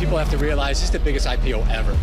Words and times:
People 0.00 0.18
have 0.18 0.30
to 0.30 0.44
realize 0.44 0.80
this 0.80 0.84
is 0.84 0.90
the 0.90 0.98
biggest 0.98 1.26
IPO 1.26 1.58
ever. 1.60 1.94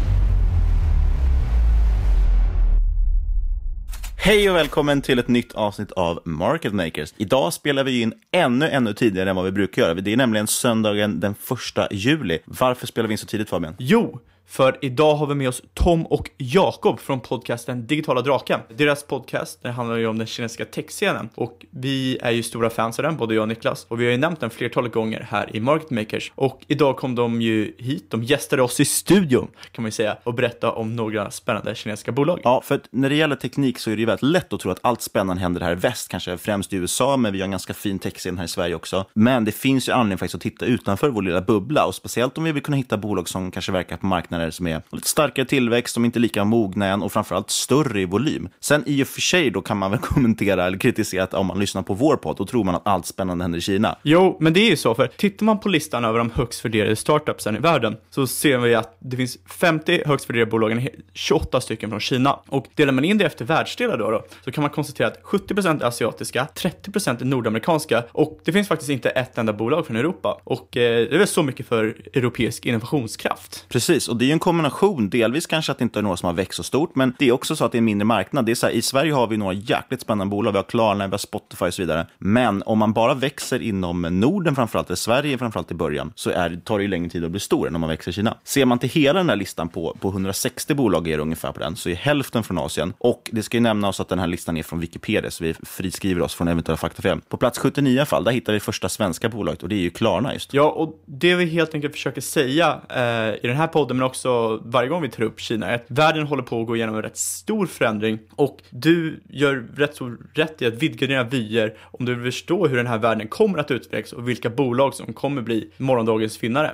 Hej 4.18 4.50
och 4.50 4.56
välkommen 4.56 5.02
till 5.02 5.20
ett 5.20 5.28
nytt 5.28 5.54
avsnitt 5.54 5.92
av 5.92 6.22
Market 6.26 6.74
Makers. 6.74 7.14
Idag 7.18 7.54
spelar 7.54 7.84
vi 7.84 8.02
in 8.02 8.14
ännu, 8.32 8.70
ännu 8.70 8.94
tidigare 8.94 9.30
än 9.30 9.36
vad 9.36 9.46
vi 9.46 9.52
brukar 9.52 9.82
göra. 9.82 9.94
Det 9.94 10.14
är 10.14 10.18
nämligen 10.18 10.48
söndagen 10.48 11.20
den 11.20 11.36
första 11.36 11.88
juli. 11.92 12.40
Varför 12.46 12.88
spelar 12.88 13.08
vi 13.08 13.12
in 13.12 13.18
så 13.18 13.26
tidigt 13.28 13.50
Fabian? 13.50 13.76
Jo, 13.78 14.20
för 14.48 14.78
idag 14.82 15.16
har 15.16 15.28
vi 15.28 15.36
med 15.36 15.50
oss 15.50 15.62
Tom 15.74 16.06
och 16.06 16.30
Jakob 16.38 17.00
från 17.00 17.20
podcasten 17.20 17.88
Digitala 17.88 18.22
Draken. 18.22 18.60
Deras 18.78 19.04
podcast 19.04 19.64
den 19.64 19.74
handlar 19.74 19.98
ju 19.98 20.08
om 20.08 20.18
den 20.18 20.28
kinesiska 20.28 20.66
techscenen 20.66 21.30
och 21.36 21.66
vi 21.72 22.18
är 22.22 22.32
ju 22.32 22.44
stora 22.44 22.70
fans 22.70 23.00
av 23.00 23.04
den, 23.04 23.18
både 23.18 23.36
jag 23.36 23.42
och 23.42 23.48
Niklas. 23.48 23.86
Och 23.90 24.02
vi 24.02 24.06
har 24.06 24.12
ju 24.12 24.18
nämnt 24.18 24.40
den 24.40 24.50
flertalet 24.50 24.94
gånger 24.94 25.28
här 25.30 25.56
i 25.56 25.60
Market 25.60 25.90
Makers. 25.90 26.32
Och 26.36 26.62
idag 26.68 26.98
kom 26.98 27.16
de 27.16 27.42
ju 27.42 27.74
hit, 27.78 28.12
de 28.12 28.24
gästade 28.24 28.62
oss 28.62 28.80
i 28.80 28.86
studion 28.86 29.48
kan 29.72 29.84
man 29.84 29.88
ju 29.88 29.92
säga 29.92 30.18
och 30.24 30.34
berätta 30.34 30.72
om 30.72 30.96
några 30.96 31.32
spännande 31.32 31.76
kinesiska 31.76 32.12
bolag. 32.12 32.40
Ja, 32.44 32.62
för 32.66 32.76
att 32.76 32.88
när 32.92 33.10
det 33.10 33.16
gäller 33.16 33.36
teknik 33.36 33.80
så 33.80 33.92
är 33.92 33.96
det 33.96 34.00
ju 34.00 34.06
väldigt 34.06 34.24
lätt 34.24 34.54
att 34.54 34.60
tro 34.60 34.72
att 34.72 34.80
allt 34.82 35.02
spännande 35.02 35.42
händer 35.42 35.62
här 35.62 35.72
i 35.72 35.76
väst, 35.76 36.10
kanske 36.10 36.38
främst 36.38 36.74
i 36.74 36.76
USA, 36.76 37.18
men 37.18 37.34
vi 37.34 37.40
har 37.40 37.46
en 37.46 37.52
ganska 37.52 37.74
fin 37.74 38.00
techscen 38.00 38.38
här 38.38 38.46
i 38.46 38.48
Sverige 38.48 38.76
också. 38.76 39.06
Men 39.14 39.46
det 39.46 39.52
finns 39.52 39.90
ju 39.90 39.94
anledning 39.94 40.18
faktiskt 40.18 40.36
att 40.36 40.42
titta 40.42 40.66
utanför 40.66 41.10
vår 41.10 41.22
lilla 41.22 41.42
bubbla 41.42 41.86
och 41.86 41.96
speciellt 41.96 42.38
om 42.38 42.44
vi 42.44 42.52
vill 42.52 42.64
kunna 42.64 42.78
hitta 42.78 42.98
bolag 42.98 43.30
som 43.30 43.52
kanske 43.52 43.72
verkar 43.72 43.98
på 43.98 44.06
marknaden 44.06 44.37
marknader 44.38 44.52
som 44.52 44.68
är 44.68 44.82
lite 44.92 45.08
starkare 45.08 45.46
tillväxt, 45.46 45.94
som 45.94 46.06
inte 46.06 46.20
är 46.20 46.22
lika 46.22 46.44
mogna 46.44 46.86
än 46.86 47.04
och 47.04 47.12
framförallt 47.12 47.50
större 47.50 48.02
i 48.02 48.06
volym. 48.06 48.50
Sen 48.60 48.84
i 48.86 49.04
och 49.04 49.08
för 49.08 49.22
sig 49.22 49.50
då 49.50 49.62
kan 49.62 49.78
man 49.78 49.92
väl 49.92 50.00
kommentera 50.02 50.66
eller 50.66 50.78
kritisera 50.78 51.24
att 51.24 51.34
om 51.34 51.48
man 51.48 51.60
lyssnar 51.60 51.82
på 51.82 51.94
vår 51.94 52.18
podd, 52.18 52.38
då 52.38 52.46
tror 52.46 52.64
man 52.64 52.76
att 52.76 52.88
allt 52.88 53.06
spännande 53.06 53.44
händer 53.44 53.60
i 53.60 53.62
Kina. 53.62 53.98
Jo, 54.04 54.38
men 54.40 54.54
det 54.54 54.60
är 54.60 54.70
ju 54.70 54.76
så, 54.76 54.96
för 54.96 55.08
tittar 55.08 55.46
man 55.46 55.60
på 55.60 55.70
listan 55.70 56.06
över 56.06 56.20
de 56.20 56.32
högst 56.32 56.66
värderade 56.66 56.96
startupsen 56.96 57.56
i 57.56 57.60
världen 57.60 57.98
så 58.10 58.28
ser 58.28 58.58
vi 58.58 58.76
att 58.76 58.98
det 59.00 59.18
finns 59.18 59.38
50 59.60 60.04
högst 60.06 60.30
värderade 60.30 60.52
bolagen, 60.52 60.88
28 61.14 61.62
stycken 61.62 61.90
från 61.90 62.00
Kina. 62.00 62.40
Och 62.48 62.66
delar 62.76 62.94
man 62.94 63.06
in 63.06 63.18
det 63.18 63.26
efter 63.26 63.46
världsdelar 63.46 63.98
då, 63.98 64.12
då 64.12 64.26
så 64.46 64.52
kan 64.52 64.62
man 64.62 64.72
konstatera 64.72 65.08
att 65.08 65.22
70% 65.24 65.82
är 65.82 65.86
asiatiska, 65.86 66.48
30% 66.56 67.22
är 67.22 67.26
nordamerikanska 67.26 68.04
och 68.12 68.40
det 68.44 68.54
finns 68.54 68.68
faktiskt 68.68 68.90
inte 68.90 69.10
ett 69.10 69.38
enda 69.38 69.54
bolag 69.54 69.88
från 69.88 69.96
Europa. 69.96 70.42
Och 70.44 70.78
eh, 70.78 71.08
det 71.10 71.16
är 71.16 71.18
väl 71.18 71.28
så 71.28 71.44
mycket 71.44 71.68
för 71.68 71.96
europeisk 72.14 72.66
innovationskraft. 72.66 73.66
Precis, 73.70 74.08
och 74.08 74.18
det 74.18 74.26
är 74.28 74.30
ju 74.30 74.34
en 74.34 74.40
kombination. 74.40 75.10
Delvis 75.10 75.48
kanske 75.48 75.72
att 75.72 75.78
det 75.78 75.84
inte 75.84 76.00
är 76.00 76.04
några 76.04 76.18
som 76.18 76.28
har 76.28 76.34
växt 76.34 76.58
så 76.58 76.64
stort, 76.64 76.96
men 76.96 77.16
det 77.20 77.28
är 77.28 77.32
också 77.32 77.56
så 77.56 77.66
att 77.66 77.72
det 77.72 77.76
är 77.76 77.80
en 77.80 77.86
mindre 77.86 78.06
marknad. 78.06 78.46
Det 78.46 78.52
är 78.52 78.56
så 78.56 78.68
här, 78.68 78.74
I 78.74 78.82
Sverige 78.82 79.14
har 79.14 79.28
vi 79.28 79.38
några 79.38 79.54
jäkligt 79.54 80.02
spännande 80.02 80.32
bolag. 80.32 80.52
Vi 80.52 80.58
har 80.58 80.64
Klarna, 80.64 81.08
vi 81.08 81.12
har 81.12 81.18
Spotify 81.18 81.66
och 81.66 81.74
så 81.74 81.82
vidare. 81.82 82.08
Men 82.18 82.64
om 82.66 82.80
man 82.80 82.94
bara 82.94 83.14
växer 83.14 83.62
inom 83.62 84.02
Norden 84.02 84.56
framförallt, 84.56 84.88
eller 84.88 84.96
Sverige 84.96 85.38
framförallt 85.38 85.72
i 85.72 85.74
början, 85.74 86.14
så 86.16 86.30
är, 86.30 86.60
tar 86.64 86.78
det 86.78 86.82
ju 86.82 86.88
längre 86.88 87.10
tid 87.10 87.26
att 87.26 87.32
bli 87.32 87.40
stor 87.40 87.68
än 87.68 87.76
om 87.76 87.82
man 87.82 87.90
växer 87.90 88.12
i 88.12 88.14
Kina. 88.14 88.38
Ser 88.44 88.66
man 88.66 88.80
till 88.80 88.90
hela 88.90 89.20
den 89.20 89.30
här 89.30 89.36
listan 89.36 89.70
på, 89.70 89.98
på 90.00 90.10
160 90.10 90.74
bolag 90.76 91.08
är 91.08 91.18
det 91.18 91.24
ungefär 91.24 91.52
på 91.52 91.60
den, 91.60 91.76
så 91.76 91.90
är 91.90 91.96
hälften 91.96 92.44
från 92.44 92.58
Asien. 92.58 92.94
Och 92.98 93.30
det 93.34 93.44
ska 93.44 93.58
ju 93.58 93.62
nämnas 93.62 94.00
att 94.00 94.10
den 94.10 94.20
här 94.20 94.28
listan 94.28 94.58
är 94.58 94.64
från 94.64 94.80
Wikipedia, 94.80 95.32
så 95.32 95.44
vi 95.44 95.54
friskriver 95.54 96.22
oss 96.22 96.36
från 96.36 96.48
eventuella 96.48 96.78
faktafel. 96.78 97.22
På 97.30 97.38
plats 97.38 97.60
79 97.60 97.94
i 97.94 98.00
alla 98.00 98.06
fall, 98.06 98.24
där 98.24 98.32
hittar 98.32 98.54
vi 98.54 98.60
första 98.60 98.90
svenska 98.90 99.30
bolaget 99.30 99.64
och 99.64 99.70
det 99.70 99.76
är 99.76 99.80
ju 99.80 99.90
Klarna 99.90 100.34
just. 100.34 100.54
Ja, 100.54 100.70
och 100.70 101.04
det 101.06 101.36
vi 101.36 101.46
helt 101.46 101.74
enkelt 101.74 101.94
försöker 101.94 102.22
säga 102.22 102.82
eh, 102.90 103.44
i 103.44 103.48
den 103.48 103.56
här 103.56 103.68
podden, 103.68 103.98
men 103.98 104.06
också 104.06 104.17
varje 104.62 104.90
gång 104.90 105.02
vi 105.02 105.10
tar 105.10 105.24
upp 105.24 105.40
Kina, 105.40 105.68
är 105.68 105.76
att 105.76 105.86
världen 105.88 106.28
håller 106.28 106.44
på 106.44 106.62
att 106.62 106.68
gå 106.68 106.76
igenom 106.76 106.96
en 106.96 107.02
rätt 107.02 107.18
stor 107.18 107.66
förändring 107.66 108.20
och 108.36 108.62
du 108.70 109.20
gör 109.30 109.68
rätt 109.76 109.96
så 109.96 110.16
rätt 110.34 110.62
i 110.62 110.66
att 110.66 110.74
vidga 110.74 111.08
dina 111.08 111.24
vyer 111.24 111.78
om 111.82 112.06
du 112.06 112.16
vill 112.16 112.32
förstå 112.32 112.68
hur 112.68 112.78
den 112.78 112.88
här 112.88 112.98
världen 112.98 113.28
kommer 113.28 113.60
att 113.60 113.72
utvecklas 113.72 114.14
och 114.14 114.30
vilka 114.30 114.50
bolag 114.50 114.94
som 114.94 115.14
kommer 115.14 115.42
bli 115.42 115.72
morgondagens 115.78 116.44
vinnare. 116.44 116.72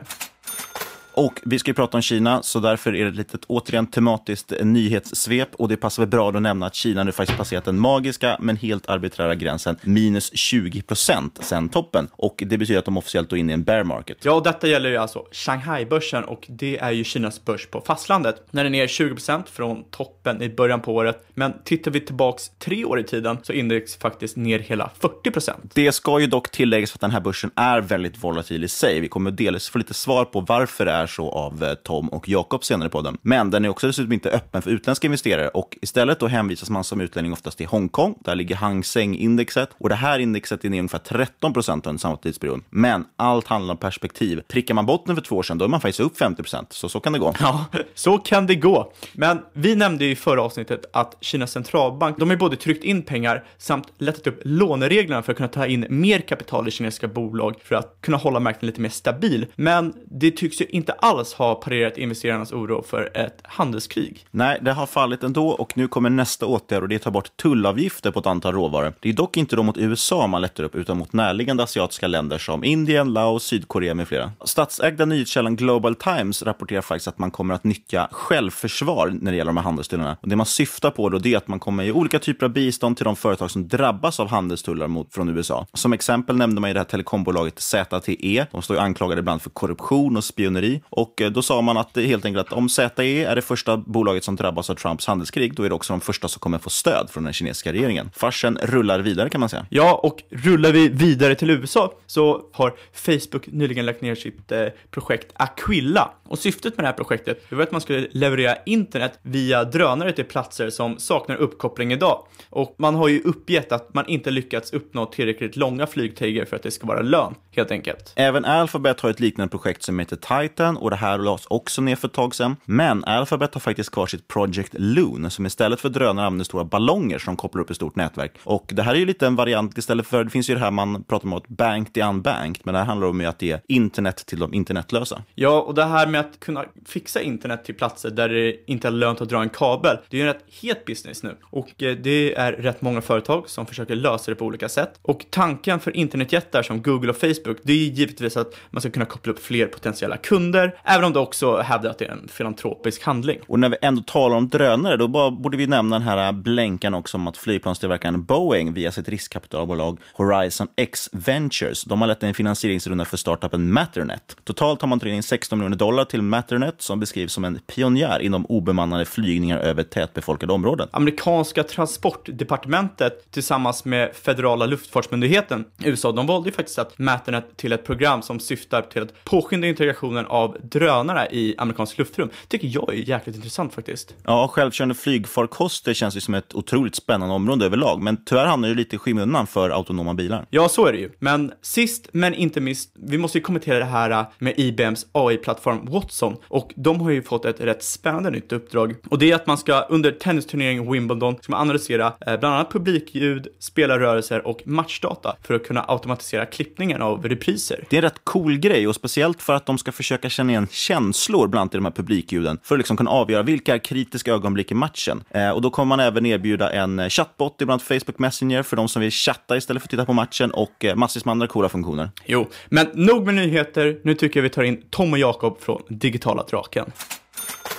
Och 1.13 1.41
vi 1.43 1.59
ska 1.59 1.69
ju 1.69 1.75
prata 1.75 1.97
om 1.97 2.01
Kina, 2.01 2.43
så 2.43 2.59
därför 2.59 2.95
är 2.95 3.03
det 3.03 3.09
ett 3.09 3.15
litet 3.15 3.45
återigen 3.47 3.87
tematiskt 3.87 4.53
nyhetssvep. 4.61 5.49
Och 5.55 5.69
det 5.69 5.77
passar 5.77 6.03
väl 6.03 6.09
bra 6.09 6.29
att 6.29 6.41
nämna 6.41 6.65
att 6.65 6.75
Kina 6.75 7.03
nu 7.03 7.11
faktiskt 7.11 7.37
passerat 7.37 7.65
den 7.65 7.79
magiska 7.79 8.37
men 8.39 8.57
helt 8.57 8.89
arbiträra 8.89 9.35
gränsen 9.35 9.77
minus 9.81 10.37
20 10.37 10.81
procent 10.81 11.39
sen 11.41 11.69
toppen. 11.69 12.07
Och 12.11 12.43
det 12.45 12.57
betyder 12.57 12.79
att 12.79 12.85
de 12.85 12.97
officiellt 12.97 13.31
är 13.31 13.35
inne 13.35 13.51
i 13.51 13.53
en 13.53 13.63
bear 13.63 13.83
market. 13.83 14.17
Ja, 14.21 14.31
och 14.31 14.43
detta 14.43 14.67
gäller 14.67 14.89
ju 14.89 14.97
alltså 14.97 15.25
Shanghai-börsen 15.31 16.23
och 16.23 16.45
det 16.49 16.77
är 16.77 16.91
ju 16.91 17.03
Kinas 17.03 17.45
börs 17.45 17.67
på 17.67 17.81
fastlandet. 17.81 18.47
Den 18.51 18.65
är 18.65 18.69
ner 18.69 18.87
20 18.87 19.09
procent 19.09 19.49
från 19.49 19.83
toppen 19.83 20.41
i 20.41 20.49
början 20.49 20.81
på 20.81 20.95
året. 20.95 21.25
Men 21.33 21.53
tittar 21.63 21.91
vi 21.91 21.99
tillbaks 21.99 22.49
tre 22.59 22.85
år 22.85 22.99
i 22.99 23.03
tiden 23.03 23.37
så 23.43 23.53
är 23.53 23.57
index 23.57 23.97
faktiskt 23.97 24.37
ner 24.37 24.59
hela 24.59 24.91
40 24.99 25.31
procent. 25.31 25.71
Det 25.73 25.91
ska 25.91 26.19
ju 26.19 26.27
dock 26.27 26.49
tilläggas 26.49 26.95
att 26.95 27.01
den 27.01 27.11
här 27.11 27.19
börsen 27.19 27.51
är 27.55 27.81
väldigt 27.81 28.23
volatil 28.23 28.63
i 28.63 28.67
sig. 28.67 28.99
Vi 28.99 29.07
kommer 29.07 29.31
delvis 29.31 29.69
få 29.69 29.77
lite 29.77 29.93
svar 29.93 30.25
på 30.25 30.41
varför 30.41 30.85
det 30.85 30.91
är 30.91 31.02
så 31.07 31.31
av 31.31 31.63
eh, 31.63 31.73
Tom 31.73 32.09
och 32.09 32.29
Jakob 32.29 32.63
senare 32.63 32.89
på 32.89 33.01
den. 33.01 33.17
Men 33.21 33.49
den 33.51 33.65
är 33.65 33.69
också 33.69 33.87
dessutom 33.87 34.11
inte 34.13 34.29
öppen 34.29 34.61
för 34.61 34.71
utländska 34.71 35.07
investerare 35.07 35.47
och 35.47 35.77
istället 35.81 36.19
då 36.19 36.27
hänvisas 36.27 36.69
man 36.69 36.83
som 36.83 37.01
utlänning 37.01 37.33
oftast 37.33 37.57
till 37.57 37.67
Hongkong. 37.67 38.15
Där 38.19 38.35
ligger 38.35 38.55
Hang 38.55 38.83
Seng-indexet 38.83 39.69
och 39.77 39.89
det 39.89 39.95
här 39.95 40.19
indexet 40.19 40.65
är 40.65 40.69
ner 40.69 40.79
ungefär 40.79 40.99
13 40.99 41.53
procent 41.53 41.87
under 41.87 41.99
samma 41.99 42.17
tidsperiod. 42.17 42.61
Men 42.69 43.05
allt 43.15 43.47
handlar 43.47 43.73
om 43.73 43.77
perspektiv. 43.77 44.41
Prickar 44.47 44.73
man 44.73 44.85
botten 44.85 45.15
för 45.15 45.23
två 45.23 45.35
år 45.35 45.43
sedan, 45.43 45.57
då 45.57 45.65
är 45.65 45.69
man 45.69 45.81
faktiskt 45.81 45.99
upp 45.99 46.17
50 46.17 46.43
procent. 46.43 46.73
Så 46.73 46.89
så 46.89 46.99
kan 46.99 47.13
det 47.13 47.19
gå. 47.19 47.33
Ja, 47.39 47.65
så 47.93 48.17
kan 48.17 48.47
det 48.47 48.55
gå. 48.55 48.93
Men 49.13 49.39
vi 49.53 49.75
nämnde 49.75 50.05
ju 50.05 50.11
i 50.11 50.15
förra 50.15 50.41
avsnittet 50.41 50.85
att 50.93 51.17
Kinas 51.21 51.51
centralbank, 51.51 52.17
de 52.17 52.29
har 52.29 52.35
ju 52.35 52.39
både 52.39 52.55
tryckt 52.55 52.83
in 52.83 53.01
pengar 53.01 53.43
samt 53.57 53.87
lättat 53.97 54.27
upp 54.27 54.41
lånereglerna 54.43 55.23
för 55.23 55.31
att 55.31 55.37
kunna 55.37 55.49
ta 55.49 55.67
in 55.67 55.85
mer 55.89 56.19
kapital 56.19 56.67
i 56.67 56.71
kinesiska 56.71 57.07
bolag 57.07 57.55
för 57.63 57.75
att 57.75 57.97
kunna 58.01 58.17
hålla 58.17 58.39
marknaden 58.39 58.67
lite 58.67 58.81
mer 58.81 58.89
stabil. 58.89 59.45
Men 59.55 59.93
det 60.05 60.31
tycks 60.31 60.61
ju 60.61 60.65
inte 60.65 60.92
alls 60.99 61.33
har 61.33 61.55
parerat 61.55 61.97
investerarnas 61.97 62.51
oro 62.51 62.83
för 62.83 63.17
ett 63.17 63.41
handelskrig. 63.43 64.25
Nej, 64.31 64.59
det 64.61 64.71
har 64.71 64.85
fallit 64.85 65.23
ändå 65.23 65.49
och 65.49 65.77
nu 65.77 65.87
kommer 65.87 66.09
nästa 66.09 66.45
åtgärd 66.45 66.83
och 66.83 66.89
det 66.89 66.95
är 66.95 66.97
att 66.97 67.03
ta 67.03 67.11
bort 67.11 67.37
tullavgifter 67.37 68.11
på 68.11 68.19
ett 68.19 68.25
antal 68.25 68.53
råvaror. 68.53 68.93
Det 68.99 69.09
är 69.09 69.13
dock 69.13 69.37
inte 69.37 69.55
då 69.55 69.63
mot 69.63 69.77
USA 69.77 70.27
man 70.27 70.41
lättar 70.41 70.63
upp 70.63 70.75
utan 70.75 70.97
mot 70.97 71.13
närliggande 71.13 71.63
asiatiska 71.63 72.07
länder 72.07 72.37
som 72.37 72.63
Indien, 72.63 73.13
Laos, 73.13 73.43
Sydkorea 73.43 73.93
med 73.93 74.07
flera. 74.07 74.31
Statsägda 74.45 75.05
nyhetskällan 75.05 75.55
Global 75.55 75.95
Times 75.95 76.43
rapporterar 76.43 76.81
faktiskt 76.81 77.07
att 77.07 77.19
man 77.19 77.31
kommer 77.31 77.53
att 77.53 77.63
nyttja 77.63 78.07
självförsvar 78.11 79.13
när 79.21 79.31
det 79.31 79.37
gäller 79.37 79.49
de 79.49 79.57
här 79.57 79.63
handelstullarna. 79.63 80.17
Och 80.21 80.29
det 80.29 80.35
man 80.35 80.45
syftar 80.45 80.91
på 80.91 81.09
då 81.09 81.17
det 81.17 81.33
är 81.33 81.37
att 81.37 81.47
man 81.47 81.59
kommer 81.59 81.83
ge 81.83 81.91
olika 81.91 82.19
typer 82.19 82.45
av 82.45 82.51
bistånd 82.51 82.97
till 82.97 83.05
de 83.05 83.15
företag 83.15 83.51
som 83.51 83.67
drabbas 83.67 84.19
av 84.19 84.27
handelstullar 84.27 84.87
mot, 84.87 85.13
från 85.13 85.29
USA. 85.29 85.67
Som 85.73 85.93
exempel 85.93 86.35
nämnde 86.35 86.61
man 86.61 86.69
ju 86.69 86.73
det 86.73 86.79
här 86.79 86.85
telekombolaget 86.85 87.59
ZTE. 87.59 88.45
De 88.51 88.61
står 88.61 88.75
ju 88.75 88.81
anklagade 88.81 89.19
ibland 89.19 89.41
för 89.41 89.49
korruption 89.49 90.17
och 90.17 90.23
spioneri. 90.23 90.81
Och 90.89 91.21
eh, 91.21 91.31
då 91.31 91.41
sa 91.41 91.61
man 91.61 91.77
att 91.77 91.97
helt 91.97 92.25
enkelt 92.25 92.47
att 92.47 92.53
om 92.53 92.69
ZTE 92.69 93.23
är 93.23 93.35
det 93.35 93.41
första 93.41 93.77
bolaget 93.77 94.23
som 94.23 94.35
drabbas 94.35 94.69
av 94.69 94.75
Trumps 94.75 95.07
handelskrig, 95.07 95.55
då 95.55 95.63
är 95.63 95.69
det 95.69 95.75
också 95.75 95.93
de 95.93 96.01
första 96.01 96.27
som 96.27 96.39
kommer 96.39 96.57
få 96.57 96.69
stöd 96.69 97.09
från 97.09 97.23
den 97.23 97.33
kinesiska 97.33 97.73
regeringen. 97.73 98.11
Farsen 98.15 98.57
rullar 98.61 98.99
vidare 98.99 99.29
kan 99.29 99.39
man 99.39 99.49
säga. 99.49 99.65
Ja, 99.69 99.99
och 100.03 100.23
rullar 100.29 100.71
vi 100.71 100.89
vidare 100.89 101.35
till 101.35 101.49
USA 101.49 101.93
så 102.05 102.41
har 102.53 102.73
Facebook 102.93 103.47
nyligen 103.47 103.85
lagt 103.85 104.01
ner 104.01 104.15
sitt 104.15 104.51
eh, 104.51 104.67
projekt 104.91 105.31
Aquilla. 105.33 106.11
Och 106.23 106.39
syftet 106.39 106.77
med 106.77 106.83
det 106.83 106.87
här 106.87 106.93
projektet 106.93 107.45
var 107.49 107.63
att 107.63 107.71
man 107.71 107.81
skulle 107.81 108.07
leverera 108.11 108.55
internet 108.65 109.19
via 109.21 109.63
drönare 109.63 110.11
till 110.11 110.25
platser 110.25 110.69
som 110.69 110.99
saknar 110.99 111.35
uppkoppling 111.35 111.91
idag. 111.91 112.25
Och 112.49 112.75
man 112.77 112.95
har 112.95 113.07
ju 113.07 113.21
uppgett 113.21 113.71
att 113.71 113.93
man 113.93 114.07
inte 114.07 114.31
lyckats 114.31 114.73
uppnå 114.73 115.05
tillräckligt 115.05 115.55
långa 115.55 115.87
flygtider 115.87 116.45
för 116.45 116.55
att 116.55 116.63
det 116.63 116.71
ska 116.71 116.87
vara 116.87 117.01
lön, 117.01 117.35
helt 117.51 117.71
enkelt. 117.71 118.13
Även 118.15 118.45
Alphabet 118.45 118.99
har 118.99 119.09
ett 119.09 119.19
liknande 119.19 119.51
projekt 119.51 119.83
som 119.83 119.99
heter 119.99 120.15
Titan 120.15 120.72
och 120.77 120.89
det 120.89 120.95
här 120.95 121.17
lades 121.17 121.45
också 121.47 121.81
ner 121.81 121.95
för 121.95 122.07
ett 122.07 122.13
tag 122.13 122.35
sedan. 122.35 122.55
Men 122.65 123.03
Alphabet 123.03 123.53
har 123.53 123.61
faktiskt 123.61 123.91
kvar 123.91 124.07
sitt 124.07 124.27
Project 124.27 124.73
Loon 124.73 125.31
som 125.31 125.45
istället 125.45 125.79
för 125.79 125.89
drönare 125.89 126.25
använder 126.25 126.45
stora 126.45 126.63
ballonger 126.63 127.19
som 127.19 127.35
kopplar 127.35 127.61
upp 127.61 127.69
ett 127.69 127.75
stort 127.75 127.95
nätverk. 127.95 128.31
Och 128.43 128.65
det 128.67 128.83
här 128.83 128.93
är 128.93 128.99
ju 128.99 129.05
lite 129.05 129.27
en 129.27 129.35
variant 129.35 129.77
istället 129.77 130.07
för, 130.07 130.23
det 130.23 130.29
finns 130.29 130.49
ju 130.49 130.53
det 130.53 130.59
här 130.59 130.71
man 130.71 131.03
pratar 131.03 131.27
om 131.27 131.33
att 131.33 131.47
bank 131.47 131.93
the 131.93 132.03
unbanked, 132.03 132.61
men 132.63 132.73
det 132.73 132.79
här 132.79 132.85
handlar 132.85 133.07
om 133.07 133.25
att 133.25 133.41
ge 133.41 133.59
internet 133.67 134.25
till 134.25 134.39
de 134.39 134.53
internetlösa. 134.53 135.23
Ja, 135.35 135.61
och 135.61 135.75
det 135.75 135.85
här 135.85 136.07
med 136.07 136.21
att 136.21 136.39
kunna 136.39 136.65
fixa 136.85 137.21
internet 137.21 137.65
till 137.65 137.75
platser 137.75 138.09
där 138.09 138.29
det 138.29 138.71
inte 138.71 138.87
är 138.87 138.91
lönt 138.91 139.21
att 139.21 139.29
dra 139.29 139.41
en 139.41 139.49
kabel, 139.49 139.97
det 140.09 140.17
är 140.17 140.21
ju 140.21 140.27
en 140.27 140.33
rätt 140.33 140.45
het 140.61 140.85
business 140.85 141.23
nu. 141.23 141.37
Och 141.43 141.83
eh, 141.83 141.95
det 141.95 142.35
är 142.35 142.51
rätt 142.51 142.81
många 142.81 143.01
företag 143.01 143.49
som 143.49 143.65
försöker 143.65 143.95
lösa 143.95 144.31
det 144.31 144.35
på 144.35 144.45
olika 144.45 144.69
sätt. 144.69 144.99
Och 145.01 145.25
tanken 145.29 145.79
för 145.79 145.95
internetjättar 145.95 146.63
som 146.63 146.81
Google 146.81 147.09
och 147.09 147.17
Facebook, 147.17 147.57
det 147.63 147.73
är 147.73 147.77
givetvis 147.77 148.37
att 148.37 148.55
man 148.69 148.81
ska 148.81 148.89
kunna 148.91 149.05
koppla 149.05 149.33
upp 149.33 149.39
fler 149.39 149.65
potentiella 149.67 150.17
kunder, 150.17 150.62
även 150.83 151.05
om 151.05 151.13
det 151.13 151.19
också 151.19 151.57
hävdar 151.57 151.89
att 151.89 151.97
det 151.97 152.05
är 152.05 152.11
en 152.11 152.27
filantropisk 152.27 153.03
handling. 153.03 153.39
Och 153.47 153.59
när 153.59 153.69
vi 153.69 153.75
ändå 153.81 154.01
talar 154.01 154.37
om 154.37 154.49
drönare, 154.49 154.97
då 154.97 155.07
borde 155.31 155.57
vi 155.57 155.67
nämna 155.67 155.99
den 155.99 156.07
här 156.07 156.31
blänkan 156.31 156.93
också 156.93 157.17
om 157.17 157.27
att 157.27 157.37
flygplanstillverkaren 157.37 158.23
Boeing 158.23 158.73
via 158.73 158.91
sitt 158.91 159.09
riskkapitalbolag 159.09 159.99
Horizon 160.13 160.67
X 160.75 161.09
Ventures, 161.11 161.83
de 161.83 162.01
har 162.01 162.07
lett 162.07 162.23
en 162.23 162.33
finansieringsrunda 162.33 163.05
för 163.05 163.17
startupen 163.17 163.73
Matternet. 163.73 164.35
Totalt 164.43 164.81
har 164.81 164.87
man 164.87 164.99
tagit 164.99 165.13
in 165.13 165.23
16 165.23 165.59
miljoner 165.59 165.77
dollar 165.77 166.05
till 166.05 166.21
Matternet 166.21 166.81
som 166.81 166.99
beskrivs 166.99 167.33
som 167.33 167.45
en 167.45 167.59
pionjär 167.67 168.19
inom 168.19 168.45
obemannade 168.45 169.05
flygningar 169.05 169.59
över 169.59 169.83
tätbefolkade 169.83 170.53
områden. 170.53 170.87
Amerikanska 170.91 171.63
transportdepartementet 171.63 173.31
tillsammans 173.31 173.85
med 173.85 174.15
federala 174.15 174.65
luftfartsmyndigheten 174.65 175.65
i 175.83 175.89
USA, 175.89 176.11
de 176.11 176.27
valde 176.27 176.49
ju 176.49 176.53
faktiskt 176.55 176.79
att 176.79 176.99
Matternet 176.99 177.57
till 177.57 177.73
ett 177.73 177.85
program 177.85 178.21
som 178.21 178.39
syftar 178.39 178.81
till 178.81 179.01
att 179.01 179.23
påskynda 179.23 179.67
integrationen 179.67 180.25
av 180.25 180.52
drönare 180.63 181.27
i 181.31 181.55
amerikansk 181.57 181.97
luftrum. 181.97 182.29
tycker 182.47 182.67
jag 182.67 182.89
är 182.93 183.09
jäkligt 183.09 183.35
intressant 183.35 183.73
faktiskt. 183.73 184.15
Ja, 184.23 184.47
självkörande 184.47 184.95
flygfarkoster 184.95 185.93
känns 185.93 186.15
ju 186.17 186.21
som 186.21 186.33
ett 186.33 186.55
otroligt 186.55 186.95
spännande 186.95 187.35
område 187.35 187.65
överlag, 187.65 188.01
men 188.01 188.17
tyvärr 188.25 188.45
hamnar 188.45 188.67
ju 188.67 188.75
lite 188.75 188.95
i 188.95 188.99
skymundan 188.99 189.47
för 189.47 189.69
autonoma 189.69 190.13
bilar. 190.13 190.45
Ja, 190.49 190.69
så 190.69 190.85
är 190.85 190.91
det 190.91 190.99
ju. 190.99 191.09
Men 191.19 191.51
sist 191.61 192.09
men 192.11 192.33
inte 192.33 192.61
minst, 192.61 192.89
vi 192.93 193.17
måste 193.17 193.37
ju 193.37 193.41
kommentera 193.41 193.79
det 193.79 193.85
här 193.85 194.25
med 194.39 194.53
IBMs 194.57 195.05
AI-plattform 195.11 195.85
Watson 195.85 196.35
och 196.47 196.73
de 196.75 197.01
har 197.01 197.11
ju 197.11 197.21
fått 197.21 197.45
ett 197.45 197.61
rätt 197.61 197.83
spännande 197.83 198.29
nytt 198.29 198.51
uppdrag 198.51 198.95
och 199.09 199.19
det 199.19 199.31
är 199.31 199.35
att 199.35 199.47
man 199.47 199.57
ska 199.57 199.81
under 199.81 200.11
tennisturneringen 200.11 200.91
Wimbledon 200.91 201.37
ska 201.41 201.51
man 201.51 201.61
analysera 201.61 202.07
eh, 202.07 202.39
bland 202.39 202.55
annat 202.55 202.71
publikljud, 202.71 203.47
spelarrörelser 203.59 204.47
och 204.47 204.61
matchdata 204.65 205.35
för 205.41 205.53
att 205.53 205.67
kunna 205.67 205.85
automatisera 205.87 206.45
klippningen 206.45 207.01
av 207.01 207.27
repriser. 207.27 207.85
Det 207.89 207.95
är 207.95 207.97
en 207.97 208.09
rätt 208.09 208.21
cool 208.23 208.57
grej 208.57 208.87
och 208.87 208.95
speciellt 208.95 209.41
för 209.41 209.53
att 209.53 209.65
de 209.65 209.77
ska 209.77 209.91
försöka 209.91 210.29
känna 210.33 210.51
igen 210.51 210.67
känslor 210.71 211.47
bland 211.47 211.61
annat 211.61 211.73
i 211.73 211.77
de 211.77 211.85
här 211.85 211.91
publikljuden 211.91 212.59
för 212.63 212.75
att 212.75 212.79
liksom 212.79 212.97
kunna 212.97 213.11
avgöra 213.11 213.43
vilka 213.43 213.73
är 213.73 213.77
kritiska 213.77 214.33
ögonblick 214.33 214.71
i 214.71 214.75
matchen. 214.75 215.23
Eh, 215.29 215.49
och 215.49 215.61
då 215.61 215.69
kommer 215.69 215.89
man 215.89 215.99
även 215.99 216.25
erbjuda 216.25 216.71
en 216.71 217.09
chattbot 217.09 217.61
ibland 217.61 217.81
Facebook 217.81 218.19
Messenger 218.19 218.63
för 218.63 218.75
de 218.75 218.89
som 218.89 219.01
vill 219.01 219.11
chatta 219.11 219.57
istället 219.57 219.81
för 219.81 219.87
att 219.87 219.91
titta 219.91 220.05
på 220.05 220.13
matchen 220.13 220.51
och 220.51 220.85
eh, 220.85 220.95
massvis 220.95 221.25
med 221.25 221.31
andra 221.31 221.47
coola 221.47 221.69
funktioner. 221.69 222.09
Jo, 222.25 222.47
men 222.69 222.87
nog 222.93 223.25
med 223.25 223.35
nyheter. 223.35 223.99
Nu 224.03 224.13
tycker 224.13 224.39
jag 224.39 224.43
vi 224.43 224.49
tar 224.49 224.63
in 224.63 224.83
Tom 224.89 225.13
och 225.13 225.19
Jakob 225.19 225.61
från 225.61 225.81
Digitala 225.89 226.43
Draken. 226.43 226.91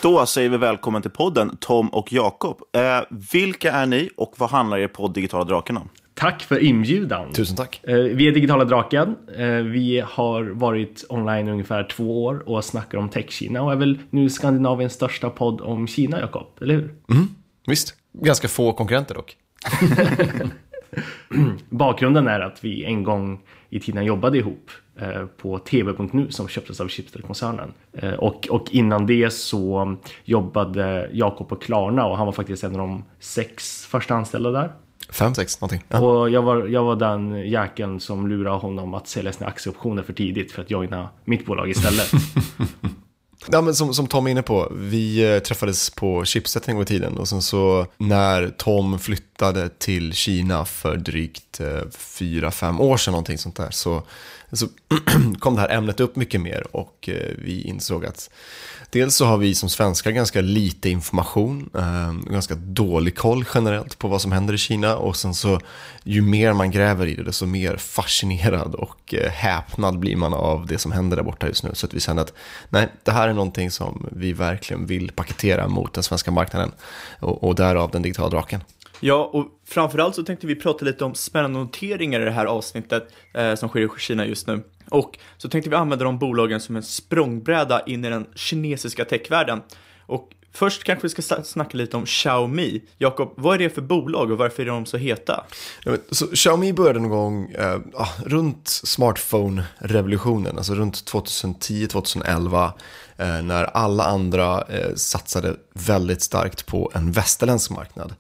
Då 0.03 0.27
säger 0.27 0.49
vi 0.49 0.57
välkommen 0.57 1.03
till 1.03 1.11
podden 1.11 1.57
Tom 1.61 1.89
och 1.89 2.13
Jakob. 2.13 2.61
Eh, 2.73 2.83
vilka 3.33 3.73
är 3.73 3.87
ni 3.87 4.11
och 4.17 4.35
vad 4.37 4.51
handlar 4.51 4.79
er 4.79 4.89
podd 4.89 5.15
Digitala 5.15 5.45
Draken 5.45 5.77
om? 5.77 5.89
Tack 6.15 6.43
för 6.43 6.59
inbjudan. 6.59 7.33
Tusen 7.33 7.57
tack. 7.57 7.81
Eh, 7.83 7.97
vi 7.97 8.29
är 8.29 8.33
Digitala 8.33 8.65
Draken. 8.65 9.17
Eh, 9.37 9.47
vi 9.49 10.03
har 10.07 10.43
varit 10.43 11.05
online 11.09 11.49
ungefär 11.49 11.85
två 11.85 12.25
år 12.25 12.49
och 12.49 12.65
snackar 12.65 12.99
om 12.99 13.09
Tech-Kina 13.09 13.63
och 13.63 13.73
är 13.73 13.77
väl 13.77 13.99
nu 14.11 14.31
Skandinaviens 14.31 14.93
största 14.93 15.31
podd 15.31 15.61
om 15.61 15.87
Kina, 15.87 16.21
Jakob, 16.21 16.47
eller 16.61 16.75
hur? 16.75 16.95
Mm, 17.11 17.29
visst. 17.67 17.95
Ganska 18.13 18.49
få 18.49 18.73
konkurrenter 18.73 19.15
dock. 19.15 19.37
Bakgrunden 21.71 22.29
är 22.29 22.41
att 22.41 22.65
vi 22.65 22.85
en 22.85 23.05
gång 23.05 23.41
i 23.71 23.81
tiden 23.81 24.05
jobbade 24.05 24.39
ihop 24.39 24.71
eh, 25.01 25.27
på 25.27 25.59
TV.nu 25.59 26.31
som 26.31 26.49
köptes 26.49 26.81
av 26.81 26.89
Schibsted-koncernen. 26.89 27.73
Och, 28.19 28.49
och 28.51 28.67
innan 28.71 29.07
det 29.07 29.33
så 29.33 29.97
jobbade 30.25 31.11
Jakob 31.13 31.49
på 31.49 31.57
Klarna 31.57 32.07
och 32.07 32.17
han 32.17 32.27
var 32.27 32.33
faktiskt 32.33 32.65
en 32.65 32.73
av 32.73 32.79
de 32.79 33.05
sex 33.21 33.87
första 33.87 34.15
anställda 34.15 34.51
där. 34.51 34.73
Fem, 35.11 35.35
sex 35.35 35.61
någonting. 35.61 35.85
Ja. 35.89 36.01
Och 36.01 36.31
jag 36.31 36.43
var, 36.43 36.67
jag 36.67 36.85
var 36.85 36.97
den 36.97 37.51
jäkeln 37.51 38.01
som 38.01 38.29
lurade 38.29 38.57
honom 38.57 38.95
att 38.95 39.09
sälja 39.09 39.33
sina 39.33 39.47
aktieoptioner 39.47 40.03
för 40.03 40.13
tidigt 40.13 40.53
för 40.53 40.63
att 40.63 40.71
joina 40.71 41.09
mitt 41.25 41.47
bolag 41.47 41.71
istället. 41.71 42.11
Ja, 43.53 43.61
men 43.61 43.75
som, 43.75 43.95
som 43.95 44.07
Tom 44.07 44.27
är 44.27 44.31
inne 44.31 44.43
på, 44.43 44.73
vi 44.75 45.41
träffades 45.47 45.91
på 45.91 46.25
Chipset 46.25 46.69
en 46.69 46.75
gång 46.75 46.83
i 46.83 46.87
tiden 46.87 47.19
och 47.19 47.29
sen 47.29 47.43
så 47.43 47.87
när 47.99 48.49
Tom 48.49 48.99
flyttade 48.99 49.35
flyttade 49.35 49.69
till 49.69 50.13
Kina 50.13 50.65
för 50.65 50.97
drygt 50.97 51.61
eh, 51.61 51.91
fyra, 51.91 52.51
fem 52.51 52.81
år 52.81 52.97
sedan, 52.97 53.13
någonting 53.13 53.39
sånt 53.39 53.57
där, 53.57 53.71
så, 53.71 54.03
så 54.57 54.69
kom 55.39 55.55
det 55.55 55.61
här 55.61 55.69
ämnet 55.69 56.01
upp 56.01 56.17
mycket 56.17 56.41
mer 56.41 56.77
och 56.77 57.09
eh, 57.09 57.35
vi 57.39 57.63
insåg 57.63 58.07
att 58.07 58.31
dels 58.91 59.17
så 59.17 59.25
har 59.25 59.37
vi 59.37 59.55
som 59.55 59.69
svenskar 59.69 60.11
ganska 60.11 60.41
lite 60.41 60.91
information, 60.91 61.71
eh, 61.75 62.13
ganska 62.33 62.55
dålig 62.55 63.17
koll 63.17 63.45
generellt 63.55 63.99
på 63.99 64.09
vad 64.09 64.21
som 64.21 64.33
händer 64.33 64.55
i 64.55 64.59
Kina 64.59 64.97
och 64.97 65.17
sen 65.17 65.35
så 65.35 65.61
ju 66.03 66.23
mer 66.23 66.53
man 66.53 66.71
gräver 66.71 67.07
i 67.07 67.15
det, 67.15 67.23
desto 67.23 67.47
mer 67.47 67.77
fascinerad 67.77 68.75
och 68.75 69.15
eh, 69.15 69.31
häpnad 69.31 69.99
blir 69.99 70.17
man 70.17 70.35
av 70.35 70.67
det 70.67 70.79
som 70.79 70.93
händer 70.93 71.17
där 71.17 71.25
borta 71.25 71.47
just 71.47 71.65
nu. 71.65 71.71
Så 71.73 71.87
att 71.87 71.95
vi 71.95 72.01
kände 72.01 72.23
att 72.23 72.33
nej, 72.69 72.89
det 73.03 73.13
här 73.13 73.29
är 73.29 73.33
någonting 73.33 73.71
som 73.71 74.09
vi 74.13 74.33
verkligen 74.33 74.87
vill 74.87 75.13
paketera 75.13 75.69
mot 75.69 75.93
den 75.93 76.03
svenska 76.03 76.31
marknaden 76.31 76.73
och, 77.21 77.45
och 77.45 77.55
därav 77.55 77.91
den 77.91 78.03
digitala 78.03 78.29
draken. 78.29 78.61
Ja, 79.01 79.31
och 79.33 79.47
framförallt 79.65 80.15
så 80.15 80.23
tänkte 80.23 80.47
vi 80.47 80.57
prata 80.57 80.85
lite 80.85 81.05
om 81.05 81.15
spännande 81.15 81.59
noteringar 81.59 82.21
i 82.21 82.25
det 82.25 82.31
här 82.31 82.47
avsnittet 82.47 83.09
eh, 83.35 83.55
som 83.55 83.69
sker 83.69 83.81
i 83.81 83.89
Kina 83.99 84.27
just 84.27 84.47
nu. 84.47 84.63
Och 84.91 85.19
så 85.37 85.49
tänkte 85.49 85.71
vi 85.71 85.77
använda 85.77 86.05
de 86.05 86.19
bolagen 86.19 86.61
som 86.61 86.77
en 86.77 86.83
språngbräda 86.83 87.83
in 87.87 88.05
i 88.05 88.11
den 88.11 88.27
kinesiska 88.35 89.05
techvärlden. 89.05 89.63
Och 90.07 90.31
först 90.53 90.85
kanske 90.85 91.07
vi 91.07 91.23
ska 91.23 91.43
snacka 91.43 91.77
lite 91.77 91.97
om 91.97 92.07
Xiaomi. 92.07 92.83
Jakob, 92.99 93.33
vad 93.37 93.55
är 93.55 93.59
det 93.59 93.71
för 93.71 93.83
bolag 93.83 94.31
och 94.31 94.39
varför 94.39 94.63
är 94.63 94.67
de 94.67 94.87
så 94.87 94.97
heta? 94.97 95.45
Så 96.11 96.27
Xiaomi 96.27 96.73
började 96.73 97.01
någon 97.01 97.11
gång 97.11 97.51
eh, 97.51 97.79
ah, 97.95 98.09
runt 98.25 98.69
smartphone-revolutionen, 98.69 100.57
alltså 100.57 100.75
runt 100.75 101.13
2010-2011 101.13 102.73
eh, 103.17 103.43
när 103.43 103.65
alla 103.65 104.05
andra 104.05 104.63
eh, 104.63 104.95
satsade 104.95 105.57
väldigt 105.73 106.23
starkt 106.23 106.67
på 106.67 106.93
en 106.95 107.13
västerländsk 107.13 107.71
marknad. 107.71 108.15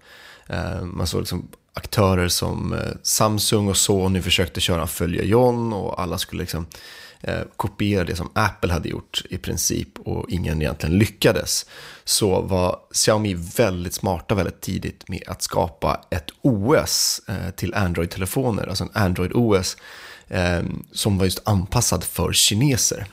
Eh, 0.47 0.83
man 0.83 1.07
såg 1.07 1.21
liksom 1.21 1.49
aktörer 1.75 2.29
som 2.29 2.73
eh, 2.73 2.93
Samsung 3.03 3.69
och 3.69 3.77
Sony 3.77 4.23
försökte 4.23 4.61
köra 4.61 4.87
följa 4.87 5.25
John 5.25 5.73
och 5.73 6.01
alla 6.03 6.19
skulle 6.19 6.43
liksom 6.43 6.67
eh, 7.21 7.41
kopiera 7.57 8.05
det 8.05 8.17
som 8.17 8.31
Apple 8.35 8.73
hade 8.73 8.89
gjort 8.89 9.23
i 9.31 9.39
princip 9.39 9.99
och 9.99 10.31
ingen 10.31 10.63
egentligen 10.63 10.99
lyckades. 10.99 11.67
Så 12.05 12.41
var 12.41 12.79
Xiaomi 12.93 13.35
väldigt 13.35 13.95
smarta 13.95 14.35
väldigt 14.35 14.61
tidigt 14.61 15.09
med 15.09 15.23
att 15.27 15.43
skapa 15.43 16.01
ett 16.11 16.31
OS 16.43 17.21
till 17.57 17.75
Android-telefoner, 17.75 18.67
alltså 18.67 18.85
en 18.85 18.91
Android 18.93 19.33
OS 19.35 19.77
som 20.93 21.19
var 21.19 21.25
just 21.25 21.49
anpassad 21.49 22.05
för 22.05 22.33
kineser. 22.33 23.07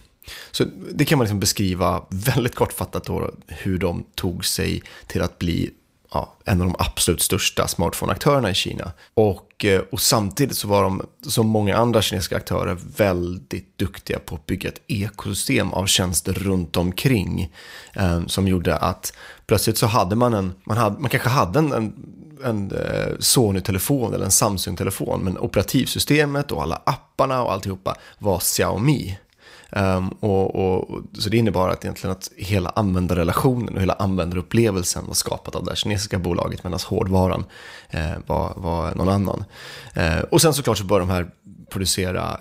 Så 0.51 0.65
det 0.91 1.05
kan 1.05 1.17
man 1.17 1.25
liksom 1.25 1.39
beskriva 1.39 2.05
väldigt 2.09 2.55
kortfattat 2.55 3.03
då, 3.03 3.31
hur 3.47 3.77
de 3.77 4.05
tog 4.15 4.45
sig 4.45 4.83
till 5.07 5.21
att 5.21 5.39
bli 5.39 5.71
ja, 6.13 6.33
en 6.45 6.61
av 6.61 6.67
de 6.67 6.75
absolut 6.79 7.21
största 7.21 7.67
smartphone-aktörerna 7.67 8.51
i 8.51 8.53
Kina. 8.53 8.91
Och, 9.13 9.65
eh, 9.65 9.81
och 9.91 10.01
samtidigt 10.01 10.57
så 10.57 10.67
var 10.67 10.83
de, 10.83 11.01
som 11.27 11.47
många 11.47 11.77
andra 11.77 12.01
kinesiska 12.01 12.37
aktörer, 12.37 12.77
väldigt 12.97 13.77
duktiga 13.77 14.19
på 14.19 14.35
att 14.35 14.45
bygga 14.45 14.69
ett 14.69 14.81
ekosystem 14.87 15.73
av 15.73 15.85
tjänster 15.85 16.33
runt 16.33 16.77
omkring. 16.77 17.53
Eh, 17.93 18.25
som 18.25 18.47
gjorde 18.47 18.77
att 18.77 19.13
plötsligt 19.45 19.77
så 19.77 19.87
hade 19.87 20.15
man 20.15 20.33
en, 20.33 20.53
man, 20.63 20.77
hade, 20.77 20.99
man 20.99 21.09
kanske 21.09 21.29
hade 21.29 21.59
en, 21.59 21.73
en 21.73 21.93
en 22.43 22.71
eh, 22.71 23.13
Sony-telefon 23.19 24.13
eller 24.13 24.25
en 24.25 24.31
Samsung-telefon, 24.31 25.23
men 25.23 25.37
operativsystemet 25.37 26.51
och 26.51 26.61
alla 26.61 26.81
apparna 26.85 27.43
och 27.43 27.53
alltihopa 27.53 27.95
var 28.19 28.39
Xiaomi. 28.39 29.17
Um, 29.75 30.09
och, 30.09 30.55
och, 30.55 31.01
så 31.13 31.29
det 31.29 31.37
innebar 31.37 31.69
att 31.69 31.85
egentligen 31.85 32.11
att 32.11 32.31
hela 32.37 32.69
användarrelationen 32.69 33.75
och 33.75 33.81
hela 33.81 33.93
användarupplevelsen 33.93 35.07
var 35.07 35.13
skapat 35.13 35.55
av 35.55 35.63
det 35.63 35.71
här 35.71 35.75
kinesiska 35.75 36.19
bolaget 36.19 36.63
medan 36.63 36.79
hårdvaran 36.85 37.43
eh, 37.89 38.11
var, 38.27 38.53
var 38.55 38.95
någon 38.95 39.09
annan. 39.09 39.43
Eh, 39.93 40.19
och 40.19 40.41
sen 40.41 40.53
såklart 40.53 40.77
så 40.77 40.83
började 40.83 41.05
de 41.05 41.13
här 41.13 41.31
producera 41.69 42.39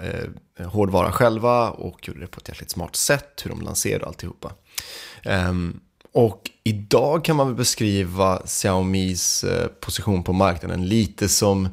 eh, 0.58 0.68
hårdvara 0.68 1.12
själva 1.12 1.70
och 1.70 2.08
gjorde 2.08 2.20
det 2.20 2.26
på 2.26 2.40
ett 2.40 2.48
jäkligt 2.48 2.70
smart 2.70 2.96
sätt, 2.96 3.40
hur 3.44 3.50
de 3.50 3.60
lanserade 3.60 4.06
alltihopa. 4.06 4.52
Um, 5.24 5.80
och 6.12 6.50
idag 6.64 7.24
kan 7.24 7.36
man 7.36 7.46
väl 7.46 7.56
beskriva 7.56 8.42
Xiaomis 8.44 9.44
eh, 9.44 9.66
position 9.66 10.22
på 10.22 10.32
marknaden 10.32 10.88
lite 10.88 11.28
som 11.28 11.68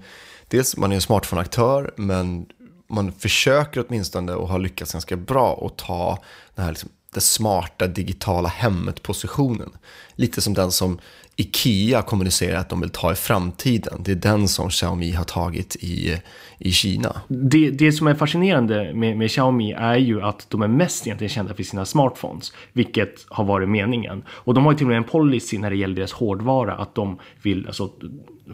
Dels 0.50 0.78
man 0.78 0.92
är 0.92 0.96
en 0.96 1.02
smartphone-aktör 1.02 1.94
men 1.96 2.46
man 2.88 3.12
försöker 3.12 3.86
åtminstone 3.88 4.34
och 4.34 4.48
har 4.48 4.60
lyckats 4.60 4.92
ganska 4.92 5.16
bra 5.16 5.66
att 5.66 5.78
ta 5.78 6.20
den 6.56 6.66
här 6.66 6.72
liksom, 6.72 6.90
det 7.14 7.22
smarta 7.22 7.88
digitala 7.88 8.50
hemmet-positionen. 8.50 9.70
Lite 10.16 10.42
som 10.42 10.54
den 10.54 10.72
som 10.72 11.00
Ikea 11.40 12.02
kommunicerar 12.02 12.60
att 12.60 12.70
de 12.70 12.82
vill 12.82 12.90
ta 12.90 13.12
i 13.12 13.16
framtiden. 13.16 14.02
Det 14.06 14.12
är 14.12 14.16
den 14.16 14.48
som 14.48 14.70
Xiaomi 14.70 15.12
har 15.12 15.24
tagit 15.24 15.76
i, 15.76 16.22
i 16.58 16.72
Kina. 16.72 17.22
Det, 17.28 17.70
det 17.70 17.92
som 17.92 18.08
är 18.08 18.16
fascinerande 18.16 18.94
med, 18.94 19.18
med 19.18 19.32
Xiaomi 19.32 19.72
är 19.72 19.98
ju 19.98 20.22
att 20.22 20.50
de 20.50 20.62
är 20.62 20.68
mest 20.68 21.08
egentligen 21.08 21.30
kända 21.30 21.54
för 21.54 21.64
sina 21.64 21.86
smartphones, 21.86 22.54
vilket 22.74 23.26
har 23.30 23.44
varit 23.44 23.70
meningen. 23.70 24.24
Och 24.30 24.54
de 24.54 24.66
har 24.66 24.72
ju 24.72 24.78
till 24.78 24.86
och 24.86 24.90
med 24.90 24.98
en 24.98 25.04
policy 25.04 25.58
när 25.58 25.70
det 25.70 25.76
gäller 25.76 25.96
deras 25.96 26.12
hårdvara 26.12 26.76
att 26.76 26.96
de 26.96 27.20
vill, 27.42 27.68
alltså 27.68 27.90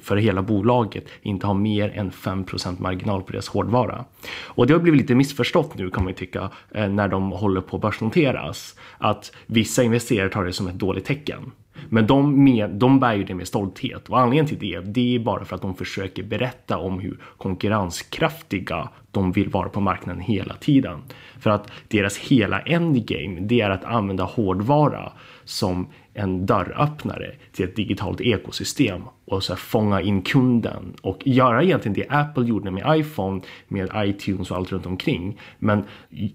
för 0.01 0.17
hela 0.17 0.41
bolaget, 0.41 1.05
inte 1.21 1.47
ha 1.47 1.53
mer 1.53 1.89
än 1.89 2.11
5% 2.11 2.81
marginal 2.81 3.23
på 3.23 3.31
deras 3.31 3.47
hårdvara. 3.47 4.05
Och 4.43 4.67
det 4.67 4.73
har 4.73 4.79
blivit 4.79 5.01
lite 5.01 5.15
missförstått 5.15 5.77
nu 5.77 5.89
kan 5.89 6.03
man 6.03 6.11
ju 6.13 6.17
tycka 6.17 6.49
eh, 6.71 6.89
när 6.89 7.07
de 7.07 7.31
håller 7.31 7.61
på 7.61 7.75
att 7.75 7.81
börsnoteras. 7.81 8.75
Att 8.97 9.31
vissa 9.45 9.83
investerare 9.83 10.29
tar 10.29 10.43
det 10.43 10.53
som 10.53 10.67
ett 10.67 10.79
dåligt 10.79 11.05
tecken. 11.05 11.51
Men 11.89 12.07
de, 12.07 12.43
med, 12.43 12.69
de 12.69 12.99
bär 12.99 13.13
ju 13.13 13.23
det 13.23 13.35
med 13.35 13.47
stolthet 13.47 14.09
och 14.09 14.19
anledningen 14.19 14.45
till 14.45 14.59
det, 14.59 14.79
det 14.79 15.15
är 15.15 15.19
bara 15.19 15.45
för 15.45 15.55
att 15.55 15.61
de 15.61 15.75
försöker 15.75 16.23
berätta 16.23 16.77
om 16.77 16.99
hur 16.99 17.19
konkurrenskraftiga 17.37 18.89
de 19.11 19.31
vill 19.31 19.49
vara 19.49 19.69
på 19.69 19.81
marknaden 19.81 20.21
hela 20.21 20.53
tiden. 20.53 21.01
För 21.39 21.49
att 21.49 21.71
deras 21.87 22.17
hela 22.17 22.59
endgame, 22.59 23.39
det 23.39 23.61
är 23.61 23.69
att 23.69 23.83
använda 23.83 24.23
hårdvara 24.23 25.11
som 25.43 25.87
en 26.13 26.45
dörröppnare 26.45 27.35
till 27.51 27.65
ett 27.65 27.75
digitalt 27.75 28.21
ekosystem 28.21 29.01
och 29.25 29.43
så 29.43 29.55
fånga 29.55 30.01
in 30.01 30.21
kunden 30.21 30.93
och 31.01 31.27
göra 31.27 31.63
egentligen 31.63 31.93
det 31.93 32.05
Apple 32.09 32.45
gjorde 32.45 32.71
med 32.71 32.99
iPhone 32.99 33.41
med 33.67 33.89
iTunes 33.95 34.51
och 34.51 34.57
allt 34.57 34.71
runt 34.71 34.85
omkring. 34.85 35.39
Men 35.59 35.83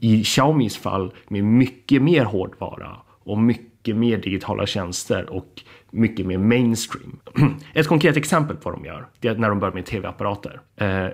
i 0.01 0.25
Xiaomis 0.25 0.77
fall 0.77 1.13
med 1.29 1.45
mycket 1.45 2.03
mer 2.03 2.25
hårdvara 2.25 2.97
och 3.25 3.39
mycket 3.39 3.68
mycket 3.79 3.97
mer 3.97 4.19
digitala 4.19 4.67
tjänster 4.67 5.31
och 5.31 5.63
mycket 5.91 6.27
mer 6.27 6.39
mainstream. 6.39 7.21
Ett 7.75 7.87
konkret 7.87 8.17
exempel 8.17 8.57
på 8.57 8.71
vad 8.71 8.79
de 8.79 8.85
gör, 8.85 9.07
det 9.21 9.29
är 9.29 9.35
när 9.35 9.49
de 9.49 9.59
börjar 9.59 9.75
med 9.75 9.87
tv-apparater. 9.87 10.61
Eh, 10.77 11.07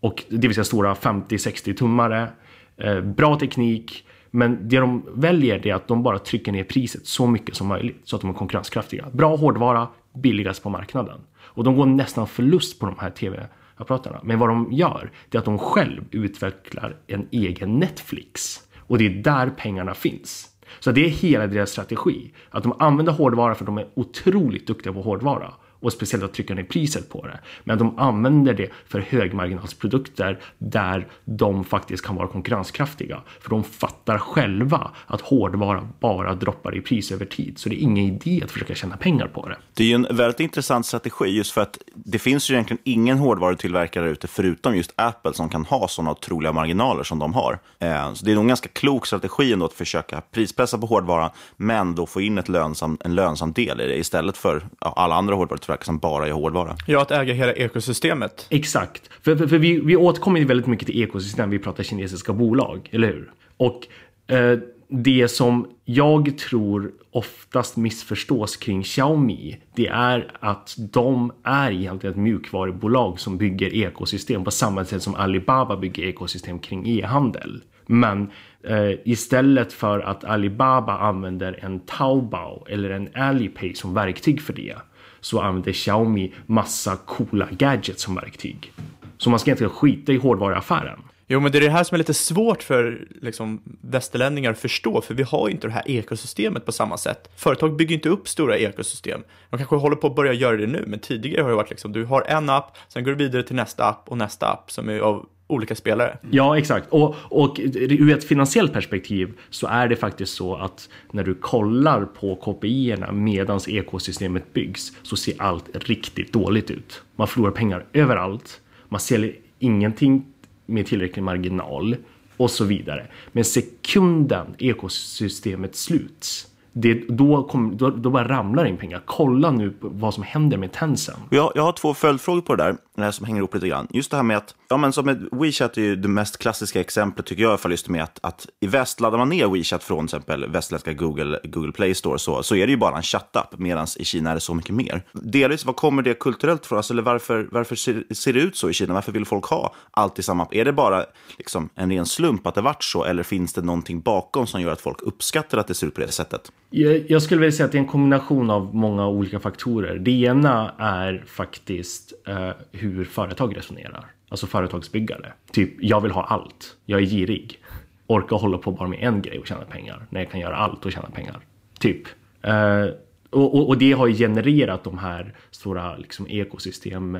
och 0.00 0.24
det 0.28 0.48
vill 0.48 0.54
säga 0.54 0.64
stora 0.64 0.94
50-60 0.94 1.74
tummare, 1.76 2.28
eh, 2.76 3.00
bra 3.00 3.38
teknik, 3.38 4.04
men 4.30 4.68
det 4.68 4.78
de 4.78 5.06
väljer 5.14 5.66
är 5.66 5.74
att 5.74 5.88
de 5.88 6.02
bara 6.02 6.18
trycker 6.18 6.52
ner 6.52 6.64
priset 6.64 7.06
så 7.06 7.26
mycket 7.26 7.56
som 7.56 7.66
möjligt 7.66 8.00
så 8.04 8.16
att 8.16 8.22
de 8.22 8.30
är 8.30 8.34
konkurrenskraftiga. 8.34 9.08
Bra 9.12 9.36
hårdvara, 9.36 9.88
billigast 10.14 10.62
på 10.62 10.70
marknaden. 10.70 11.20
Och 11.40 11.64
de 11.64 11.76
går 11.76 11.86
nästan 11.86 12.26
förlust 12.26 12.80
på 12.80 12.86
de 12.86 12.94
här 12.98 13.10
tv-apparaterna. 13.10 14.20
Men 14.22 14.38
vad 14.38 14.48
de 14.48 14.72
gör, 14.72 15.10
det 15.28 15.36
är 15.36 15.38
att 15.38 15.44
de 15.44 15.58
själv 15.58 16.04
utvecklar 16.10 16.96
en 17.06 17.28
egen 17.30 17.78
Netflix. 17.78 18.60
Och 18.78 18.98
det 18.98 19.06
är 19.06 19.22
där 19.22 19.50
pengarna 19.50 19.94
finns. 19.94 20.51
Så 20.80 20.92
det 20.92 21.04
är 21.04 21.08
hela 21.08 21.46
deras 21.46 21.70
strategi. 21.70 22.32
Att 22.50 22.62
de 22.62 22.72
använder 22.78 23.12
hårdvara 23.12 23.54
för 23.54 23.64
att 23.64 23.66
de 23.66 23.78
är 23.78 23.88
otroligt 23.94 24.66
duktiga 24.66 24.92
på 24.92 25.02
hårdvara 25.02 25.52
och 25.82 25.92
speciellt 25.92 26.24
att 26.24 26.34
trycka 26.34 26.54
ner 26.54 26.62
priset 26.62 27.08
på 27.08 27.26
det. 27.26 27.40
Men 27.64 27.78
de 27.78 27.98
använder 27.98 28.54
det 28.54 28.70
för 28.88 29.00
högmarginalsprodukter 29.00 30.38
där 30.58 31.06
de 31.24 31.64
faktiskt 31.64 32.06
kan 32.06 32.16
vara 32.16 32.28
konkurrenskraftiga. 32.28 33.20
För 33.40 33.50
de 33.50 33.64
fattar 33.64 34.18
själva 34.18 34.90
att 35.06 35.20
hårdvara 35.20 35.88
bara 36.00 36.34
droppar 36.34 36.76
i 36.76 36.80
pris 36.80 37.12
över 37.12 37.24
tid. 37.24 37.58
Så 37.58 37.68
det 37.68 37.74
är 37.74 37.78
ingen 37.78 38.04
idé 38.04 38.40
att 38.44 38.50
försöka 38.50 38.74
tjäna 38.74 38.96
pengar 38.96 39.26
på 39.26 39.48
det. 39.48 39.56
Det 39.74 39.82
är 39.82 39.88
ju 39.88 39.94
en 39.94 40.06
väldigt 40.10 40.40
intressant 40.40 40.86
strategi 40.86 41.26
just 41.26 41.52
för 41.52 41.60
att 41.60 41.78
det 41.94 42.18
finns 42.18 42.50
ju 42.50 42.54
egentligen 42.54 42.82
ingen 42.84 43.18
hårdvarutillverkare 43.18 44.10
ute 44.10 44.28
förutom 44.28 44.76
just 44.76 44.92
Apple 44.96 45.34
som 45.34 45.48
kan 45.48 45.64
ha 45.64 45.88
sådana 45.88 46.10
otroliga 46.10 46.52
marginaler 46.52 47.02
som 47.02 47.18
de 47.18 47.34
har. 47.34 47.58
Eh, 47.78 48.12
så 48.12 48.24
det 48.24 48.30
är 48.30 48.34
nog 48.34 48.44
en 48.44 48.48
ganska 48.48 48.68
klok 48.68 49.06
strategi 49.06 49.52
ändå 49.52 49.66
att 49.66 49.72
försöka 49.72 50.20
prispressa 50.20 50.78
på 50.78 50.86
hårdvaran 50.86 51.30
men 51.56 51.94
då 51.94 52.06
få 52.06 52.20
in 52.20 52.38
ett 52.38 52.48
lönsam, 52.48 52.98
en 53.04 53.14
lönsam 53.14 53.52
del 53.52 53.80
i 53.80 53.86
det 53.86 53.96
istället 53.96 54.36
för 54.36 54.66
alla 54.78 55.14
andra 55.14 55.34
hårdvarutillverkare 55.34 55.71
nätverk 55.72 55.84
som 55.84 55.98
bara 55.98 56.26
är 56.26 56.32
hårdvara. 56.32 56.76
Ja, 56.86 57.02
att 57.02 57.10
äga 57.10 57.34
hela 57.34 57.52
ekosystemet. 57.52 58.46
Exakt. 58.50 59.10
För, 59.22 59.36
för, 59.36 59.46
för 59.46 59.58
vi, 59.58 59.80
vi 59.80 59.96
återkommer 59.96 60.44
väldigt 60.44 60.66
mycket 60.66 60.86
till 60.86 61.02
ekosystem, 61.02 61.50
vi 61.50 61.58
pratar 61.58 61.84
kinesiska 61.84 62.32
bolag, 62.32 62.88
eller 62.92 63.08
hur? 63.08 63.30
Och 63.58 63.86
eh, 64.34 64.58
det 64.88 65.28
som 65.28 65.66
jag 65.84 66.38
tror 66.38 66.92
oftast 67.12 67.76
missförstås 67.76 68.56
kring 68.56 68.82
Xiaomi, 68.82 69.60
det 69.76 69.88
är 69.88 70.30
att 70.40 70.74
de 70.92 71.32
är 71.44 71.70
egentligen 71.70 72.14
ett 72.14 72.20
mjukvarubolag 72.20 73.20
som 73.20 73.38
bygger 73.38 73.74
ekosystem 73.74 74.44
på 74.44 74.50
samma 74.50 74.84
sätt 74.84 75.02
som 75.02 75.14
Alibaba 75.14 75.76
bygger 75.76 76.04
ekosystem 76.04 76.58
kring 76.58 76.88
e-handel. 76.88 77.62
Men 77.86 78.30
eh, 78.64 78.90
istället 79.04 79.72
för 79.72 80.00
att 80.00 80.24
Alibaba 80.24 80.98
använder 80.98 81.58
en 81.62 81.80
Taobao 81.80 82.66
eller 82.68 82.90
en 82.90 83.08
Alipay 83.14 83.74
som 83.74 83.94
verktyg 83.94 84.40
för 84.40 84.52
det 84.52 84.76
så 85.22 85.40
använder 85.40 85.72
Xiaomi 85.72 86.32
massa 86.46 86.96
coola 86.96 87.48
gadgets 87.50 88.02
som 88.02 88.14
verktyg. 88.14 88.72
Så 89.18 89.30
man 89.30 89.38
ska 89.38 89.50
egentligen 89.50 89.72
skita 89.72 90.12
i 90.12 90.16
hårdvaruaffären. 90.16 90.98
Jo, 91.26 91.40
men 91.40 91.52
det 91.52 91.58
är 91.58 91.62
det 91.62 91.70
här 91.70 91.84
som 91.84 91.94
är 91.94 91.98
lite 91.98 92.14
svårt 92.14 92.62
för 92.62 93.08
liksom, 93.20 93.62
västerlänningar 93.80 94.50
att 94.50 94.58
förstå, 94.58 95.00
för 95.00 95.14
vi 95.14 95.22
har 95.22 95.48
ju 95.48 95.54
inte 95.54 95.66
det 95.66 95.72
här 95.72 95.90
ekosystemet 95.90 96.66
på 96.66 96.72
samma 96.72 96.96
sätt. 96.96 97.30
Företag 97.36 97.76
bygger 97.76 97.94
inte 97.94 98.08
upp 98.08 98.28
stora 98.28 98.56
ekosystem. 98.56 99.22
De 99.50 99.56
kanske 99.56 99.76
håller 99.76 99.96
på 99.96 100.06
att 100.06 100.16
börja 100.16 100.32
göra 100.32 100.56
det 100.56 100.66
nu, 100.66 100.84
men 100.86 100.98
tidigare 100.98 101.42
har 101.42 101.50
det 101.50 101.56
varit 101.56 101.70
liksom, 101.70 101.92
du 101.92 102.04
har 102.04 102.22
en 102.22 102.50
app, 102.50 102.76
sen 102.88 103.04
går 103.04 103.10
du 103.10 103.16
vidare 103.16 103.42
till 103.42 103.56
nästa 103.56 103.84
app 103.84 104.08
och 104.08 104.18
nästa 104.18 104.46
app 104.46 104.70
som 104.70 104.88
är 104.88 104.98
av 104.98 105.26
olika 105.52 105.74
spelare. 105.74 106.18
Ja, 106.30 106.58
exakt. 106.58 106.86
Och, 106.90 107.14
och 107.22 107.60
ur 107.74 108.10
ett 108.10 108.24
finansiellt 108.24 108.72
perspektiv 108.72 109.32
så 109.50 109.66
är 109.66 109.88
det 109.88 109.96
faktiskt 109.96 110.34
så 110.34 110.56
att 110.56 110.88
när 111.12 111.24
du 111.24 111.34
kollar 111.34 112.04
på 112.04 112.36
KPI-erna 112.36 113.12
medans 113.12 113.68
ekosystemet 113.68 114.52
byggs 114.52 114.92
så 115.02 115.16
ser 115.16 115.34
allt 115.42 115.64
riktigt 115.72 116.32
dåligt 116.32 116.70
ut. 116.70 117.02
Man 117.16 117.28
förlorar 117.28 117.50
pengar 117.50 117.84
överallt. 117.92 118.60
Man 118.88 119.00
säljer 119.00 119.34
ingenting 119.58 120.26
med 120.66 120.86
tillräcklig 120.86 121.22
marginal 121.22 121.96
och 122.36 122.50
så 122.50 122.64
vidare. 122.64 123.06
Men 123.32 123.44
sekunden 123.44 124.46
ekosystemet 124.58 125.76
sluts 125.76 126.46
det, 126.72 126.94
då, 127.08 127.42
kom, 127.42 127.76
då, 127.76 127.90
då 127.90 128.10
bara 128.10 128.28
ramlar 128.28 128.64
in 128.64 128.76
pengar. 128.76 129.02
Kolla 129.04 129.50
nu 129.50 129.74
vad 129.80 130.14
som 130.14 130.22
händer 130.22 130.56
med 130.56 130.72
Tencent. 130.72 131.18
Jag, 131.30 131.52
jag 131.54 131.62
har 131.62 131.72
två 131.72 131.94
följdfrågor 131.94 132.40
på 132.40 132.56
det 132.56 132.62
där, 132.62 132.76
som 133.12 133.26
hänger 133.26 133.38
ihop 133.38 133.54
lite 133.54 133.68
grann. 133.68 133.86
Just 133.90 134.10
det 134.10 134.16
här 134.16 134.24
med 134.24 134.36
att, 134.36 134.54
ja 134.68 134.76
men 134.76 134.92
som 134.92 135.08
ett, 135.08 135.18
WeChat 135.32 135.76
är 135.76 135.82
ju 135.82 135.96
det 135.96 136.08
mest 136.08 136.38
klassiska 136.38 136.80
exemplet 136.80 137.26
tycker 137.26 137.42
jag 137.42 137.54
Ifall 137.54 137.70
just 137.70 137.88
med 137.88 138.02
att, 138.02 138.18
att 138.22 138.46
i 138.60 138.66
väst 138.66 139.00
laddar 139.00 139.18
man 139.18 139.28
ner 139.28 139.48
WeChat 139.48 139.84
från 139.84 140.06
till 140.06 140.16
exempel 140.16 140.50
västländska 140.50 140.92
Google, 140.92 141.40
Google 141.44 141.72
Play 141.72 141.94
Store 141.94 142.18
så, 142.18 142.42
så 142.42 142.56
är 142.56 142.66
det 142.66 142.70
ju 142.70 142.76
bara 142.76 142.96
en 142.96 143.02
chattapp, 143.02 143.54
medan 143.58 143.86
i 143.96 144.04
Kina 144.04 144.30
är 144.30 144.34
det 144.34 144.40
så 144.40 144.54
mycket 144.54 144.74
mer. 144.74 145.02
Delvis, 145.12 145.64
vad 145.64 145.76
kommer 145.76 146.02
det 146.02 146.14
kulturellt 146.14 146.66
från? 146.66 146.76
Alltså, 146.76 146.92
eller 146.92 147.02
varför, 147.02 147.48
varför 147.50 147.76
ser, 147.76 148.04
ser 148.14 148.32
det 148.32 148.40
ut 148.40 148.56
så 148.56 148.70
i 148.70 148.72
Kina? 148.72 148.94
Varför 148.94 149.12
vill 149.12 149.24
folk 149.24 149.44
ha 149.44 149.74
allt 149.90 150.18
i 150.18 150.22
samma 150.22 150.42
app? 150.42 150.54
Är 150.54 150.64
det 150.64 150.72
bara 150.72 151.04
liksom, 151.38 151.68
en 151.74 151.90
ren 151.90 152.06
slump 152.06 152.46
att 152.46 152.54
det 152.54 152.60
varit 152.60 152.84
så, 152.84 153.04
eller 153.04 153.22
finns 153.22 153.52
det 153.52 153.62
någonting 153.62 154.00
bakom 154.00 154.46
som 154.46 154.60
gör 154.60 154.72
att 154.72 154.80
folk 154.80 155.02
uppskattar 155.02 155.58
att 155.58 155.66
det 155.66 155.74
ser 155.74 155.86
ut 155.86 155.94
på 155.94 156.00
det 156.00 156.12
sättet? 156.12 156.52
Jag, 156.70 157.10
jag 157.10 157.22
skulle 157.22 157.40
vilja 157.40 157.52
säga 157.52 157.66
att 157.66 157.72
det 157.72 157.78
är 157.78 157.82
en 157.82 157.88
kombination 157.88 158.50
av 158.50 158.74
många 158.74 159.08
olika 159.08 159.40
faktorer. 159.40 159.98
Det 159.98 160.10
ena 160.10 160.74
är 160.78 161.24
faktiskt 161.26 162.11
eh, 162.26 162.50
hur 162.72 163.04
företag 163.04 163.56
resonerar. 163.56 164.06
Alltså 164.28 164.46
företagsbyggare. 164.46 165.32
Typ, 165.52 165.70
jag 165.80 166.00
vill 166.00 166.10
ha 166.10 166.24
allt. 166.24 166.76
Jag 166.84 167.02
är 167.02 167.06
girig. 167.06 167.58
Orkar 168.06 168.36
hålla 168.36 168.58
på 168.58 168.70
bara 168.72 168.88
med 168.88 168.98
en 169.02 169.22
grej 169.22 169.38
och 169.38 169.46
tjäna 169.46 169.64
pengar. 169.64 170.06
När 170.10 170.20
jag 170.20 170.30
kan 170.30 170.40
göra 170.40 170.56
allt 170.56 170.86
och 170.86 170.92
tjäna 170.92 171.10
pengar. 171.10 171.40
Typ. 171.78 172.02
Eh, 172.42 172.86
och, 173.30 173.54
och, 173.54 173.68
och, 173.68 173.78
det 173.78 173.92
har 173.92 174.08
genererat 174.08 174.84
de 174.84 174.98
här 174.98 175.34
stora 175.50 175.96
liksom, 175.96 176.26
ekosystem 176.28 177.18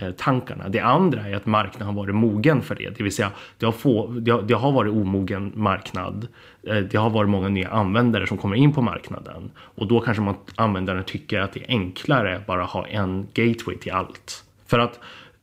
Eh, 0.00 0.10
tankarna. 0.10 0.68
Det 0.68 0.80
andra 0.80 1.28
är 1.28 1.34
att 1.34 1.46
marknaden 1.46 1.86
har 1.86 2.02
varit 2.02 2.14
mogen 2.14 2.62
för 2.62 2.74
det, 2.74 2.90
det 2.90 3.02
vill 3.02 3.12
säga 3.12 3.30
det 3.58 3.66
har, 3.66 3.72
få, 3.72 4.06
det 4.06 4.30
har, 4.30 4.42
det 4.42 4.54
har 4.54 4.72
varit 4.72 4.92
omogen 4.92 5.52
marknad. 5.54 6.28
Eh, 6.62 6.76
det 6.76 6.96
har 6.96 7.10
varit 7.10 7.30
många 7.30 7.48
nya 7.48 7.68
användare 7.68 8.26
som 8.26 8.38
kommer 8.38 8.56
in 8.56 8.72
på 8.72 8.82
marknaden 8.82 9.50
och 9.58 9.86
då 9.86 10.00
kanske 10.00 10.22
man 10.22 10.34
användaren 10.56 11.04
tycker 11.04 11.40
att 11.40 11.52
det 11.52 11.60
är 11.60 11.68
enklare 11.68 12.36
att 12.36 12.46
bara 12.46 12.64
ha 12.64 12.86
en 12.86 13.26
gateway 13.34 13.76
till 13.78 13.92
allt. 13.92 14.44
För 14.66 14.78
att 14.78 15.00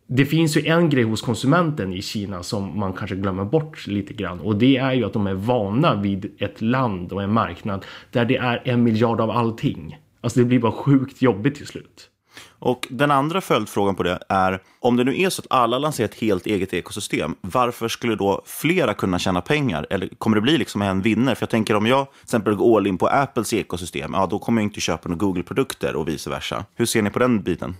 det 0.07 0.25
finns 0.25 0.57
ju 0.57 0.65
en 0.65 0.89
grej 0.89 1.03
hos 1.03 1.21
konsumenten 1.21 1.93
i 1.93 2.01
Kina 2.01 2.43
som 2.43 2.79
man 2.79 2.93
kanske 2.93 3.15
glömmer 3.15 3.45
bort 3.45 3.87
lite 3.87 4.13
grann 4.13 4.39
och 4.39 4.55
det 4.55 4.77
är 4.77 4.93
ju 4.93 5.05
att 5.05 5.13
de 5.13 5.27
är 5.27 5.33
vana 5.33 5.95
vid 5.95 6.31
ett 6.37 6.61
land 6.61 7.11
och 7.11 7.23
en 7.23 7.33
marknad 7.33 7.85
där 8.11 8.25
det 8.25 8.37
är 8.37 8.61
en 8.65 8.83
miljard 8.83 9.21
av 9.21 9.31
allting. 9.31 9.99
Alltså 10.21 10.39
det 10.39 10.45
blir 10.45 10.59
bara 10.59 10.71
sjukt 10.71 11.21
jobbigt 11.21 11.55
till 11.55 11.67
slut. 11.67 12.09
Och 12.65 12.87
den 12.89 13.11
andra 13.11 13.41
följdfrågan 13.41 13.95
på 13.95 14.03
det 14.03 14.19
är, 14.29 14.61
om 14.79 14.97
det 14.97 15.03
nu 15.03 15.21
är 15.21 15.29
så 15.29 15.41
att 15.41 15.47
alla 15.49 15.79
lanserar 15.79 16.07
ett 16.07 16.15
helt 16.15 16.45
eget 16.45 16.73
ekosystem, 16.73 17.35
varför 17.41 17.87
skulle 17.87 18.15
då 18.15 18.41
flera 18.45 18.93
kunna 18.93 19.19
tjäna 19.19 19.41
pengar? 19.41 19.87
Eller 19.89 20.07
kommer 20.07 20.35
det 20.35 20.41
bli 20.41 20.57
liksom 20.57 20.81
en 20.81 21.01
vinnare? 21.01 21.35
För 21.35 21.43
jag 21.43 21.49
tänker 21.49 21.75
om 21.75 21.85
jag 21.85 22.11
till 22.11 22.23
exempel 22.23 22.55
går 22.55 22.77
all 22.77 22.87
in 22.87 22.97
på 22.97 23.07
Apples 23.07 23.53
ekosystem, 23.53 24.11
ja 24.13 24.27
då 24.27 24.39
kommer 24.39 24.61
jag 24.61 24.67
inte 24.67 24.79
köpa 24.79 25.09
några 25.09 25.19
Google-produkter 25.19 25.95
och 25.95 26.07
vice 26.07 26.29
versa. 26.29 26.65
Hur 26.75 26.85
ser 26.85 27.01
ni 27.01 27.09
på 27.09 27.19
den 27.19 27.43
biten? 27.43 27.75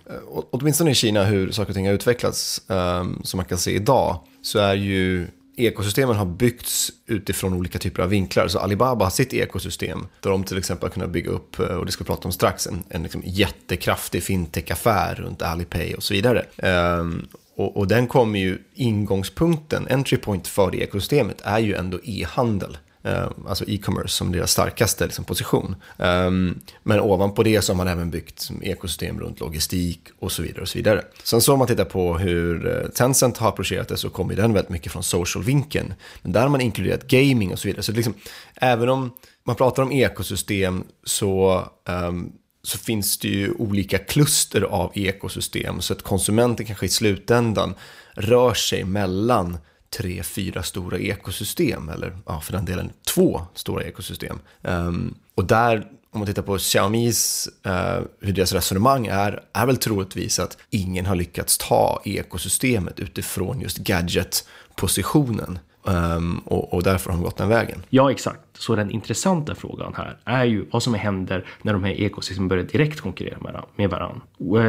Åtminstone 0.50 0.90
i 0.90 0.94
Kina 0.94 1.24
hur 1.24 1.50
saker 1.50 1.70
och 1.70 1.74
ting 1.74 1.86
har 1.86 1.94
utvecklats, 1.94 2.62
um, 2.68 3.20
som 3.24 3.38
man 3.38 3.46
kan 3.46 3.58
se 3.58 3.70
idag, 3.70 4.20
så 4.42 4.58
är 4.58 4.74
ju 4.74 5.28
ekosystemen 5.56 6.16
har 6.16 6.26
byggts 6.26 6.92
utifrån 7.06 7.54
olika 7.54 7.78
typer 7.78 8.02
av 8.02 8.08
vinklar. 8.08 8.48
Så 8.48 8.58
Alibaba 8.58 9.04
har 9.04 9.10
sitt 9.10 9.34
ekosystem 9.34 10.06
där 10.20 10.30
de 10.30 10.44
till 10.44 10.58
exempel 10.58 10.88
har 10.88 10.94
kunnat 10.94 11.10
bygga 11.10 11.30
upp, 11.30 11.58
eh, 11.58 11.66
och 11.66 11.86
det 11.86 11.92
ska 11.92 12.04
vi 12.04 12.08
prata 12.08 12.28
om 12.28 12.32
strax, 12.32 12.66
en, 12.66 12.82
en 12.88 13.02
liksom 13.02 13.22
jättekraftig 13.24 14.22
fintech-affär 14.22 15.14
runt 15.14 15.42
Alipay 15.42 15.94
och 15.94 16.02
så 16.02 16.14
vidare. 16.14 16.44
Um, 16.56 17.28
och, 17.56 17.76
och, 17.76 17.88
den 17.88 18.06
kommer 18.06 18.38
ju, 18.38 18.58
ingångspunkten, 18.74 19.88
entry 19.90 20.18
point 20.18 20.48
för 20.48 20.70
det 20.70 20.78
ekosystemet 20.78 21.40
är 21.44 21.58
ju 21.58 21.74
ändå 21.74 21.98
e-handel. 22.04 22.78
Eh, 23.06 23.28
alltså 23.48 23.64
e-commerce 23.68 24.08
som 24.08 24.32
deras 24.32 24.50
starkaste 24.50 25.04
liksom, 25.04 25.24
position. 25.24 25.76
Um, 25.96 26.60
men 26.82 27.00
ovanpå 27.00 27.42
det 27.42 27.62
så 27.62 27.72
har 27.72 27.76
man 27.76 27.88
även 27.88 28.10
byggt 28.10 28.50
ekosystem 28.62 29.20
runt 29.20 29.40
logistik 29.40 30.00
och 30.18 30.32
så 30.32 30.42
vidare. 30.42 30.62
och 30.62 30.68
så 30.68 30.78
vidare. 30.78 31.04
Sen 31.22 31.40
så 31.40 31.52
om 31.52 31.58
man 31.58 31.68
tittar 31.68 31.84
på 31.84 32.18
hur 32.18 32.66
eh, 32.66 32.88
Tencent 32.88 33.38
har 33.38 33.48
approcherat 33.48 33.88
det 33.88 33.96
så 33.96 34.10
kommer 34.10 34.34
den 34.34 34.52
väldigt 34.52 34.70
mycket 34.70 34.92
från 34.92 35.02
social-vinkeln. 35.02 35.94
Men 36.22 36.32
där 36.32 36.40
har 36.40 36.48
man 36.48 36.60
inkluderat 36.60 37.06
gaming 37.06 37.52
och 37.52 37.58
så 37.58 37.68
vidare. 37.68 37.82
Så 37.82 37.92
liksom, 37.92 38.14
även 38.54 38.88
om 38.88 39.12
man 39.44 39.56
pratar 39.56 39.82
om 39.82 39.92
ekosystem 39.92 40.84
så 41.04 41.64
um, 41.88 42.32
så 42.62 42.78
finns 42.78 43.18
det 43.18 43.28
ju 43.28 43.52
olika 43.52 43.98
kluster 43.98 44.62
av 44.62 44.92
ekosystem 44.94 45.80
så 45.80 45.92
att 45.92 46.02
konsumenten 46.02 46.66
kanske 46.66 46.86
i 46.86 46.88
slutändan 46.88 47.74
rör 48.14 48.54
sig 48.54 48.84
mellan 48.84 49.58
tre, 49.90 50.22
fyra 50.22 50.62
stora 50.62 50.98
ekosystem, 50.98 51.88
eller 51.88 52.16
ja, 52.26 52.40
för 52.40 52.52
den 52.52 52.64
delen 52.64 52.90
två 53.14 53.40
stora 53.54 53.84
ekosystem. 53.84 54.38
Um, 54.62 55.14
och 55.34 55.44
där, 55.44 55.86
om 56.10 56.20
man 56.20 56.26
tittar 56.26 56.42
på 56.42 56.58
Xiaomis, 56.58 57.48
uh, 57.66 58.00
hur 58.20 58.32
deras 58.32 58.52
resonemang 58.52 59.06
är, 59.06 59.42
är 59.52 59.66
väl 59.66 59.76
troligtvis 59.76 60.38
att 60.38 60.58
ingen 60.70 61.06
har 61.06 61.14
lyckats 61.14 61.58
ta 61.58 62.02
ekosystemet 62.04 63.00
utifrån 63.00 63.60
just 63.60 63.78
gadget-positionen. 63.78 65.58
Um, 65.88 66.38
och, 66.38 66.74
och, 66.74 66.82
därför 66.82 67.10
har 67.10 67.18
de 67.18 67.24
gått 67.24 67.36
den 67.36 67.48
vägen. 67.48 67.82
Ja, 67.90 68.10
exakt. 68.10 68.40
Så 68.52 68.76
den 68.76 68.90
intressanta 68.90 69.54
frågan 69.54 69.94
här 69.96 70.16
är 70.24 70.44
ju 70.44 70.66
vad 70.70 70.82
som 70.82 70.94
händer 70.94 71.46
när 71.62 71.72
de 71.72 71.84
här 71.84 71.92
ekosystemen 71.92 72.48
börjar 72.48 72.64
direkt 72.64 73.00
konkurrera 73.00 73.64
med 73.76 73.90
varandra. 73.90 74.20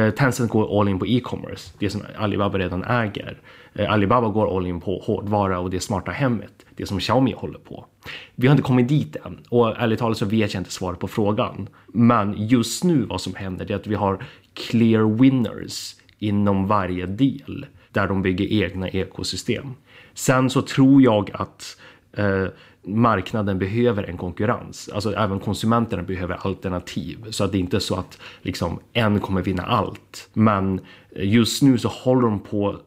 Eh, 0.06 0.14
Tencent 0.14 0.50
går 0.50 0.80
all 0.80 0.88
in 0.88 0.98
på 0.98 1.06
e-commerce, 1.06 1.70
det 1.78 1.90
som 1.90 2.02
Alibaba 2.18 2.58
redan 2.58 2.84
äger. 2.84 3.38
Eh, 3.78 3.92
Alibaba 3.92 4.28
går 4.28 4.56
all 4.56 4.66
in 4.66 4.80
på 4.80 4.98
hårdvara 4.98 5.58
och 5.58 5.70
det 5.70 5.80
smarta 5.80 6.10
hemmet, 6.10 6.66
det 6.76 6.86
som 6.86 7.00
Xiaomi 7.00 7.32
håller 7.32 7.58
på. 7.58 7.86
Vi 8.34 8.46
har 8.46 8.52
inte 8.52 8.62
kommit 8.62 8.88
dit 8.88 9.16
än 9.16 9.38
och 9.48 9.76
ärligt 9.76 9.98
talat 9.98 10.18
så 10.18 10.26
vet 10.26 10.54
jag 10.54 10.60
inte 10.60 10.70
svaret 10.70 10.98
på 10.98 11.08
frågan. 11.08 11.68
Men 11.86 12.34
just 12.36 12.84
nu 12.84 13.02
vad 13.02 13.20
som 13.20 13.34
händer 13.34 13.72
är 13.72 13.76
att 13.76 13.86
vi 13.86 13.94
har 13.94 14.24
clear 14.54 15.18
winners 15.18 15.94
inom 16.18 16.66
varje 16.66 17.06
del 17.06 17.66
där 17.92 18.08
de 18.08 18.22
bygger 18.22 18.64
egna 18.64 18.88
ekosystem. 18.88 19.74
Sen 20.14 20.50
så 20.50 20.62
tror 20.62 21.02
jag 21.02 21.30
att 21.34 21.76
eh, 22.12 22.46
marknaden 22.82 23.58
behöver 23.58 24.02
en 24.02 24.16
konkurrens. 24.16 24.90
Alltså 24.94 25.14
även 25.14 25.40
konsumenterna 25.40 26.02
behöver 26.02 26.46
alternativ. 26.46 27.30
Så 27.30 27.44
att 27.44 27.52
det 27.52 27.58
inte 27.58 27.76
är 27.76 27.80
så 27.80 27.94
att 27.94 28.18
liksom 28.42 28.80
en 28.92 29.20
kommer 29.20 29.42
vinna 29.42 29.62
allt. 29.62 30.28
Men 30.32 30.80
eh, 31.10 31.32
just 31.32 31.62
nu 31.62 31.78
så 31.78 31.88
håller 31.88 32.22
de 32.22 32.40
på 32.40 32.80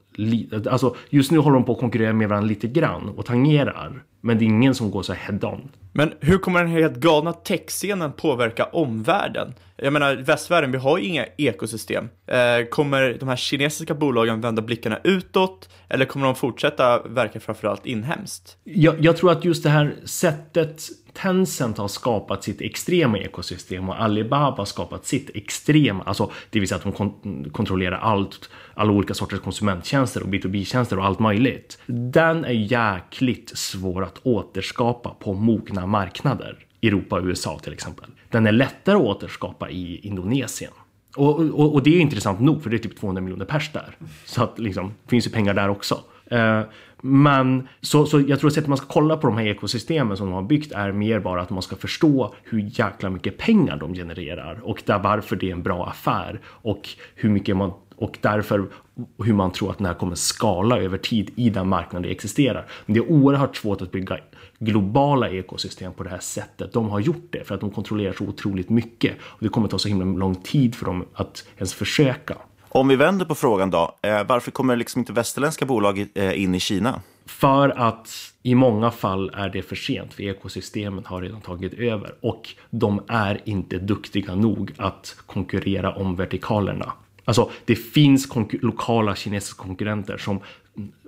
Alltså 0.70 0.96
just 1.10 1.32
nu 1.32 1.38
håller 1.38 1.56
de 1.56 1.66
på 1.66 1.72
att 1.72 1.80
konkurrera 1.80 2.14
med 2.14 2.30
varandra 2.30 2.48
lite 2.48 2.68
grann 2.68 3.10
och 3.10 3.26
tangerar. 3.26 4.04
Men 4.22 4.38
det 4.38 4.46
är 4.46 4.48
ingen 4.48 4.76
som 4.76 4.92
går 4.92 5.04
så 5.04 5.14
head-on. 5.14 5.70
Men 5.94 6.14
hur 6.20 6.38
kommer 6.38 6.60
den 6.60 6.72
här 6.72 6.82
helt 6.82 6.98
galna 6.98 7.34
techscenen 7.34 8.12
påverka 8.12 8.66
omvärlden? 8.66 9.54
Jag 9.76 9.94
menar, 9.94 10.16
västvärlden, 10.16 10.72
vi 10.72 10.78
har 10.78 10.98
ju 10.98 11.06
inga 11.06 11.26
ekosystem. 11.38 12.10
Eh, 12.28 12.66
kommer 12.70 13.18
de 13.20 13.30
här 13.30 13.36
kinesiska 13.36 13.94
bolagen 13.94 14.42
vända 14.42 14.62
blickarna 14.62 15.00
utåt 15.04 15.70
eller 15.90 16.06
kommer 16.06 16.26
de 16.26 16.36
fortsätta 16.36 17.02
verka 17.02 17.40
framförallt 17.40 17.86
inhemskt? 17.86 18.58
Jag, 18.64 18.96
jag 19.06 19.18
tror 19.18 19.32
att 19.32 19.46
just 19.46 19.64
det 19.64 19.70
här 19.70 19.96
sättet 20.06 20.82
Tencent 21.14 21.78
har 21.78 21.88
skapat 21.88 22.44
sitt 22.44 22.62
extrema 22.62 23.18
ekosystem 23.18 23.90
och 23.90 24.02
Alibaba 24.02 24.58
har 24.58 24.66
skapat 24.66 25.06
sitt 25.06 25.30
extrema, 25.36 26.04
alltså 26.04 26.32
det 26.50 26.60
vill 26.60 26.70
säga 26.70 26.78
att 26.78 26.84
de 26.84 26.92
kon 26.92 27.50
kontrollerar 27.52 27.98
allt, 27.98 28.50
alla 28.74 28.92
olika 28.92 29.14
sorters 29.14 29.40
konsumenttjänster 29.40 30.24
och 30.24 30.30
B2B-tjänster 30.30 31.00
och 31.00 31.06
allt 31.06 31.20
möjligt. 31.20 31.80
Den 31.86 32.46
är 32.46 32.52
jäkligt 32.52 33.58
svår 33.58 34.04
att 34.12 34.26
återskapa 34.26 35.16
på 35.20 35.34
mogna 35.34 35.86
marknader. 35.86 36.66
Europa 36.82 37.16
och 37.16 37.26
USA 37.26 37.60
till 37.60 37.74
exempel. 37.74 38.10
Den 38.30 38.48
är 38.48 38.52
lättare 38.52 38.96
att 38.96 39.02
återskapa 39.02 39.70
i 39.70 40.00
Indonesien. 40.08 40.72
Och, 41.16 41.40
och, 41.40 41.74
och, 41.74 41.84
det 41.84 41.96
är 41.98 42.00
intressant 42.00 42.40
nog 42.40 42.64
för 42.64 42.70
det 42.70 42.76
är 42.76 42.78
typ 42.78 43.00
200 43.00 43.22
miljoner 43.22 43.46
pers 43.46 43.72
där. 43.74 43.98
Så 44.26 44.44
att 44.44 44.60
liksom, 44.60 44.94
finns 45.08 45.28
ju 45.28 45.32
pengar 45.32 45.54
där 45.54 45.70
också. 45.70 46.00
Eh, 46.26 46.62
men 47.02 47.68
så, 47.82 48.06
så 48.06 48.20
jag 48.20 48.40
tror 48.40 48.48
att 48.48 48.54
sättet 48.54 48.68
man 48.68 48.78
ska 48.78 48.88
kolla 48.88 49.18
på 49.18 49.28
de 49.28 49.38
här 49.38 49.46
ekosystemen 49.46 50.18
som 50.18 50.28
de 50.28 50.34
har 50.34 50.42
byggt 50.42 50.72
är 50.72 50.92
mer 50.92 51.20
bara 51.20 51.42
att 51.42 51.50
man 51.50 51.62
ska 51.62 51.76
förstå 51.76 52.34
hur 52.44 52.70
jäkla 52.80 53.10
mycket 53.10 53.38
pengar 53.38 53.78
de 53.78 53.94
genererar 53.94 54.60
och 54.64 54.84
där 54.86 55.00
varför 55.00 55.36
det 55.36 55.50
är 55.50 55.54
en 55.54 55.64
bra 55.64 55.88
affär 55.88 56.40
och 56.46 56.90
hur 57.16 57.30
mycket 57.30 57.58
man 57.58 57.74
och 58.02 58.18
därför 58.22 58.68
hur 59.24 59.34
man 59.34 59.52
tror 59.52 59.72
att 59.72 59.78
den 59.78 59.88
här 59.88 59.94
kommer 59.94 60.16
skala 60.16 60.78
över 60.78 60.98
tid 60.98 61.32
i 61.36 61.50
den 61.50 61.68
marknaden 61.70 62.02
det 62.02 62.12
existerar. 62.12 62.66
Men 62.86 62.94
det 62.94 63.00
är 63.00 63.12
oerhört 63.12 63.56
svårt 63.56 63.82
att 63.82 63.92
bygga 63.92 64.18
globala 64.60 65.30
ekosystem 65.30 65.94
på 65.94 66.04
det 66.04 66.10
här 66.10 66.20
sättet. 66.20 66.74
De 66.74 66.90
har 66.90 67.00
gjort 67.00 67.28
det 67.30 67.48
för 67.48 67.56
att 67.56 67.62
de 67.62 67.72
kontrollerar 67.72 68.14
så 68.14 68.24
otroligt 68.24 68.70
mycket 68.70 69.16
och 69.22 69.38
det 69.40 69.50
kommer 69.50 69.68
ta 69.68 69.80
så 69.80 69.88
himla 69.88 70.20
lång 70.20 70.36
tid 70.36 70.76
för 70.76 70.86
dem 70.86 71.06
att 71.14 71.48
ens 71.58 71.74
försöka. 71.74 72.38
Om 72.70 72.88
vi 72.88 72.96
vänder 72.96 73.26
på 73.26 73.36
frågan 73.36 73.72
då, 73.72 73.96
eh, 74.02 74.24
varför 74.28 74.52
kommer 74.52 74.76
liksom 74.76 75.00
inte 75.00 75.14
västerländska 75.14 75.66
bolag 75.66 76.08
eh, 76.14 76.44
in 76.44 76.56
i 76.56 76.60
Kina? 76.60 77.02
För 77.26 77.70
att 77.70 78.34
i 78.44 78.56
många 78.56 78.92
fall 78.92 79.32
är 79.34 79.50
det 79.50 79.62
för 79.62 79.76
sent, 79.76 80.14
för 80.14 80.24
ekosystemen 80.24 81.06
har 81.06 81.22
redan 81.22 81.42
tagit 81.42 81.74
över 81.74 82.16
och 82.22 82.50
de 82.70 83.02
är 83.08 83.42
inte 83.46 83.78
duktiga 83.78 84.36
nog 84.36 84.74
att 84.78 85.16
konkurrera 85.26 85.96
om 85.96 86.16
vertikalerna. 86.16 86.94
Alltså, 87.26 87.52
det 87.66 87.76
finns 87.76 88.30
lokala 88.52 89.16
kinesiska 89.16 89.64
konkurrenter 89.64 90.18
som 90.18 90.40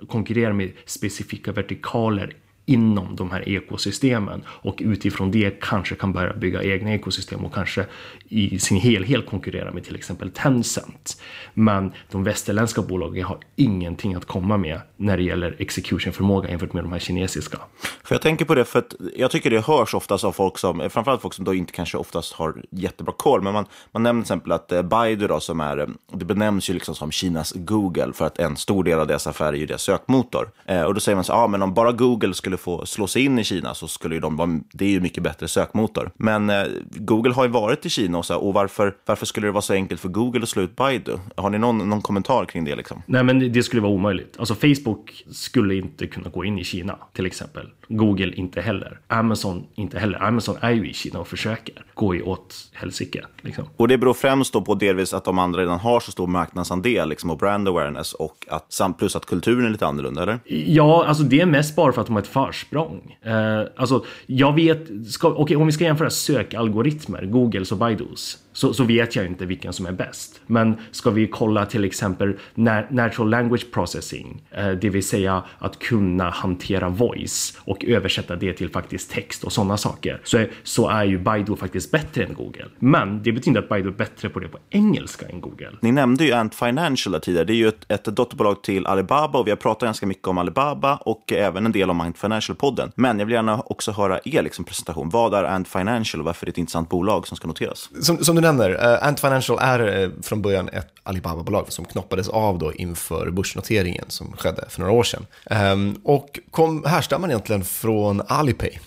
konkurrerar 0.08 0.52
med 0.52 0.72
specifika 0.84 1.52
vertikaler 1.52 2.36
inom 2.66 3.16
de 3.16 3.30
här 3.30 3.48
ekosystemen 3.48 4.42
och 4.48 4.76
utifrån 4.78 5.30
det 5.30 5.60
kanske 5.60 5.94
kan 5.94 6.12
börja 6.12 6.32
bygga 6.32 6.62
egna 6.62 6.94
ekosystem 6.94 7.44
och 7.44 7.54
kanske 7.54 7.86
i 8.28 8.58
sin 8.58 8.76
helhet 8.76 9.26
konkurrera 9.26 9.72
med 9.72 9.84
till 9.84 9.96
exempel 9.96 10.30
Tencent. 10.30 11.22
Men 11.54 11.92
de 12.10 12.24
västerländska 12.24 12.82
bolagen 12.82 13.24
har 13.24 13.38
ingenting 13.56 14.14
att 14.14 14.24
komma 14.24 14.56
med 14.56 14.80
när 14.96 15.16
det 15.16 15.22
gäller 15.22 15.56
executionförmåga 15.58 16.50
jämfört 16.50 16.72
med 16.72 16.84
de 16.84 16.92
här 16.92 16.98
kinesiska. 16.98 17.58
För 18.04 18.14
jag 18.14 18.22
tänker 18.22 18.44
på 18.44 18.54
det 18.54 18.64
för 18.64 18.78
att 18.78 18.94
jag 19.16 19.30
tycker 19.30 19.50
det 19.50 19.60
hörs 19.60 19.94
oftast 19.94 20.24
av 20.24 20.32
folk 20.32 20.58
som, 20.58 20.90
framförallt 20.90 21.22
folk 21.22 21.34
som 21.34 21.44
då 21.44 21.54
inte 21.54 21.72
kanske 21.72 21.98
oftast 21.98 22.32
har 22.32 22.62
jättebra 22.70 23.14
koll, 23.18 23.42
men 23.42 23.52
man, 23.52 23.66
man 23.92 24.02
nämner 24.02 24.22
till 24.22 24.26
exempel 24.26 24.52
att 24.52 24.72
eh, 24.72 24.82
Baidu 24.82 25.26
då 25.26 25.40
som 25.40 25.60
är, 25.60 25.78
eh, 25.78 25.86
det 26.12 26.24
benämns 26.24 26.70
ju 26.70 26.74
liksom 26.74 26.94
som 26.94 27.10
Kinas 27.10 27.52
Google 27.56 28.12
för 28.12 28.26
att 28.26 28.38
en 28.38 28.56
stor 28.56 28.84
del 28.84 28.98
av 28.98 29.06
deras 29.06 29.26
affär 29.26 29.52
är 29.52 29.56
ju 29.56 29.66
deras 29.66 29.82
sökmotor. 29.82 30.50
Eh, 30.64 30.82
och 30.82 30.94
då 30.94 31.00
säger 31.00 31.16
man 31.16 31.24
så, 31.24 31.32
ja 31.32 31.36
ah, 31.36 31.46
men 31.46 31.62
om 31.62 31.74
bara 31.74 31.92
Google 31.92 32.34
skulle 32.34 32.53
få 32.56 32.86
slå 32.86 33.06
sig 33.06 33.24
in 33.24 33.38
i 33.38 33.44
Kina 33.44 33.74
så 33.74 33.88
skulle 33.88 34.14
ju 34.14 34.20
de 34.20 34.36
vara, 34.36 34.60
det 34.72 34.84
är 34.84 34.90
ju 34.90 35.00
mycket 35.00 35.22
bättre 35.22 35.48
sökmotor. 35.48 36.10
Men 36.14 36.50
eh, 36.50 36.64
Google 36.90 37.32
har 37.32 37.44
ju 37.44 37.50
varit 37.50 37.86
i 37.86 37.90
Kina 37.90 38.18
och, 38.18 38.26
så, 38.26 38.32
här, 38.32 38.44
och 38.44 38.54
varför, 38.54 38.94
varför 39.06 39.26
skulle 39.26 39.46
det 39.46 39.50
vara 39.50 39.62
så 39.62 39.72
enkelt 39.72 40.00
för 40.00 40.08
Google 40.08 40.42
att 40.42 40.48
slå 40.48 40.62
ut 40.62 40.76
Baidu? 40.76 41.18
Har 41.36 41.50
ni 41.50 41.58
någon, 41.58 41.90
någon 41.90 42.02
kommentar 42.02 42.44
kring 42.44 42.64
det 42.64 42.76
liksom? 42.76 43.02
Nej 43.06 43.24
men 43.24 43.52
det 43.52 43.62
skulle 43.62 43.82
vara 43.82 43.92
omöjligt. 43.92 44.36
Alltså 44.38 44.54
Facebook 44.54 45.24
skulle 45.30 45.74
inte 45.74 46.06
kunna 46.06 46.28
gå 46.28 46.44
in 46.44 46.58
i 46.58 46.64
Kina 46.64 46.98
till 47.12 47.26
exempel. 47.26 47.68
Google 47.88 48.34
inte 48.34 48.60
heller. 48.60 48.98
Amazon 49.06 49.66
inte 49.74 49.98
heller. 49.98 50.22
Amazon 50.22 50.56
är 50.60 50.70
ju 50.70 50.90
i 50.90 50.94
Kina 50.94 51.18
och 51.18 51.28
försöker 51.28 51.84
gå 51.94 52.14
i 52.14 52.22
åt 52.22 52.70
helsike. 52.72 53.24
Liksom. 53.40 53.64
Och 53.76 53.88
det 53.88 53.98
beror 53.98 54.14
främst 54.14 54.52
då 54.52 54.60
på 54.60 54.74
delvis 54.74 55.14
att 55.14 55.24
de 55.24 55.38
andra 55.38 55.60
redan 55.60 55.78
har 55.78 56.00
så 56.00 56.12
stor 56.12 56.26
marknadsandel 56.26 57.08
liksom, 57.08 57.30
och 57.30 57.38
brand 57.38 57.68
awareness 57.68 58.12
och 58.12 58.46
att, 58.50 58.98
plus 58.98 59.16
att 59.16 59.26
kulturen 59.26 59.66
är 59.66 59.70
lite 59.70 59.86
annorlunda, 59.86 60.22
eller? 60.22 60.38
Ja, 60.46 61.04
alltså 61.06 61.22
det 61.24 61.40
är 61.40 61.46
mest 61.46 61.76
bara 61.76 61.92
för 61.92 62.00
att 62.00 62.06
de 62.06 62.12
har 62.12 62.22
ett 62.22 62.28
försprång. 62.28 63.16
Eh, 63.22 63.60
alltså, 63.76 64.04
jag 64.26 64.54
vet, 64.54 65.10
ska, 65.12 65.34
okay, 65.34 65.56
om 65.56 65.66
vi 65.66 65.72
ska 65.72 65.84
jämföra 65.84 66.10
sökalgoritmer, 66.10 67.26
Googles 67.26 67.72
och 67.72 67.78
Baidus, 67.78 68.38
så, 68.54 68.74
så, 68.74 68.84
vet 68.84 69.16
jag 69.16 69.26
inte 69.26 69.46
vilken 69.46 69.72
som 69.72 69.86
är 69.86 69.92
bäst. 69.92 70.40
Men 70.46 70.76
ska 70.90 71.10
vi 71.10 71.26
kolla 71.26 71.66
till 71.66 71.84
exempel 71.84 72.38
natural 72.54 73.30
language 73.30 73.72
processing, 73.72 74.42
eh, 74.50 74.70
det 74.70 74.88
vill 74.88 75.06
säga 75.06 75.42
att 75.58 75.78
kunna 75.78 76.30
hantera 76.30 76.88
voice 76.88 77.58
och 77.64 77.84
översätta 77.84 78.36
det 78.36 78.52
till 78.52 78.70
faktiskt 78.70 79.10
text 79.10 79.44
och 79.44 79.52
sådana 79.52 79.76
saker, 79.76 80.20
så 80.24 80.38
är, 80.38 80.50
så 80.62 80.88
är 80.88 81.04
ju 81.04 81.18
Baidu 81.18 81.56
faktiskt 81.56 81.90
bättre 81.90 82.24
än 82.24 82.34
Google. 82.34 82.66
Men 82.78 83.22
det 83.22 83.32
betyder 83.32 83.60
att 83.60 83.68
Baidu 83.68 83.88
är 83.88 83.92
bättre 83.92 84.28
på 84.28 84.40
det 84.40 84.48
på 84.48 84.58
engelska 84.70 85.26
än 85.28 85.40
Google. 85.40 85.72
Ni 85.80 85.92
nämnde 85.92 86.24
ju 86.24 86.32
Ant 86.32 86.54
Financial 86.54 87.20
tidigare. 87.20 87.44
Det 87.44 87.52
är 87.52 87.56
ju 87.56 87.68
ett, 87.68 87.90
ett 87.90 88.04
dotterbolag 88.04 88.62
till 88.62 88.86
Alibaba 88.86 89.38
och 89.38 89.46
vi 89.46 89.50
har 89.50 89.56
pratat 89.56 89.86
ganska 89.86 90.06
mycket 90.06 90.28
om 90.28 90.38
Alibaba 90.38 90.96
och 90.96 91.32
även 91.32 91.66
en 91.66 91.72
del 91.72 91.90
om 91.90 92.00
Ant 92.00 92.18
Financial-podden. 92.18 92.92
Men 92.96 93.18
jag 93.18 93.26
vill 93.26 93.34
gärna 93.34 93.60
också 93.60 93.92
höra 93.92 94.20
er 94.24 94.42
liksom 94.42 94.64
presentation. 94.64 95.10
Vad 95.10 95.34
är 95.34 95.44
Ant 95.44 95.68
Financial 95.68 96.20
och 96.20 96.26
varför 96.26 96.44
är 96.44 96.46
det 96.46 96.50
ett 96.50 96.58
intressant 96.58 96.88
bolag 96.88 97.26
som 97.26 97.36
ska 97.36 97.48
noteras? 97.48 97.90
Som, 98.00 98.18
som 98.18 98.36
du 98.36 98.43
nämner, 98.44 98.70
uh, 98.70 98.92
eh, 98.92 99.06
Ant 99.06 99.20
Financial 99.20 99.58
är 99.60 100.02
uh, 100.02 100.10
från 100.22 100.42
början 100.42 100.68
ett 100.68 100.88
Alibaba-bolag 101.02 101.72
som 101.72 101.84
knoppades 101.84 102.28
av 102.28 102.58
då 102.58 102.72
inför 102.72 103.30
börsnoteringen 103.30 104.04
som 104.08 104.32
skedde 104.32 104.64
för 104.68 104.80
några 104.80 104.92
år 104.92 105.02
sedan. 105.02 105.26
Um, 105.72 106.00
och 106.04 106.38
kom, 106.50 106.84
härstammar 106.84 107.28
egentligen 107.28 107.64
från 107.64 108.22
Alipay 108.28 108.78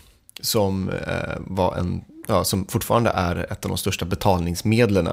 som 0.42 0.90
uh, 0.90 0.96
var 1.38 1.76
en 1.76 2.02
ja, 2.28 2.44
som 2.44 2.66
fortfarande 2.66 3.10
är 3.10 3.36
ett 3.52 3.66
av 3.66 3.70
de 3.70 3.78
största 3.78 4.06
betalningsmedlen 4.06 5.08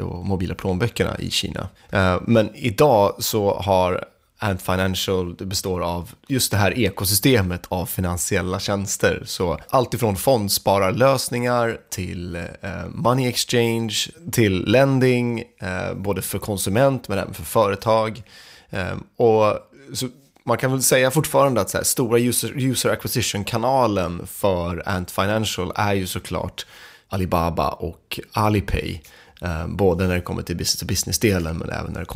och 0.00 0.26
mobila 0.26 0.54
plånböckerna 0.54 1.18
i 1.18 1.30
Kina. 1.30 1.68
Ehm, 1.90 2.20
men 2.26 2.50
idag 2.54 3.14
så 3.18 3.54
har 3.54 4.04
Ant 4.38 4.62
Financial 4.62 5.34
består 5.34 5.80
av 5.80 6.14
just 6.28 6.50
det 6.50 6.56
här 6.56 6.78
ekosystemet 6.78 7.66
av 7.68 7.86
finansiella 7.86 8.60
tjänster. 8.60 9.22
Så 9.26 9.58
allt 9.68 9.94
ifrån 9.94 10.16
fondspararlösningar 10.16 11.80
till 11.90 12.36
eh, 12.36 12.86
money 12.88 13.28
exchange, 13.28 13.94
till 14.32 14.64
lending, 14.66 15.40
eh, 15.60 15.94
både 15.94 16.22
för 16.22 16.38
konsument 16.38 17.08
men 17.08 17.18
även 17.18 17.34
för 17.34 17.42
företag. 17.42 18.22
Eh, 18.70 18.96
och 19.16 19.58
så 19.94 20.08
man 20.44 20.58
kan 20.58 20.72
väl 20.72 20.82
säga 20.82 21.10
fortfarande 21.10 21.60
att 21.60 21.70
så 21.70 21.76
här, 21.76 21.84
stora 21.84 22.18
user, 22.18 22.52
user 22.56 22.90
acquisition-kanalen 22.90 24.26
för 24.26 24.82
Ant 24.88 25.10
Financial 25.10 25.72
är 25.76 25.94
ju 25.94 26.06
såklart 26.06 26.66
Alibaba 27.08 27.68
och 27.68 28.20
Alipay. 28.32 29.00
Eh, 29.42 29.66
både 29.66 30.06
när 30.06 30.14
det 30.14 30.20
kommer 30.20 30.42
till 30.42 30.56
business 30.56 30.80
to 30.80 30.86
business-delen 30.86 31.58
men 31.58 31.70
även 31.70 31.92
när 31.92 32.00
det 32.00 32.06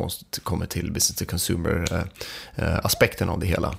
kommer 0.43 0.67
till 0.67 0.93
business 0.93 1.19
to 1.19 1.25
consumer-aspekten 1.25 3.29
eh, 3.29 3.33
eh 3.33 3.35
av 3.35 3.41
det 3.41 3.47
hela. 3.47 3.75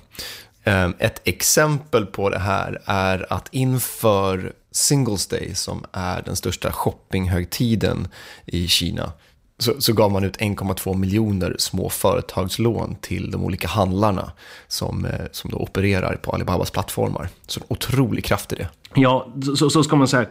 Eh, 0.64 0.90
ett 0.98 1.20
exempel 1.24 2.06
på 2.06 2.30
det 2.30 2.38
här 2.38 2.82
är 2.84 3.32
att 3.32 3.48
inför 3.50 4.52
Singles 4.70 5.26
Day, 5.26 5.54
som 5.54 5.84
är 5.92 6.22
den 6.22 6.36
största 6.36 6.72
shoppinghögtiden 6.72 8.08
i 8.46 8.68
Kina, 8.68 9.12
så, 9.58 9.80
så 9.80 9.92
gav 9.92 10.12
man 10.12 10.24
ut 10.24 10.36
1,2 10.36 10.96
miljoner 10.96 11.56
små 11.58 11.88
företagslån 11.88 12.96
till 13.00 13.30
de 13.30 13.44
olika 13.44 13.68
handlarna 13.68 14.32
som, 14.68 15.04
eh, 15.04 15.26
som 15.32 15.50
då 15.50 15.56
opererar 15.56 16.16
på 16.16 16.32
Alibabas 16.32 16.70
plattformar. 16.70 17.28
Så 17.46 17.60
en 17.60 17.66
otrolig 17.68 18.24
kraft 18.24 18.52
i 18.52 18.56
det. 18.56 18.68
Ja, 18.94 19.32
så, 19.56 19.70
så 19.70 19.84
ska 19.84 19.96
man 19.96 20.08
säga 20.08 20.26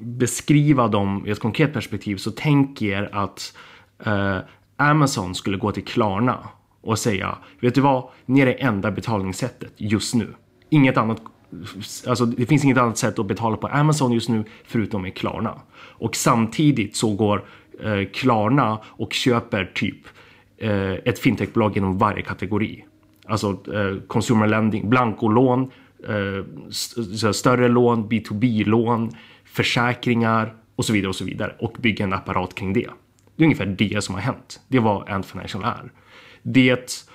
beskriva 0.00 0.88
dem 0.88 1.26
i 1.26 1.30
ett 1.30 1.40
konkret 1.40 1.72
perspektiv 1.72 2.16
så 2.16 2.30
tänk 2.30 2.82
er 2.82 3.08
att 3.12 3.56
eh, 4.04 4.38
Amazon 4.76 5.34
skulle 5.34 5.56
gå 5.56 5.72
till 5.72 5.84
Klarna 5.84 6.48
och 6.80 6.98
säga 6.98 7.38
Vet 7.60 7.74
du 7.74 7.80
vad? 7.80 8.08
Ni 8.26 8.40
är 8.40 8.46
det 8.46 8.52
enda 8.52 8.90
betalningssättet 8.90 9.72
just 9.76 10.14
nu. 10.14 10.34
Inget 10.70 10.96
annat 10.96 11.22
Alltså 12.06 12.26
det 12.26 12.46
finns 12.46 12.64
inget 12.64 12.78
annat 12.78 12.98
sätt 12.98 13.18
att 13.18 13.26
betala 13.26 13.56
på 13.56 13.66
Amazon 13.66 14.12
just 14.12 14.28
nu 14.28 14.44
förutom 14.64 15.02
med 15.02 15.16
Klarna. 15.16 15.60
Och 15.76 16.16
samtidigt 16.16 16.96
så 16.96 17.14
går 17.14 17.44
eh, 17.80 18.08
Klarna 18.12 18.78
och 18.84 19.12
köper 19.12 19.72
typ 19.74 19.98
eh, 20.58 20.92
ett 20.92 21.18
fintechbolag 21.18 21.76
inom 21.76 21.98
varje 21.98 22.22
kategori. 22.22 22.84
Alltså 23.26 23.50
eh, 23.74 24.02
consumer 24.06 24.46
lending, 24.46 24.90
blankolån, 24.90 25.70
eh, 26.08 26.70
större 27.32 27.68
lån, 27.68 28.08
B2B-lån, 28.08 29.10
försäkringar 29.56 30.54
och 30.76 30.84
så 30.84 30.92
vidare 30.92 31.08
och 31.08 31.16
så 31.16 31.24
vidare 31.24 31.54
och 31.58 31.76
bygga 31.80 32.04
en 32.04 32.12
apparat 32.12 32.54
kring 32.54 32.72
det. 32.72 32.90
Det 33.36 33.42
är 33.42 33.44
ungefär 33.44 33.66
det 33.66 34.04
som 34.04 34.14
har 34.14 34.22
hänt. 34.22 34.60
Det 34.68 34.76
är 34.76 34.80
vad 34.80 35.08
Ant 35.08 35.26
Financial 35.26 35.64
är. 35.64 35.92
Det 36.42 37.06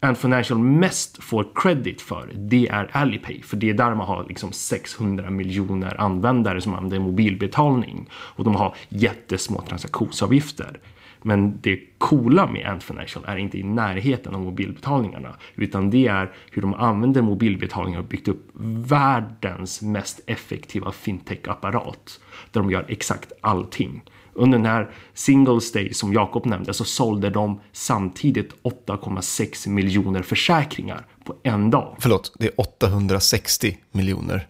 Ant 0.00 0.18
Financial 0.18 0.58
mest 0.58 1.22
får 1.22 1.46
credit 1.54 2.00
för, 2.00 2.30
det 2.34 2.68
är 2.68 2.90
Alipay. 2.92 3.42
För 3.42 3.56
det 3.56 3.70
är 3.70 3.74
där 3.74 3.94
man 3.94 4.06
har 4.06 4.24
liksom 4.28 4.52
600 4.52 5.30
miljoner 5.30 6.00
användare 6.00 6.60
som 6.60 6.74
använder 6.74 6.98
mobilbetalning. 6.98 8.08
Och 8.12 8.44
de 8.44 8.54
har 8.54 8.74
jättesmå 8.88 9.62
transaktionsavgifter. 9.68 10.80
Men 11.26 11.58
det 11.60 11.80
coola 11.98 12.46
med 12.46 12.66
Ant 12.66 12.84
Financial 12.84 13.24
är 13.26 13.36
inte 13.36 13.58
i 13.58 13.62
närheten 13.62 14.34
av 14.34 14.40
mobilbetalningarna 14.40 15.36
utan 15.54 15.90
det 15.90 16.06
är 16.06 16.32
hur 16.50 16.62
de 16.62 16.74
använder 16.74 17.22
mobilbetalningar 17.22 17.98
och 17.98 18.04
byggt 18.04 18.28
upp 18.28 18.50
världens 18.88 19.82
mest 19.82 20.20
effektiva 20.26 20.92
fintech-apparat 20.92 22.20
där 22.52 22.60
de 22.60 22.70
gör 22.70 22.84
exakt 22.88 23.32
allting. 23.40 24.02
Under 24.32 24.58
den 24.58 24.66
här 24.66 24.90
Singles 25.14 25.72
Day 25.72 25.94
som 25.94 26.12
Jakob 26.12 26.46
nämnde 26.46 26.74
så 26.74 26.84
sålde 26.84 27.30
de 27.30 27.60
samtidigt 27.72 28.54
8,6 28.62 29.68
miljoner 29.68 30.22
försäkringar 30.22 31.06
på 31.24 31.34
en 31.42 31.70
dag. 31.70 31.96
Förlåt, 31.98 32.32
det 32.38 32.46
är 32.46 32.60
860 32.60 33.78
miljoner 33.92 34.46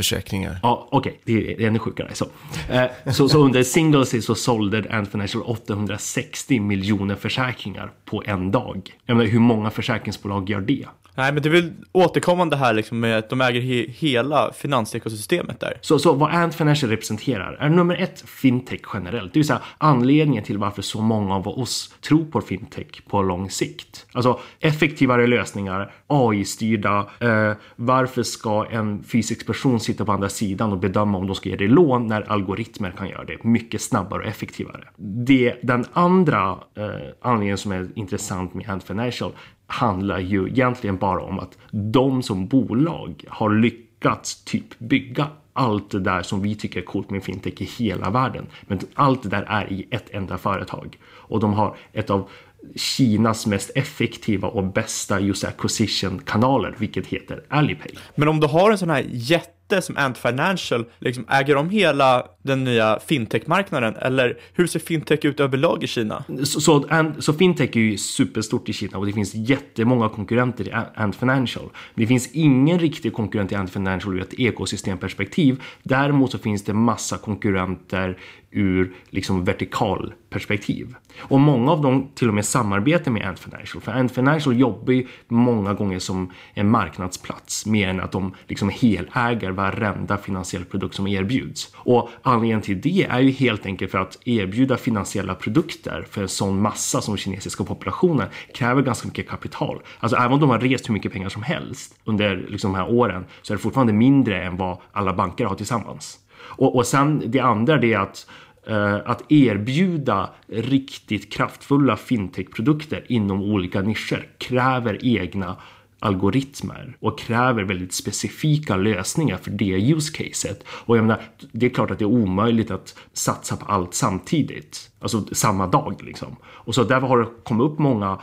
försäkringar. 0.00 0.58
Ja, 0.62 0.88
okej, 0.90 1.20
okay. 1.22 1.54
det 1.56 1.62
är 1.62 1.66
ännu 1.66 1.78
sjukare. 1.78 2.08
Så, 2.12 2.26
eh, 2.70 3.12
så, 3.12 3.28
så 3.28 3.38
under 3.38 3.62
Singles 3.62 4.24
så 4.26 4.34
sålde 4.34 4.84
Ant 4.90 5.10
Financial 5.10 5.42
860 5.42 6.60
miljoner 6.60 7.14
försäkringar 7.14 7.92
på 8.04 8.22
en 8.26 8.50
dag. 8.50 8.94
Jag 9.06 9.16
menar, 9.16 9.30
hur 9.30 9.38
många 9.38 9.70
försäkringsbolag 9.70 10.50
gör 10.50 10.60
det? 10.60 10.86
Nej, 11.20 11.32
men 11.32 11.42
det 11.42 11.48
är 11.48 11.50
väl 11.50 11.72
återkommande 11.92 12.56
här 12.56 12.72
liksom 12.72 13.00
med 13.00 13.18
att 13.18 13.30
de 13.30 13.40
äger 13.40 13.60
he 13.60 13.86
hela 13.88 14.52
finansekosystemet 14.52 15.60
där. 15.60 15.78
Så, 15.80 15.98
så 15.98 16.12
vad 16.12 16.34
Ant 16.34 16.54
Financial 16.54 16.90
representerar 16.90 17.56
är 17.60 17.68
nummer 17.68 17.96
ett 18.02 18.20
fintech 18.26 18.80
generellt, 18.94 19.32
det 19.32 19.38
vill 19.38 19.46
säga 19.46 19.60
anledningen 19.78 20.44
till 20.44 20.58
varför 20.58 20.82
så 20.82 21.00
många 21.00 21.34
av 21.34 21.48
oss 21.48 21.94
tror 22.00 22.24
på 22.24 22.40
fintech 22.40 23.04
på 23.08 23.22
lång 23.22 23.50
sikt. 23.50 24.06
Alltså 24.12 24.40
effektivare 24.60 25.26
lösningar, 25.26 25.92
AI-styrda, 26.06 27.06
eh, 27.20 27.52
varför 27.76 28.22
ska 28.22 28.66
en 28.70 29.02
fysisk 29.02 29.46
person 29.46 29.80
sitta 29.80 30.04
på 30.04 30.12
andra 30.12 30.28
sidan 30.28 30.72
och 30.72 30.78
bedöma 30.78 31.18
om 31.18 31.26
de 31.26 31.36
ska 31.36 31.48
ge 31.48 31.56
dig 31.56 31.68
lån 31.68 32.06
när 32.06 32.32
algoritmer 32.32 32.90
kan 32.90 33.08
göra 33.08 33.24
det 33.24 33.44
mycket 33.44 33.82
snabbare 33.82 34.22
och 34.22 34.28
effektivare. 34.28 34.88
Det, 34.96 35.56
den 35.62 35.84
andra 35.92 36.58
eh, 36.76 36.88
anledningen 37.22 37.58
som 37.58 37.72
är 37.72 37.88
intressant 37.94 38.54
med 38.54 38.70
Ant 38.70 38.84
Financial 38.84 39.32
handlar 39.70 40.18
ju 40.18 40.48
egentligen 40.48 40.96
bara 40.96 41.22
om 41.22 41.38
att 41.38 41.58
de 41.70 42.22
som 42.22 42.46
bolag 42.46 43.24
har 43.28 43.50
lyckats 43.50 44.44
typ 44.44 44.78
bygga 44.78 45.26
allt 45.52 45.90
det 45.90 46.00
där 46.00 46.22
som 46.22 46.42
vi 46.42 46.54
tycker 46.54 46.80
är 46.80 46.84
coolt 46.84 47.10
med 47.10 47.22
fintech 47.22 47.62
i 47.62 47.64
hela 47.64 48.10
världen. 48.10 48.46
Men 48.62 48.80
allt 48.94 49.22
det 49.22 49.28
där 49.28 49.42
är 49.42 49.72
i 49.72 49.88
ett 49.90 50.10
enda 50.10 50.38
företag. 50.38 50.98
Och 51.04 51.40
de 51.40 51.52
har 51.52 51.76
ett 51.92 52.10
av 52.10 52.28
Kinas 52.74 53.46
mest 53.46 53.70
effektiva 53.74 54.48
och 54.48 54.64
bästa 54.64 55.20
just 55.20 55.44
acquisition 55.44 56.18
kanaler, 56.18 56.74
vilket 56.78 57.06
heter 57.06 57.44
Alipay. 57.48 57.90
Men 58.14 58.28
om 58.28 58.40
du 58.40 58.46
har 58.46 58.70
en 58.70 58.78
sån 58.78 58.90
här 58.90 59.04
jätte 59.08 59.59
som 59.80 59.96
Ant 59.96 60.18
Financial, 60.18 60.84
liksom 60.98 61.24
äger 61.28 61.54
de 61.54 61.70
hela 61.70 62.26
den 62.42 62.64
nya 62.64 62.98
fintech-marknaden? 63.06 63.96
Eller 63.96 64.38
hur 64.54 64.66
ser 64.66 64.80
fintech 64.80 65.24
ut 65.24 65.40
överlag 65.40 65.84
i 65.84 65.86
Kina? 65.86 66.24
Så, 66.42 66.60
så, 66.60 66.88
så, 67.18 67.32
fintech 67.32 67.76
är 67.76 67.80
ju 67.80 67.98
superstort 67.98 68.68
i 68.68 68.72
Kina 68.72 68.98
och 68.98 69.06
det 69.06 69.12
finns 69.12 69.34
jättemånga 69.34 70.08
konkurrenter 70.08 70.68
i 70.68 70.72
Ant 70.94 71.16
Financial. 71.16 71.70
Det 71.94 72.06
finns 72.06 72.30
ingen 72.32 72.78
riktig 72.78 73.12
konkurrent 73.12 73.52
i 73.52 73.54
Ant 73.54 73.70
Financial 73.70 74.14
ur 74.14 74.22
ett 74.22 74.40
ekosystemperspektiv. 74.40 75.62
Däremot 75.82 76.30
så 76.30 76.38
finns 76.38 76.64
det 76.64 76.74
massa 76.74 77.16
konkurrenter 77.18 78.18
ur 78.50 78.94
liksom 79.10 79.44
vertikal 79.44 80.12
perspektiv. 80.30 80.94
Och 81.18 81.40
många 81.40 81.72
av 81.72 81.82
dem 81.82 82.10
till 82.14 82.28
och 82.28 82.34
med 82.34 82.44
samarbetar 82.44 83.10
med 83.10 83.26
Ant 83.26 83.38
Financial. 83.38 83.82
För 83.82 83.92
Ant 83.92 84.12
Financial 84.12 84.60
jobbar 84.60 84.92
ju 84.92 85.06
många 85.28 85.74
gånger 85.74 85.98
som 85.98 86.32
en 86.54 86.70
marknadsplats 86.70 87.66
mer 87.66 87.88
än 87.88 88.00
att 88.00 88.12
de 88.12 88.34
liksom 88.48 88.68
heläger 88.68 89.50
varenda 89.60 90.16
finansiell 90.16 90.64
produkt 90.64 90.94
som 90.94 91.06
erbjuds. 91.06 91.74
Och 91.76 92.10
anledningen 92.22 92.60
till 92.60 92.80
det 92.80 93.06
är 93.10 93.20
ju 93.20 93.30
helt 93.30 93.66
enkelt 93.66 93.90
för 93.90 93.98
att 93.98 94.18
erbjuda 94.24 94.76
finansiella 94.76 95.34
produkter 95.34 96.06
för 96.10 96.22
en 96.22 96.28
sån 96.28 96.62
massa 96.62 97.00
som 97.00 97.16
kinesiska 97.16 97.64
populationen 97.64 98.28
kräver 98.54 98.82
ganska 98.82 99.08
mycket 99.08 99.28
kapital. 99.28 99.82
Alltså 100.00 100.16
även 100.16 100.32
om 100.32 100.40
de 100.40 100.50
har 100.50 100.58
rest 100.58 100.88
hur 100.88 100.94
mycket 100.94 101.12
pengar 101.12 101.28
som 101.28 101.42
helst 101.42 101.94
under 102.04 102.46
liksom 102.48 102.72
de 102.72 102.78
här 102.78 102.90
åren 102.90 103.24
så 103.42 103.52
är 103.52 103.56
det 103.56 103.62
fortfarande 103.62 103.92
mindre 103.92 104.42
än 104.42 104.56
vad 104.56 104.78
alla 104.92 105.12
banker 105.12 105.44
har 105.44 105.54
tillsammans. 105.54 106.18
Och, 106.40 106.76
och 106.76 106.86
sen 106.86 107.22
det 107.26 107.40
andra 107.40 107.78
det 107.78 107.92
är 107.92 107.98
att 107.98 108.26
eh, 108.66 108.94
att 108.94 109.32
erbjuda 109.32 110.30
riktigt 110.48 111.32
kraftfulla 111.32 111.96
fintechprodukter 111.96 113.04
inom 113.08 113.42
olika 113.42 113.80
nischer 113.82 114.28
kräver 114.38 114.98
egna 115.02 115.56
algoritmer 116.00 116.96
och 117.00 117.18
kräver 117.18 117.62
väldigt 117.62 117.92
specifika 117.92 118.76
lösningar 118.76 119.36
för 119.36 119.50
det 119.50 119.92
use 119.92 120.12
caset. 120.12 120.64
Och 120.68 120.96
jag 120.96 121.04
menar, 121.04 121.22
det 121.52 121.66
är 121.66 121.70
klart 121.70 121.90
att 121.90 121.98
det 121.98 122.04
är 122.04 122.06
omöjligt 122.06 122.70
att 122.70 122.98
satsa 123.12 123.56
på 123.56 123.66
allt 123.66 123.94
samtidigt, 123.94 124.90
alltså 125.00 125.24
samma 125.32 125.66
dag 125.66 126.02
liksom. 126.02 126.36
Och 126.44 126.74
så 126.74 126.84
därför 126.84 127.06
har 127.06 127.18
det 127.18 127.28
kommit 127.44 127.64
upp 127.64 127.78
många, 127.78 128.18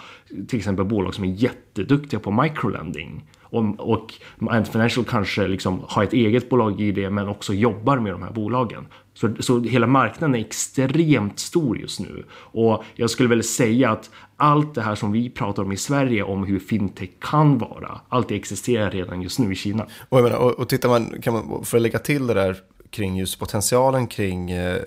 till 0.48 0.60
exempel 0.60 0.86
bolag 0.86 1.16
som 1.16 1.24
är 1.24 1.28
jätteduktiga 1.28 2.20
på 2.20 2.32
microlending 2.32 3.24
och, 3.50 3.80
och 3.80 4.14
Ant 4.40 4.68
Financial 4.68 5.06
kanske 5.06 5.48
liksom 5.48 5.84
har 5.88 6.04
ett 6.04 6.14
eget 6.14 6.50
bolag 6.50 6.82
i 6.82 6.92
det 6.92 7.10
men 7.10 7.28
också 7.28 7.54
jobbar 7.54 8.00
med 8.00 8.14
de 8.14 8.24
här 8.24 8.32
bolagen. 8.32 8.88
Så, 9.18 9.36
så 9.40 9.60
hela 9.60 9.88
marknaden 9.88 10.36
är 10.36 10.40
extremt 10.40 11.40
stor 11.40 11.78
just 11.78 12.00
nu. 12.00 12.26
Och 12.34 12.84
jag 12.96 13.10
skulle 13.10 13.30
väl 13.30 13.44
säga 13.44 13.92
att 13.92 14.10
allt 14.36 14.76
det 14.76 14.82
här 14.82 14.96
som 14.96 15.12
vi 15.12 15.30
pratar 15.30 15.64
om 15.64 15.72
i 15.72 15.78
Sverige 15.78 16.24
om 16.24 16.44
hur 16.44 16.60
fintech 16.60 17.10
kan 17.22 17.58
vara, 17.58 18.02
allt 18.10 18.30
det 18.30 18.36
existerar 18.36 18.92
redan 18.92 19.22
just 19.22 19.40
nu 19.40 19.52
i 19.52 19.56
Kina. 19.56 19.88
Och, 20.10 20.18
jag 20.18 20.24
menar, 20.24 20.38
och, 20.38 20.52
och 20.52 20.70
tittar 20.70 20.90
man, 20.90 21.22
kan 21.22 21.34
man, 21.34 21.66
för 21.66 21.78
att 21.78 21.82
lägga 21.82 22.00
till 22.00 22.28
det 22.28 22.34
där 22.34 22.58
kring 22.90 23.18
just 23.18 23.40
potentialen 23.40 24.08
kring 24.08 24.52
eh, 24.52 24.82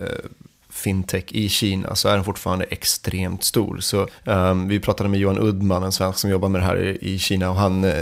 fintech 0.81 1.25
i 1.29 1.49
Kina 1.49 1.95
så 1.95 2.09
är 2.09 2.15
den 2.15 2.25
fortfarande 2.25 2.65
extremt 2.65 3.45
stor. 3.45 3.79
Så 3.81 4.09
um, 4.25 4.69
vi 4.69 4.81
pratade 4.81 5.09
med 5.09 5.21
Johan 5.21 5.39
Uddman, 5.39 5.83
en 5.83 5.93
svensk 5.93 6.19
som 6.19 6.31
jobbar 6.31 6.49
med 6.49 6.61
det 6.61 6.65
här 6.65 6.77
i, 6.77 7.15
i 7.15 7.19
Kina 7.19 7.51
och 7.51 7.57
han, 7.57 7.85
uh, 7.85 7.93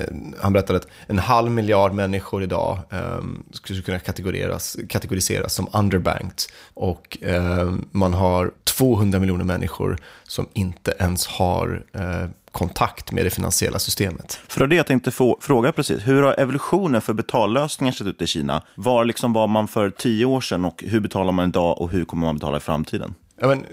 han 0.40 0.52
berättade 0.52 0.78
att 0.78 0.88
en 1.06 1.18
halv 1.18 1.50
miljard 1.50 1.92
människor 1.92 2.42
idag 2.42 2.78
um, 2.90 3.44
skulle 3.52 3.82
kunna 3.82 3.98
kategoriseras, 3.98 4.76
kategoriseras 4.88 5.54
som 5.54 5.68
underbanked 5.72 6.42
och 6.74 7.18
um, 7.22 7.88
man 7.90 8.14
har 8.14 8.50
200 8.64 9.18
miljoner 9.18 9.44
människor 9.44 9.98
som 10.24 10.48
inte 10.52 10.94
ens 10.98 11.26
har 11.26 11.82
uh, 11.96 12.30
kontakt 12.52 13.12
med 13.12 13.24
det 13.24 13.30
finansiella 13.30 13.78
systemet. 13.78 14.40
För 14.48 14.66
det 14.66 14.76
jag 14.76 14.86
tänkte 14.86 15.10
få, 15.10 15.38
fråga 15.40 15.72
precis, 15.72 16.06
hur 16.06 16.22
har 16.22 16.40
evolutionen 16.40 17.00
för 17.00 17.12
betallösningar 17.12 17.92
sett 17.92 18.06
ut 18.06 18.22
i 18.22 18.26
Kina? 18.26 18.62
Var 18.74 19.04
liksom 19.04 19.32
var 19.32 19.46
man 19.46 19.68
för 19.68 19.90
tio 19.90 20.24
år 20.24 20.40
sedan 20.40 20.64
och 20.64 20.84
hur 20.86 21.00
betalar 21.00 21.32
man 21.32 21.48
idag 21.48 21.80
och 21.80 21.90
hur 21.90 22.04
kommer 22.04 22.26
man 22.26 22.34
betala 22.34 22.56
i 22.56 22.60
framtiden? 22.60 23.14
Ja, 23.40 23.48
men, 23.48 23.64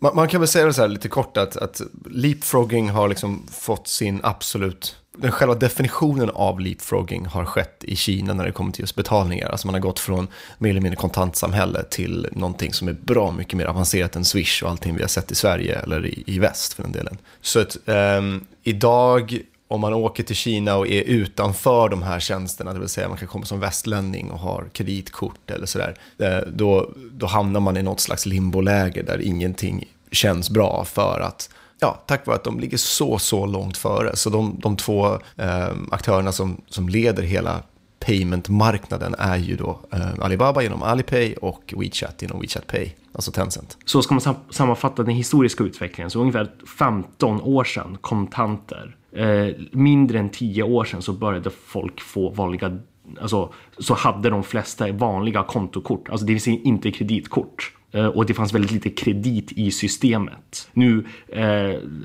man, 0.00 0.16
man 0.16 0.28
kan 0.28 0.40
väl 0.40 0.48
säga 0.48 0.66
det 0.66 0.72
så 0.72 0.80
här 0.80 0.88
lite 0.88 1.08
kort 1.08 1.36
att, 1.36 1.56
att 1.56 1.80
leapfrogging 2.10 2.90
har 2.90 3.08
liksom 3.08 3.46
fått 3.52 3.88
sin 3.88 4.20
absolut 4.22 4.96
den 5.18 5.32
själva 5.32 5.54
definitionen 5.54 6.30
av 6.30 6.60
leapfrogging 6.60 7.26
har 7.26 7.44
skett 7.44 7.84
i 7.84 7.96
Kina 7.96 8.34
när 8.34 8.44
det 8.44 8.52
kommer 8.52 8.72
till 8.72 8.82
just 8.82 8.96
betalningar. 8.96 9.48
Alltså 9.48 9.66
man 9.66 9.74
har 9.74 9.80
gått 9.80 9.98
från 9.98 10.28
mer 10.58 10.70
eller 10.70 10.80
mindre 10.80 10.96
kontantsamhälle 10.96 11.82
till 11.82 12.28
någonting 12.32 12.72
som 12.72 12.88
är 12.88 12.92
bra 12.92 13.32
mycket 13.32 13.54
mer 13.54 13.64
avancerat 13.64 14.16
än 14.16 14.24
Swish 14.24 14.62
och 14.62 14.70
allting 14.70 14.96
vi 14.96 15.02
har 15.02 15.08
sett 15.08 15.30
i 15.30 15.34
Sverige 15.34 15.78
eller 15.78 16.06
i, 16.06 16.24
i 16.26 16.38
väst 16.38 16.72
för 16.72 16.82
den 16.82 16.92
delen. 16.92 17.18
Så 17.40 17.60
att 17.60 17.76
um, 17.86 18.46
idag 18.62 19.40
om 19.68 19.80
man 19.80 19.94
åker 19.94 20.22
till 20.22 20.36
Kina 20.36 20.76
och 20.76 20.86
är 20.86 21.02
utanför 21.02 21.88
de 21.88 22.02
här 22.02 22.20
tjänsterna, 22.20 22.72
det 22.72 22.78
vill 22.80 22.88
säga 22.88 23.08
man 23.08 23.18
kan 23.18 23.28
komma 23.28 23.44
som 23.44 23.60
västlänning 23.60 24.30
och 24.30 24.38
har 24.38 24.68
kreditkort 24.72 25.50
eller 25.50 25.66
sådär, 25.66 25.94
eh, 26.18 26.38
då, 26.52 26.90
då 27.12 27.26
hamnar 27.26 27.60
man 27.60 27.76
i 27.76 27.82
något 27.82 28.00
slags 28.00 28.26
limboläge 28.26 29.02
där 29.02 29.20
ingenting 29.20 29.84
känns 30.12 30.50
bra 30.50 30.84
för 30.84 31.20
att 31.20 31.50
ja, 31.80 32.02
tack 32.06 32.26
vare 32.26 32.36
att 32.36 32.44
de 32.44 32.60
ligger 32.60 32.76
så, 32.76 33.18
så 33.18 33.46
långt 33.46 33.76
före. 33.76 34.16
Så 34.16 34.30
de, 34.30 34.56
de 34.58 34.76
två 34.76 35.06
eh, 35.36 35.68
aktörerna 35.90 36.32
som, 36.32 36.60
som 36.68 36.88
leder 36.88 37.22
hela 37.22 37.62
paymentmarknaden 37.98 39.14
är 39.18 39.36
ju 39.36 39.56
då 39.56 39.80
eh, 39.92 40.20
Alibaba 40.20 40.62
genom 40.62 40.82
Alipay 40.82 41.34
och 41.34 41.74
WeChat 41.76 42.22
genom 42.22 42.40
WeChat 42.40 42.66
Pay, 42.66 42.90
alltså 43.12 43.32
Tencent. 43.32 43.76
Så 43.84 44.02
ska 44.02 44.14
man 44.14 44.20
sam 44.20 44.34
sammanfatta 44.50 45.02
den 45.02 45.14
historiska 45.14 45.64
utvecklingen, 45.64 46.10
så 46.10 46.20
ungefär 46.20 46.50
15 46.78 47.40
år 47.40 47.64
sedan, 47.64 47.98
kontanter. 48.00 48.96
Eh, 49.12 49.48
mindre 49.70 50.18
än 50.18 50.28
10 50.28 50.62
år 50.62 50.84
sedan 50.84 51.02
så 51.02 51.12
började 51.12 51.50
folk 51.50 52.00
få 52.00 52.30
vanliga 52.30 52.78
Alltså, 53.20 53.52
så 53.78 53.94
hade 53.94 54.30
de 54.30 54.42
flesta 54.42 54.92
vanliga 54.92 55.42
kontokort, 55.42 56.08
alltså 56.08 56.26
det 56.26 56.32
vill 56.32 56.42
säga 56.42 56.60
inte 56.64 56.90
kreditkort. 56.90 57.72
Eh, 57.92 58.06
och 58.06 58.26
det 58.26 58.34
fanns 58.34 58.54
väldigt 58.54 58.70
lite 58.70 58.90
kredit 58.90 59.52
i 59.52 59.70
systemet. 59.70 60.68
Nu 60.72 61.06
eh, 61.28 61.40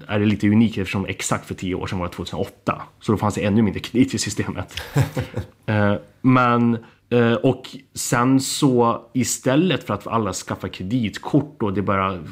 är 0.08 0.20
det 0.20 0.26
lite 0.26 0.48
unikt 0.48 0.78
eftersom 0.78 1.06
exakt 1.06 1.46
för 1.46 1.56
tio 1.56 1.76
år 1.76 1.88
sedan 1.88 2.00
var 2.00 2.08
det 2.08 2.13
2008. 2.13 2.82
Så 3.00 3.12
då 3.12 3.17
fanns 3.17 3.36
det 3.36 3.46
ännu 3.46 3.62
mindre 3.62 3.80
kredit 3.80 4.13
i 4.13 4.17
systemet. 4.17 4.82
eh, 5.65 5.96
men 6.22 6.78
eh, 7.10 7.34
och 7.34 7.63
sen 7.94 8.39
så 8.39 9.06
istället 9.13 9.84
för 9.84 9.94
att 9.94 10.08
alla 10.08 10.34
skaffar 10.34 10.67
kreditkort 10.67 11.63
och 11.63 11.74
det 11.74 11.82
börjar 11.82 12.24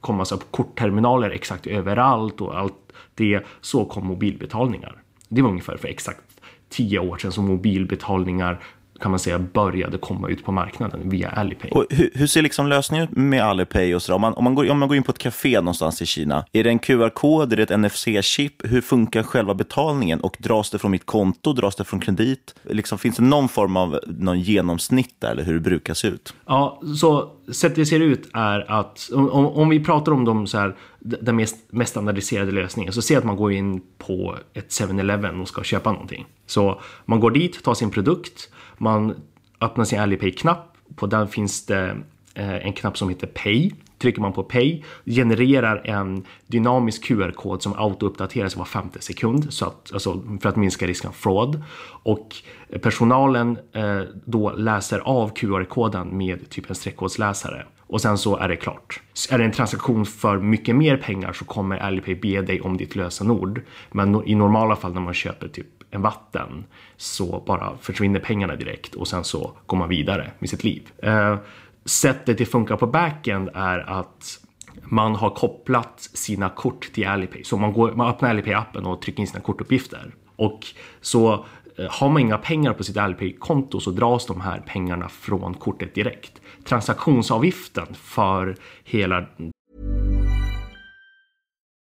komma 0.00 0.24
så 0.24 0.36
kortterminaler 0.36 1.30
exakt 1.30 1.66
överallt 1.66 2.40
och 2.40 2.58
allt 2.58 2.74
det 3.14 3.40
så 3.60 3.84
kom 3.84 4.06
mobilbetalningar. 4.06 5.02
Det 5.28 5.42
var 5.42 5.50
ungefär 5.50 5.76
för 5.76 5.88
exakt 5.88 6.20
tio 6.68 6.98
år 6.98 7.18
sedan 7.18 7.32
som 7.32 7.46
mobilbetalningar 7.46 8.60
kan 9.00 9.10
man 9.10 9.20
säga 9.20 9.38
började 9.38 9.98
komma 9.98 10.28
ut 10.28 10.44
på 10.44 10.52
marknaden 10.52 11.10
via 11.10 11.28
Alipay. 11.28 11.70
Och 11.70 11.86
hur, 11.90 12.10
hur 12.14 12.26
ser 12.26 12.42
liksom 12.42 12.66
lösningen 12.66 13.08
ut 13.08 13.16
med 13.16 13.42
Alipay 13.42 13.94
och 13.94 14.02
så? 14.02 14.14
Om 14.14 14.20
man, 14.20 14.34
om, 14.34 14.44
man 14.44 14.54
går, 14.54 14.70
om 14.70 14.78
man 14.78 14.88
går 14.88 14.96
in 14.96 15.02
på 15.02 15.12
ett 15.12 15.18
café 15.18 15.60
någonstans 15.60 16.02
i 16.02 16.06
Kina, 16.06 16.44
är 16.52 16.64
det 16.64 16.70
en 16.70 16.78
QR-kod, 16.78 17.52
är 17.52 17.56
det 17.56 17.62
ett 17.62 17.70
NFC-chip? 17.70 18.66
Hur 18.66 18.80
funkar 18.80 19.22
själva 19.22 19.54
betalningen? 19.54 20.20
Och 20.20 20.36
dras 20.38 20.70
det 20.70 20.78
från 20.78 20.90
mitt 20.90 21.06
konto, 21.06 21.52
dras 21.52 21.76
det 21.76 21.84
från 21.84 22.00
kredit? 22.00 22.54
Liksom, 22.62 22.98
finns 22.98 23.16
det 23.16 23.22
någon 23.22 23.48
form 23.48 23.76
av 23.76 24.00
någon 24.06 24.40
genomsnitt 24.40 25.14
där, 25.18 25.30
eller 25.30 25.44
hur 25.44 25.54
det 25.54 25.60
brukar 25.60 25.94
se 25.94 26.08
ut? 26.08 26.34
Ja, 26.46 26.80
så 27.00 27.30
sättet 27.52 27.76
det 27.76 27.86
ser 27.86 28.00
ut 28.00 28.28
är 28.34 28.70
att 28.70 29.10
om, 29.14 29.28
om 29.30 29.68
vi 29.68 29.84
pratar 29.84 30.12
om 30.12 30.24
de 30.24 30.46
så 30.46 30.58
här, 30.58 30.76
den 31.00 31.36
mest, 31.36 31.56
mest 31.72 31.90
standardiserade 31.90 32.52
lösningen 32.52 32.92
så 32.92 33.02
ser 33.02 33.18
att 33.18 33.24
man 33.24 33.36
går 33.36 33.52
in 33.52 33.80
på 33.98 34.36
ett 34.54 34.68
7-Eleven 34.68 35.40
och 35.40 35.48
ska 35.48 35.62
köpa 35.62 35.92
någonting. 35.92 36.26
Så 36.46 36.80
man 37.04 37.20
går 37.20 37.30
dit, 37.30 37.62
tar 37.62 37.74
sin 37.74 37.90
produkt, 37.90 38.50
man 38.78 39.14
öppnar 39.60 39.84
sin 39.84 40.00
Alipay-knapp. 40.00 40.76
På 40.96 41.06
den 41.06 41.28
finns 41.28 41.66
det 41.66 41.96
Eh, 42.34 42.66
en 42.66 42.72
knapp 42.72 42.98
som 42.98 43.08
heter 43.08 43.26
Pay. 43.26 43.70
Trycker 43.98 44.20
man 44.20 44.32
på 44.32 44.42
Pay 44.42 44.82
genererar 45.04 45.82
en 45.84 46.24
dynamisk 46.46 47.04
QR-kod 47.04 47.62
som 47.62 47.72
autouppdateras 47.72 48.56
var 48.56 48.64
femte 48.64 49.00
sekund 49.00 49.52
så 49.52 49.66
att, 49.66 49.90
alltså, 49.92 50.22
för 50.40 50.48
att 50.48 50.56
minska 50.56 50.86
risken 50.86 51.12
för 51.12 51.20
fraud. 51.20 51.62
Och 52.02 52.36
personalen 52.82 53.58
eh, 53.72 54.00
då 54.24 54.52
läser 54.52 54.98
av 54.98 55.34
QR-koden 55.34 56.18
med 56.18 56.50
typ 56.50 56.70
en 56.70 56.74
streckkodsläsare 56.74 57.66
och 57.86 58.00
sen 58.00 58.18
så 58.18 58.36
är 58.36 58.48
det 58.48 58.56
klart. 58.56 59.00
Är 59.30 59.38
det 59.38 59.44
en 59.44 59.52
transaktion 59.52 60.06
för 60.06 60.38
mycket 60.38 60.76
mer 60.76 60.96
pengar 60.96 61.32
så 61.32 61.44
kommer 61.44 61.78
Alipay 61.78 62.14
be 62.14 62.42
dig 62.42 62.60
om 62.60 62.76
ditt 62.76 62.96
lösenord. 62.96 63.62
Men 63.92 64.28
i 64.28 64.34
normala 64.34 64.76
fall 64.76 64.94
när 64.94 65.00
man 65.00 65.14
köper 65.14 65.48
typ 65.48 65.66
en 65.90 66.02
vatten 66.02 66.64
så 66.96 67.42
bara 67.46 67.76
försvinner 67.80 68.20
pengarna 68.20 68.56
direkt 68.56 68.94
och 68.94 69.08
sen 69.08 69.24
så 69.24 69.52
går 69.66 69.76
man 69.76 69.88
vidare 69.88 70.30
med 70.38 70.50
sitt 70.50 70.64
liv. 70.64 70.88
Eh, 71.02 71.36
sättet 71.84 72.38
det 72.38 72.46
funkar 72.46 72.76
på 72.76 72.86
backend 72.86 73.50
är 73.54 73.78
att 73.78 74.40
man 74.82 75.14
har 75.14 75.30
kopplat 75.30 76.00
sina 76.00 76.48
kort 76.48 76.92
till 76.92 77.06
Alipay. 77.06 77.44
Så 77.44 77.56
man, 77.56 77.72
går, 77.72 77.92
man 77.92 78.08
öppnar 78.08 78.30
Alipay-appen 78.30 78.84
och 78.84 79.02
trycker 79.02 79.20
in 79.20 79.26
sina 79.26 79.40
kortuppgifter. 79.40 80.14
Och 80.36 80.66
så 81.00 81.32
eh, 81.78 81.86
har 81.90 82.08
man 82.08 82.22
inga 82.22 82.38
pengar 82.38 82.72
på 82.72 82.84
sitt 82.84 82.96
Alipay-konto 82.96 83.80
så 83.80 83.90
dras 83.90 84.26
de 84.26 84.40
här 84.40 84.62
pengarna 84.66 85.08
från 85.08 85.54
kortet 85.54 85.94
direkt. 85.94 86.40
Transaktionsavgiften 86.64 87.86
för 87.94 88.56
hela... 88.84 89.26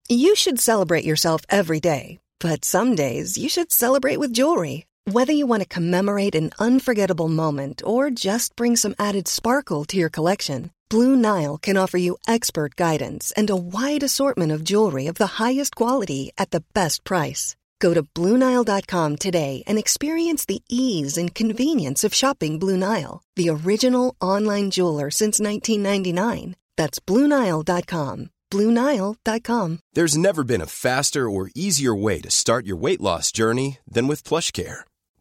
You 0.08 0.36
should 0.36 0.60
celebrate 0.60 1.06
yourself 1.06 1.44
every 1.48 1.80
day. 1.80 2.18
But 2.42 2.64
some 2.64 2.96
days 2.96 3.38
you 3.38 3.48
should 3.48 3.72
celebrate 3.72 4.18
with 4.18 4.38
jewelry. 4.38 4.84
Whether 5.04 5.32
you 5.32 5.48
want 5.48 5.62
to 5.64 5.68
commemorate 5.68 6.36
an 6.36 6.52
unforgettable 6.60 7.26
moment 7.26 7.82
or 7.84 8.08
just 8.08 8.54
bring 8.54 8.76
some 8.76 8.94
added 9.00 9.26
sparkle 9.26 9.84
to 9.86 9.96
your 9.96 10.08
collection, 10.08 10.70
Blue 10.88 11.16
Nile 11.16 11.58
can 11.58 11.76
offer 11.76 11.98
you 11.98 12.18
expert 12.28 12.76
guidance 12.76 13.32
and 13.36 13.50
a 13.50 13.56
wide 13.56 14.04
assortment 14.04 14.52
of 14.52 14.62
jewelry 14.62 15.08
of 15.08 15.16
the 15.16 15.42
highest 15.42 15.74
quality 15.74 16.30
at 16.38 16.52
the 16.52 16.62
best 16.72 17.02
price. 17.02 17.56
Go 17.80 17.94
to 17.94 18.04
BlueNile.com 18.14 19.16
today 19.16 19.64
and 19.66 19.76
experience 19.76 20.44
the 20.44 20.62
ease 20.68 21.18
and 21.18 21.34
convenience 21.34 22.04
of 22.04 22.14
shopping 22.14 22.60
Blue 22.60 22.76
Nile, 22.76 23.24
the 23.34 23.48
original 23.48 24.14
online 24.20 24.70
jeweler 24.70 25.10
since 25.10 25.40
1999. 25.40 26.54
That's 26.76 27.00
BlueNile.com. 27.00 28.30
BlueNile.com. 28.52 29.78
There's 29.94 30.16
never 30.16 30.44
been 30.44 30.60
a 30.60 30.66
faster 30.66 31.28
or 31.28 31.50
easier 31.56 31.94
way 31.94 32.20
to 32.20 32.30
start 32.30 32.66
your 32.66 32.76
weight 32.76 33.00
loss 33.00 33.32
journey 33.32 33.78
than 33.88 34.06
with 34.06 34.22
PlushCare. 34.24 34.84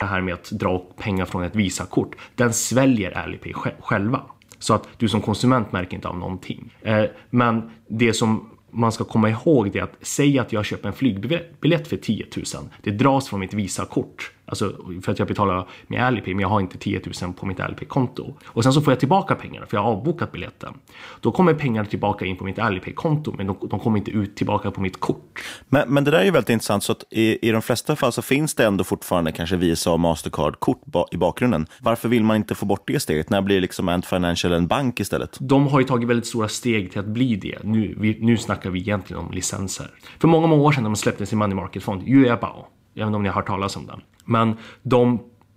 Det 0.00 0.06
här 0.06 0.20
med 0.20 0.34
att 0.34 0.50
dra 0.50 0.78
pengar 0.78 1.24
från 1.24 1.42
ett 1.42 1.56
Visakort, 1.56 2.16
den 2.34 2.52
sväljer 2.52 3.18
Alipay 3.18 3.52
själva. 3.80 4.22
Så 4.58 4.74
att 4.74 4.88
du 4.96 5.08
som 5.08 5.20
konsument 5.20 5.72
märker 5.72 5.94
inte 5.94 6.08
av 6.08 6.18
någonting. 6.18 6.74
Eh, 6.82 7.04
men 7.30 7.70
det 7.88 8.12
som 8.12 8.50
man 8.70 8.92
ska 8.92 9.04
komma 9.04 9.30
ihåg 9.30 9.76
är 9.76 9.82
att 9.82 10.06
säga 10.06 10.42
att 10.42 10.52
jag 10.52 10.64
köper 10.64 10.88
en 10.88 10.94
flygbiljett 10.94 11.88
för 11.88 11.96
10 11.96 12.26
000. 12.36 12.44
Det 12.82 12.90
dras 12.90 13.28
från 13.28 13.40
mitt 13.40 13.54
Visakort 13.54 14.32
Alltså 14.50 14.72
för 15.02 15.12
att 15.12 15.18
jag 15.18 15.28
betalar 15.28 15.68
med 15.86 16.04
Alipay 16.04 16.34
men 16.34 16.42
jag 16.42 16.48
har 16.48 16.60
inte 16.60 16.78
10 16.78 17.00
000 17.22 17.32
på 17.32 17.46
mitt 17.46 17.60
Alipay-konto. 17.60 18.34
Och 18.46 18.62
sen 18.62 18.72
så 18.72 18.80
får 18.80 18.92
jag 18.92 19.00
tillbaka 19.00 19.34
pengarna 19.34 19.66
för 19.66 19.76
jag 19.76 19.82
har 19.82 19.90
avbokat 19.90 20.32
biljetten. 20.32 20.74
Då 21.20 21.32
kommer 21.32 21.54
pengarna 21.54 21.88
tillbaka 21.88 22.24
in 22.24 22.36
på 22.36 22.44
mitt 22.44 22.58
Alipay-konto 22.58 23.34
men 23.38 23.46
de, 23.46 23.56
de, 23.70 23.80
kommer 23.80 23.98
inte 23.98 24.10
ut 24.10 24.36
tillbaka 24.36 24.70
på 24.70 24.80
mitt 24.80 25.00
kort. 25.00 25.40
Men, 25.68 25.94
men 25.94 26.04
det 26.04 26.10
där 26.10 26.18
är 26.18 26.24
ju 26.24 26.30
väldigt 26.30 26.50
intressant 26.50 26.82
så 26.82 26.94
i, 27.10 27.48
i 27.48 27.50
de 27.50 27.62
flesta 27.62 27.96
fall 27.96 28.12
så 28.12 28.22
finns 28.22 28.54
det 28.54 28.64
ändå 28.64 28.84
fortfarande 28.84 29.32
kanske 29.32 29.56
Visa 29.56 29.90
och 29.90 30.00
Mastercard-kort 30.00 30.84
ba, 30.84 31.06
i 31.12 31.16
bakgrunden. 31.16 31.66
Varför 31.80 32.08
vill 32.08 32.24
man 32.24 32.36
inte 32.36 32.54
få 32.54 32.66
bort 32.66 32.82
det 32.86 33.00
steget? 33.00 33.30
När 33.30 33.42
blir 33.42 33.60
liksom 33.60 33.88
Ant 33.88 34.06
Financial 34.06 34.52
en 34.52 34.66
bank 34.66 35.00
istället? 35.00 35.36
De 35.40 35.66
har 35.66 35.80
ju 35.80 35.86
tagit 35.86 36.08
väldigt 36.08 36.26
stora 36.26 36.48
steg 36.48 36.90
till 36.90 37.00
att 37.00 37.06
bli 37.06 37.36
det. 37.36 37.58
Nu, 37.62 37.94
vi, 37.98 38.18
nu 38.20 38.36
snackar 38.36 38.70
vi 38.70 38.80
egentligen 38.80 39.22
om 39.22 39.32
licenser. 39.32 39.90
För 40.18 40.28
många, 40.28 40.46
många 40.46 40.62
år 40.62 40.72
sedan 40.72 40.82
när 40.82 40.90
man 40.90 40.96
släppte 40.96 41.26
sin 41.26 41.38
money 41.38 41.54
market-fond, 41.54 42.08
Yuebao, 42.08 42.66
jag 42.94 43.04
vet 43.04 43.06
inte 43.06 43.16
om 43.16 43.22
ni 43.22 43.28
har 43.28 43.34
hört 43.34 43.46
talas 43.46 43.76
om 43.76 43.86
den. 43.86 44.00
Men, 44.24 44.56
de, 44.82 45.12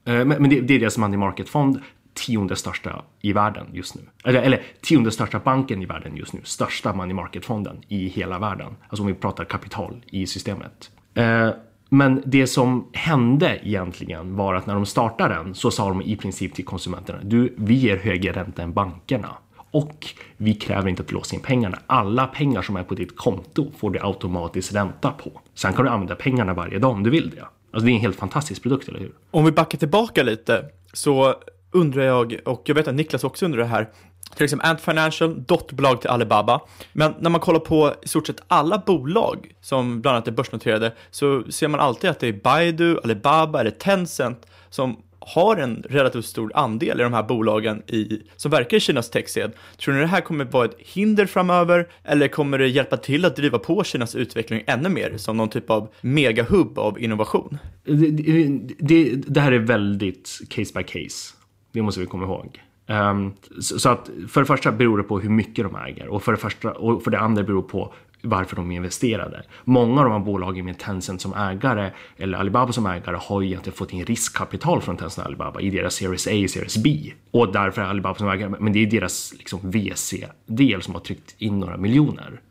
eh, 0.05 0.25
men 0.25 0.49
det, 0.49 0.61
det 0.61 0.73
är 0.73 0.79
deras 0.79 0.97
money 0.97 1.17
market-fond, 1.17 1.81
tionde 2.13 2.55
största 2.55 3.01
i 3.21 3.33
världen 3.33 3.67
just 3.73 3.95
nu. 3.95 4.01
Eller, 4.25 4.41
eller 4.41 4.61
tionde 4.81 5.11
största 5.11 5.39
banken 5.39 5.81
i 5.81 5.85
världen 5.85 6.17
just 6.17 6.33
nu. 6.33 6.39
Största 6.43 6.93
money 6.93 7.13
market-fonden 7.13 7.81
i 7.87 8.07
hela 8.07 8.39
världen. 8.39 8.75
Alltså 8.89 9.03
om 9.03 9.07
vi 9.07 9.13
pratar 9.13 9.45
kapital 9.45 10.05
i 10.07 10.27
systemet. 10.27 10.91
Eh, 11.13 11.49
men 11.89 12.23
det 12.25 12.47
som 12.47 12.89
hände 12.93 13.59
egentligen 13.63 14.35
var 14.35 14.55
att 14.55 14.65
när 14.65 14.73
de 14.73 14.85
startade 14.85 15.35
den 15.35 15.55
så 15.55 15.71
sa 15.71 15.89
de 15.89 16.01
i 16.01 16.15
princip 16.15 16.53
till 16.53 16.65
konsumenterna, 16.65 17.19
du, 17.23 17.55
vi 17.57 17.73
ger 17.73 17.97
högre 17.97 18.31
ränta 18.31 18.63
än 18.63 18.73
bankerna. 18.73 19.29
Och 19.73 20.07
vi 20.37 20.53
kräver 20.53 20.89
inte 20.89 21.01
att 21.01 21.07
du 21.07 21.13
låser 21.13 21.35
in 21.35 21.41
pengarna. 21.41 21.79
Alla 21.87 22.27
pengar 22.27 22.61
som 22.61 22.75
är 22.75 22.83
på 22.83 22.95
ditt 22.95 23.17
konto 23.17 23.71
får 23.77 23.91
du 23.91 23.99
automatiskt 23.99 24.73
ränta 24.73 25.11
på. 25.11 25.41
Sen 25.53 25.73
kan 25.73 25.85
du 25.85 25.91
använda 25.91 26.15
pengarna 26.15 26.53
varje 26.53 26.79
dag 26.79 26.91
om 26.91 27.03
du 27.03 27.09
vill 27.09 27.29
det. 27.29 27.41
Alltså 27.41 27.85
det 27.85 27.91
är 27.91 27.95
en 27.95 28.01
helt 28.01 28.15
fantastisk 28.15 28.63
produkt, 28.63 28.87
eller 28.87 28.99
hur? 28.99 29.11
Om 29.31 29.45
vi 29.45 29.51
backar 29.51 29.77
tillbaka 29.77 30.23
lite 30.23 30.65
så 30.93 31.35
undrar 31.71 32.03
jag, 32.03 32.39
och 32.45 32.61
jag 32.65 32.75
vet 32.75 32.87
att 32.87 32.95
Niklas 32.95 33.23
också 33.23 33.45
undrar 33.45 33.59
det 33.59 33.67
här, 33.67 33.89
till 34.35 34.43
exempel 34.43 34.69
Ant 34.69 34.81
Financial, 34.81 35.43
dotterbolag 35.43 36.01
till 36.01 36.09
Alibaba. 36.09 36.61
Men 36.93 37.13
när 37.19 37.29
man 37.29 37.41
kollar 37.41 37.59
på 37.59 37.93
i 38.01 38.07
stort 38.07 38.27
sett 38.27 38.43
alla 38.47 38.77
bolag 38.85 39.51
som 39.61 40.01
bland 40.01 40.15
annat 40.15 40.27
är 40.27 40.31
börsnoterade 40.31 40.93
så 41.11 41.43
ser 41.49 41.67
man 41.67 41.79
alltid 41.79 42.09
att 42.09 42.19
det 42.19 42.27
är 42.27 42.33
Baidu, 42.33 42.99
Alibaba 43.03 43.59
eller 43.59 43.71
Tencent 43.71 44.47
som 44.69 44.97
har 45.27 45.57
en 45.57 45.83
relativt 45.89 46.25
stor 46.25 46.51
andel 46.55 46.99
i 46.99 47.03
de 47.03 47.13
här 47.13 47.23
bolagen 47.23 47.81
i, 47.87 48.21
som 48.35 48.51
verkar 48.51 48.77
i 48.77 48.79
Kinas 48.79 49.09
techsed. 49.09 49.51
Tror 49.77 49.93
ni 49.93 49.99
det 49.99 50.07
här 50.07 50.21
kommer 50.21 50.45
vara 50.45 50.65
ett 50.65 50.75
hinder 50.77 51.25
framöver 51.25 51.87
eller 52.03 52.27
kommer 52.27 52.57
det 52.57 52.67
hjälpa 52.67 52.97
till 52.97 53.25
att 53.25 53.35
driva 53.35 53.59
på 53.59 53.83
Kinas 53.83 54.15
utveckling 54.15 54.63
ännu 54.67 54.89
mer 54.89 55.17
som 55.17 55.37
någon 55.37 55.49
typ 55.49 55.69
av 55.69 55.89
megahubb 56.01 56.79
av 56.79 56.99
innovation? 56.99 57.57
Det, 57.83 58.59
det, 58.79 59.15
det 59.15 59.39
här 59.39 59.51
är 59.51 59.59
väldigt 59.59 60.39
case 60.49 60.73
by 60.73 60.83
case. 60.83 61.33
Det 61.71 61.81
måste 61.81 61.99
vi 61.99 62.05
komma 62.05 62.25
ihåg. 62.25 62.61
Um, 62.87 63.33
så, 63.61 63.79
så, 63.79 63.89
att 63.89 64.09
för 64.29 64.41
det 64.41 64.45
första 64.45 64.71
beror 64.71 64.97
det 64.97 65.03
på 65.03 65.19
hur 65.19 65.29
mycket 65.29 65.65
de 65.65 65.75
äger 65.75 66.07
och 66.07 66.23
för 66.23 66.31
det, 66.31 66.37
första, 66.37 66.71
och 66.71 67.03
för 67.03 67.11
det 67.11 67.19
andra 67.19 67.43
beror 67.43 67.61
på 67.61 67.93
varför 68.23 68.55
de 68.55 68.71
investerade. 68.71 69.43
Många 69.63 70.01
av 70.01 70.05
de 70.05 70.11
här 70.13 70.19
bolagen 70.19 70.65
med 70.65 70.77
Tencent 70.77 71.21
som 71.21 71.33
ägare 71.33 71.91
eller 72.17 72.37
Alibaba 72.37 72.71
som 72.71 72.85
ägare 72.85 73.17
har 73.21 73.41
ju 73.41 73.47
egentligen 73.47 73.77
fått 73.77 73.93
in 73.93 74.05
riskkapital 74.05 74.81
från 74.81 74.97
Tencent 74.97 75.25
och 75.25 75.25
Alibaba 75.25 75.61
i 75.61 75.69
deras 75.69 75.95
Series 75.95 76.27
A 76.27 76.43
och 76.43 76.49
Series 76.49 76.77
B. 76.77 77.13
Och 77.31 77.53
därför 77.53 77.81
är 77.81 77.85
Alibaba 77.85 78.15
som 78.15 78.29
ägare, 78.29 78.55
men 78.59 78.73
det 78.73 78.79
är 78.79 78.87
deras 78.87 79.33
liksom, 79.37 79.59
VC-del 79.63 80.81
som 80.81 80.93
har 80.93 81.01
tryckt 81.01 81.35
in 81.37 81.59
några 81.59 81.77
miljoner. 81.77 82.41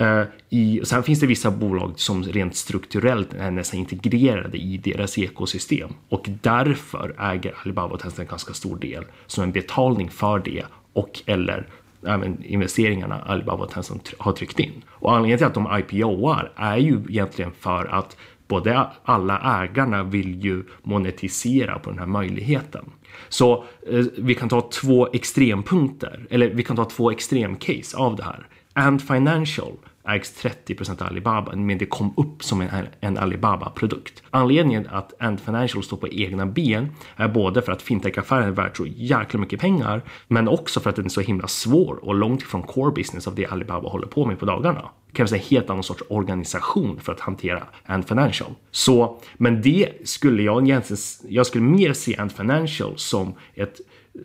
Uh, 0.00 0.22
i, 0.48 0.80
sen 0.84 1.02
finns 1.02 1.20
det 1.20 1.26
vissa 1.26 1.50
bolag 1.50 1.92
som 1.96 2.24
rent 2.24 2.56
strukturellt 2.56 3.34
är 3.34 3.50
nästan 3.50 3.80
integrerade 3.80 4.58
i 4.58 4.76
deras 4.76 5.18
ekosystem 5.18 5.90
och 6.08 6.26
därför 6.42 7.14
äger 7.18 7.54
Alibaba 7.64 7.94
och 7.94 8.00
Tencent 8.00 8.18
en 8.18 8.26
ganska 8.26 8.54
stor 8.54 8.76
del 8.76 9.04
som 9.26 9.44
en 9.44 9.52
betalning 9.52 10.10
för 10.10 10.38
det 10.38 10.64
och 10.92 11.22
eller 11.26 11.66
även 12.06 12.44
investeringarna 12.44 13.22
Alibaba 13.26 13.64
och 13.64 13.70
Tencent 13.70 14.14
har 14.18 14.32
tryckt 14.32 14.60
in. 14.60 14.82
Och 14.88 15.12
anledningen 15.12 15.38
till 15.38 15.46
att 15.46 15.54
de 15.54 15.78
IPOar 15.78 16.52
är 16.56 16.76
ju 16.76 17.00
egentligen 17.08 17.52
för 17.60 17.84
att 17.84 18.16
både 18.48 18.86
alla 19.04 19.62
ägarna 19.62 20.02
vill 20.02 20.44
ju 20.44 20.64
monetisera 20.82 21.78
på 21.78 21.90
den 21.90 21.98
här 21.98 22.06
möjligheten. 22.06 22.84
Så 23.28 23.64
eh, 23.90 24.04
vi 24.18 24.34
kan 24.34 24.48
ta 24.48 24.60
två 24.60 25.08
extrempunkter, 25.12 26.26
eller 26.30 26.50
vi 26.50 26.62
kan 26.62 26.76
ta 26.76 26.84
två 26.84 27.10
extremcase 27.10 27.96
av 27.96 28.16
det 28.16 28.24
här. 28.24 28.46
Ant 28.72 29.06
Financial 29.06 29.72
ägs 30.08 30.44
30% 30.44 31.02
Alibaba, 31.02 31.56
men 31.56 31.78
det 31.78 31.86
kom 31.86 32.14
upp 32.16 32.44
som 32.44 32.60
en, 32.60 32.68
en 33.00 33.18
Alibaba-produkt. 33.18 34.22
Anledningen 34.30 34.88
att 34.90 35.14
Ant 35.18 35.40
Financial 35.40 35.82
står 35.82 35.96
på 35.96 36.08
egna 36.08 36.46
ben 36.46 36.88
är 37.16 37.28
både 37.28 37.62
för 37.62 37.72
att 37.72 37.82
fintech-affären 37.82 38.48
är 38.48 38.50
värd 38.50 38.76
så 38.76 38.86
jäkla 38.86 39.40
mycket 39.40 39.60
pengar, 39.60 40.02
men 40.28 40.48
också 40.48 40.80
för 40.80 40.90
att 40.90 40.96
den 40.96 41.04
är 41.04 41.08
så 41.08 41.20
himla 41.20 41.48
svår 41.48 41.98
och 42.04 42.14
långt 42.14 42.42
ifrån 42.42 42.62
core 42.62 42.92
business 42.92 43.26
av 43.26 43.34
det 43.34 43.46
Alibaba 43.46 43.88
håller 43.88 44.06
på 44.06 44.26
med 44.26 44.38
på 44.38 44.46
dagarna. 44.46 44.90
Det 45.06 45.12
krävs 45.12 45.32
en 45.32 45.38
helt 45.38 45.70
annan 45.70 45.82
sorts 45.82 46.02
organisation 46.08 47.00
för 47.00 47.12
att 47.12 47.20
hantera 47.20 47.62
Ant 47.86 48.08
Financial. 48.08 48.50
Så, 48.70 49.20
men 49.36 49.62
det 49.62 50.08
skulle 50.08 50.42
jag 50.42 50.62
egentligen, 50.68 51.00
jag 51.28 51.46
skulle 51.46 51.64
mer 51.64 51.92
se 51.92 52.16
Ant 52.16 52.32
Financial 52.32 52.92
som 52.96 53.34
ett 53.54 53.80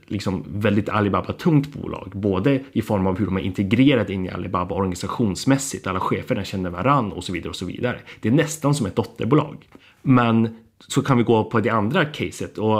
liksom 0.07 0.45
väldigt 0.47 0.89
Alibaba-tungt 0.89 1.73
bolag, 1.73 2.11
både 2.15 2.63
i 2.71 2.81
form 2.81 3.07
av 3.07 3.19
hur 3.19 3.25
de 3.25 3.37
är 3.37 3.41
integrerade 3.41 4.13
in 4.13 4.25
i 4.25 4.29
Alibaba 4.29 4.75
organisationsmässigt, 4.75 5.87
alla 5.87 5.99
cheferna 5.99 6.43
känner 6.43 6.69
varann 6.69 7.11
och 7.11 7.23
så 7.23 7.33
vidare 7.33 7.49
och 7.49 7.55
så 7.55 7.65
vidare. 7.65 7.99
Det 8.21 8.27
är 8.27 8.33
nästan 8.33 8.75
som 8.75 8.85
ett 8.85 8.95
dotterbolag. 8.95 9.69
Men 10.01 10.55
så 10.87 11.01
kan 11.01 11.17
vi 11.17 11.23
gå 11.23 11.43
på 11.43 11.59
det 11.59 11.69
andra 11.69 12.05
caset 12.05 12.57
och 12.57 12.79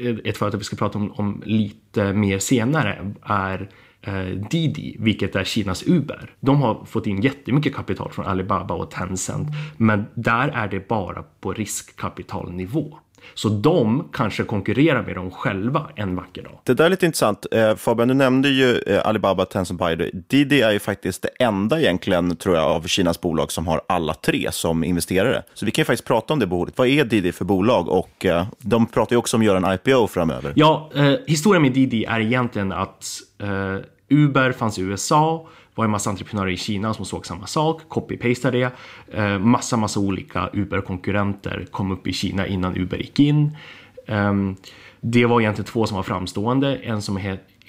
eh, 0.00 0.16
ett 0.24 0.36
företag 0.36 0.58
vi 0.58 0.64
ska 0.64 0.76
prata 0.76 0.98
om, 0.98 1.12
om 1.12 1.42
lite 1.46 2.12
mer 2.12 2.38
senare 2.38 3.12
är 3.22 3.70
eh, 4.02 4.48
Didi, 4.50 4.96
vilket 4.98 5.36
är 5.36 5.44
Kinas 5.44 5.86
Uber. 5.86 6.30
De 6.40 6.62
har 6.62 6.84
fått 6.84 7.06
in 7.06 7.20
jättemycket 7.20 7.74
kapital 7.74 8.12
från 8.12 8.26
Alibaba 8.26 8.74
och 8.74 8.90
Tencent, 8.90 9.48
men 9.76 10.04
där 10.14 10.48
är 10.48 10.68
det 10.68 10.88
bara 10.88 11.22
på 11.40 11.52
riskkapitalnivå. 11.52 12.98
Så 13.34 13.48
de 13.48 14.08
kanske 14.12 14.44
konkurrerar 14.44 15.02
med 15.02 15.14
dem 15.14 15.30
själva 15.30 15.90
en 15.96 16.16
vacker 16.16 16.42
dag. 16.42 16.60
Det 16.64 16.74
där 16.74 16.84
är 16.84 16.90
lite 16.90 17.06
intressant. 17.06 17.46
Eh, 17.50 17.76
Fabian, 17.76 18.08
du 18.08 18.14
nämnde 18.14 18.48
ju 18.48 18.78
eh, 18.78 19.06
Alibaba, 19.06 19.44
Tencent, 19.44 19.80
Baidu. 19.80 20.10
Didi 20.28 20.62
är 20.62 20.70
ju 20.70 20.78
faktiskt 20.78 21.22
det 21.22 21.44
enda 21.44 21.80
egentligen, 21.80 22.36
tror 22.36 22.56
jag, 22.56 22.64
av 22.64 22.86
Kinas 22.86 23.20
bolag 23.20 23.52
som 23.52 23.66
har 23.66 23.80
alla 23.86 24.14
tre 24.14 24.48
som 24.52 24.84
investerare. 24.84 25.42
Så 25.54 25.64
vi 25.64 25.70
kan 25.70 25.82
ju 25.82 25.86
faktiskt 25.86 26.08
prata 26.08 26.32
om 26.32 26.38
det 26.38 26.46
bolaget. 26.46 26.78
Vad 26.78 26.88
är 26.88 27.04
Didi 27.04 27.32
för 27.32 27.44
bolag? 27.44 27.88
Och 27.88 28.26
eh, 28.26 28.46
de 28.58 28.86
pratar 28.86 29.14
ju 29.14 29.18
också 29.18 29.36
om 29.36 29.40
att 29.40 29.46
göra 29.46 29.70
en 29.70 29.74
IPO 29.74 30.06
framöver. 30.06 30.52
Ja, 30.56 30.90
eh, 30.94 31.12
historien 31.26 31.62
med 31.62 31.72
Didi 31.72 32.04
är 32.04 32.20
egentligen 32.20 32.72
att 32.72 33.06
eh, 33.42 33.76
Uber 34.10 34.52
fanns 34.52 34.78
i 34.78 34.82
USA 34.82 35.48
var 35.74 35.84
en 35.84 35.90
massa 35.90 36.10
entreprenörer 36.10 36.50
i 36.50 36.56
Kina 36.56 36.94
som 36.94 37.04
såg 37.04 37.26
samma 37.26 37.46
sak, 37.46 37.82
copy-pastade 37.88 38.58
det. 38.58 38.70
Eh, 39.18 39.38
massa, 39.38 39.76
massa 39.76 40.00
olika 40.00 40.50
Uber-konkurrenter 40.52 41.66
kom 41.70 41.90
upp 41.90 42.06
i 42.06 42.12
Kina 42.12 42.46
innan 42.46 42.76
Uber 42.76 42.96
gick 42.96 43.20
in. 43.20 43.56
Ehm, 44.06 44.56
det 45.00 45.26
var 45.26 45.40
egentligen 45.40 45.70
två 45.70 45.86
som 45.86 45.96
var 45.96 46.02
framstående. 46.02 46.76
En 46.76 47.02
som 47.02 47.16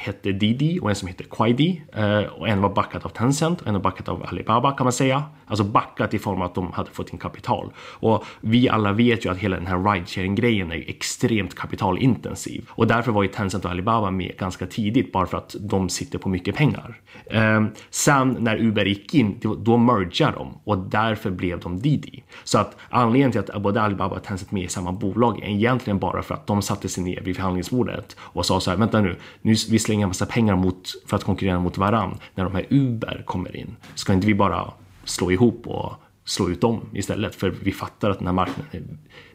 hette 0.02 0.32
Didi 0.32 0.80
och 0.82 0.90
en 0.90 0.96
som 0.96 1.08
hette 1.08 1.24
Quaidi 1.24 1.82
Uh, 1.98 2.04
eh, 2.04 2.24
och 2.24 2.48
en 2.48 2.62
var 2.62 2.70
backat 2.70 3.06
av 3.06 3.10
Tencent 3.10 3.62
och 3.62 3.68
en 3.68 3.74
var 3.74 3.82
backat 3.82 4.10
av 4.10 4.26
Alibaba 4.30 4.72
kan 4.72 4.86
man 4.86 4.94
säga. 4.94 5.24
Alltså 5.46 5.64
backat 5.64 6.14
i 6.14 6.20
form 6.20 6.42
av 6.42 6.44
att 6.44 6.56
de 6.56 6.72
hade 6.72 6.92
fått 6.92 7.14
in 7.14 7.20
kapital. 7.20 7.72
Och 7.80 8.26
vi 8.42 8.70
alla 8.70 8.92
vet 8.92 9.26
ju 9.26 9.32
att 9.32 9.38
hela 9.38 9.56
den 9.56 9.68
här 9.68 9.94
ride-sharing-grejen 9.94 10.72
är 10.72 10.90
extremt 10.90 11.56
kapitalintensiv. 11.56 12.70
Och 12.70 12.88
därför 12.88 13.12
var 13.12 13.24
ju 13.24 13.30
Tencent 13.30 13.66
och 13.66 13.72
Alibaba 13.72 14.12
med 14.12 14.38
ganska 14.38 14.68
tidigt 14.68 15.12
bara 15.12 15.26
för 15.26 15.38
att 15.38 15.56
de 15.60 15.90
sitter 15.90 16.18
på 16.20 16.30
mycket 16.30 16.56
pengar. 16.56 17.00
Um, 17.32 17.72
sen 17.90 18.38
när 18.40 18.58
Uber 18.58 18.86
gick 18.86 19.14
in, 19.14 19.40
då 19.58 19.78
mergade 19.78 20.38
de 20.38 20.60
och 20.64 20.78
därför 20.78 21.32
blev 21.32 21.60
de 21.60 21.80
Didi. 21.80 22.24
Så 22.44 22.58
att 22.58 22.78
anledningen 22.90 23.32
till 23.32 23.42
att 23.42 23.62
både 23.62 23.82
Alibaba 23.82 24.16
och 24.16 24.24
Tencent 24.24 24.52
är 24.52 24.56
med 24.56 24.64
i 24.64 24.68
samma 24.68 24.92
bolag 24.92 25.40
är 25.44 25.48
egentligen 25.48 26.00
bara 26.00 26.22
för 26.22 26.34
att 26.34 26.48
de 26.48 26.62
satte 26.62 26.90
sig 26.90 27.04
ner 27.04 27.22
vid 27.22 27.36
förhandlingsbordet 27.36 28.16
och 28.20 28.46
sa 28.46 28.60
så 28.60 28.70
här, 28.70 28.78
vänta 28.78 29.02
nu, 29.02 29.16
nu 29.42 29.56
vi 29.70 29.80
slänga 29.92 30.04
en 30.04 30.10
massa 30.10 30.26
pengar 30.26 30.56
mot, 30.56 30.90
för 31.06 31.18
att 31.18 31.24
konkurrera 31.24 31.60
mot 31.60 31.78
varann 31.78 32.18
när 32.36 32.44
de 32.44 32.56
här 32.56 32.66
Uber 32.70 33.24
kommer 33.26 33.56
in. 33.56 33.76
Ska 33.96 34.14
inte 34.14 34.28
vi 34.28 34.36
bara 34.36 34.74
slå 35.04 35.32
ihop 35.32 35.68
och 35.68 35.94
slå 36.26 36.50
ut 36.50 36.62
dem 36.62 36.90
istället? 36.94 37.36
För 37.36 37.50
vi 37.50 37.72
fattar 37.72 38.10
att 38.10 38.18
den 38.18 38.28
här 38.28 38.34
marknaden 38.34 38.72
är 38.72 38.84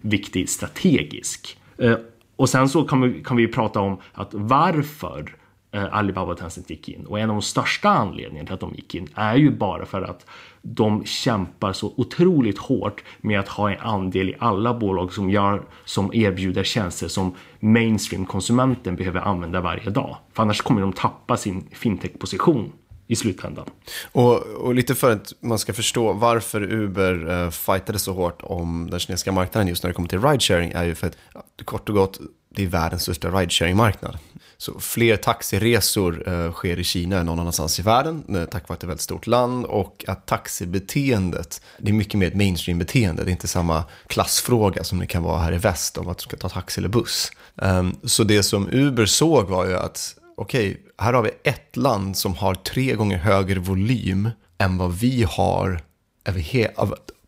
viktig 0.00 0.48
strategisk. 0.48 1.58
Eh, 1.78 1.96
och 2.36 2.48
sen 2.48 2.68
så 2.68 2.84
kan 2.84 3.00
vi, 3.00 3.22
kan 3.22 3.36
vi 3.36 3.48
prata 3.48 3.80
om 3.80 3.98
att 4.12 4.28
varför 4.32 5.36
eh, 5.72 5.94
Alibaba 5.94 6.32
och 6.32 6.38
Tencent 6.38 6.70
gick 6.70 6.88
in. 6.88 7.06
Och 7.06 7.20
en 7.20 7.30
av 7.30 7.36
de 7.36 7.42
största 7.42 7.88
anledningarna 7.88 8.46
till 8.46 8.54
att 8.54 8.60
de 8.60 8.74
gick 8.74 8.94
in 8.94 9.08
är 9.14 9.36
ju 9.36 9.50
bara 9.50 9.86
för 9.86 10.02
att 10.02 10.26
de 10.74 11.04
kämpar 11.04 11.72
så 11.72 11.92
otroligt 11.96 12.58
hårt 12.58 13.04
med 13.20 13.40
att 13.40 13.48
ha 13.48 13.70
en 13.70 13.80
andel 13.80 14.28
i 14.28 14.36
alla 14.38 14.74
bolag 14.74 15.12
som, 15.12 15.30
gör, 15.30 15.62
som 15.84 16.14
erbjuder 16.14 16.64
tjänster 16.64 17.08
som 17.08 17.34
mainstream-konsumenten 17.60 18.96
behöver 18.96 19.20
använda 19.20 19.60
varje 19.60 19.90
dag. 19.90 20.16
För 20.32 20.42
annars 20.42 20.62
kommer 20.62 20.80
de 20.80 20.92
tappa 20.92 21.36
sin 21.36 21.68
fintech-position 21.72 22.72
i 23.06 23.16
slutändan. 23.16 23.64
Och, 24.12 24.42
och, 24.42 24.74
lite 24.74 24.94
för 24.94 25.12
att 25.12 25.32
man 25.40 25.58
ska 25.58 25.72
förstå 25.72 26.12
varför 26.12 26.72
Uber 26.72 27.44
eh, 27.44 27.50
fightade 27.50 27.98
så 27.98 28.12
hårt 28.12 28.42
om 28.42 28.88
den 28.90 29.00
kinesiska 29.00 29.32
marknaden 29.32 29.68
just 29.68 29.82
när 29.82 29.90
det 29.90 29.94
kommer 29.94 30.08
till 30.08 30.22
ridesharing 30.22 30.72
är 30.74 30.84
ju 30.84 30.94
för 30.94 31.06
att 31.06 31.16
kort 31.64 31.88
och 31.88 31.94
gott 31.94 32.20
det 32.56 32.62
är 32.62 32.66
världens 32.66 33.02
största 33.02 33.30
ridesharing-marknad. 33.30 34.18
Så 34.58 34.80
fler 34.80 35.16
taxiresor 35.16 36.28
eh, 36.28 36.52
sker 36.52 36.78
i 36.78 36.84
Kina 36.84 37.18
än 37.18 37.26
någon 37.26 37.38
annanstans 37.38 37.78
i 37.78 37.82
världen, 37.82 38.36
eh, 38.36 38.44
tack 38.44 38.68
vare 38.68 38.74
att 38.74 38.80
det 38.80 38.84
är 38.84 38.86
ett 38.86 38.90
väldigt 38.90 39.00
stort 39.00 39.26
land 39.26 39.64
och 39.64 40.04
att 40.08 40.26
taxibeteendet, 40.26 41.60
det 41.78 41.90
är 41.90 41.92
mycket 41.92 42.14
mer 42.14 42.26
ett 42.26 42.34
mainstream-beteende, 42.34 43.24
det 43.24 43.30
är 43.30 43.32
inte 43.32 43.48
samma 43.48 43.84
klassfråga 44.06 44.84
som 44.84 44.98
det 44.98 45.06
kan 45.06 45.22
vara 45.22 45.38
här 45.38 45.52
i 45.52 45.58
väst 45.58 45.98
om 45.98 46.08
att 46.08 46.18
du 46.18 46.22
ska 46.22 46.36
ta 46.36 46.48
taxi 46.48 46.80
eller 46.80 46.88
buss. 46.88 47.32
Um, 47.54 47.96
så 48.04 48.24
det 48.24 48.42
som 48.42 48.68
Uber 48.72 49.06
såg 49.06 49.48
var 49.48 49.66
ju 49.66 49.76
att 49.76 50.14
okej, 50.36 50.70
okay, 50.70 50.82
här 50.98 51.12
har 51.12 51.22
vi 51.22 51.30
ett 51.44 51.76
land 51.76 52.16
som 52.16 52.34
har 52.34 52.54
tre 52.54 52.94
gånger 52.94 53.18
högre 53.18 53.60
volym 53.60 54.30
än 54.58 54.78
vad 54.78 54.92
vi 54.92 55.22
har 55.22 55.80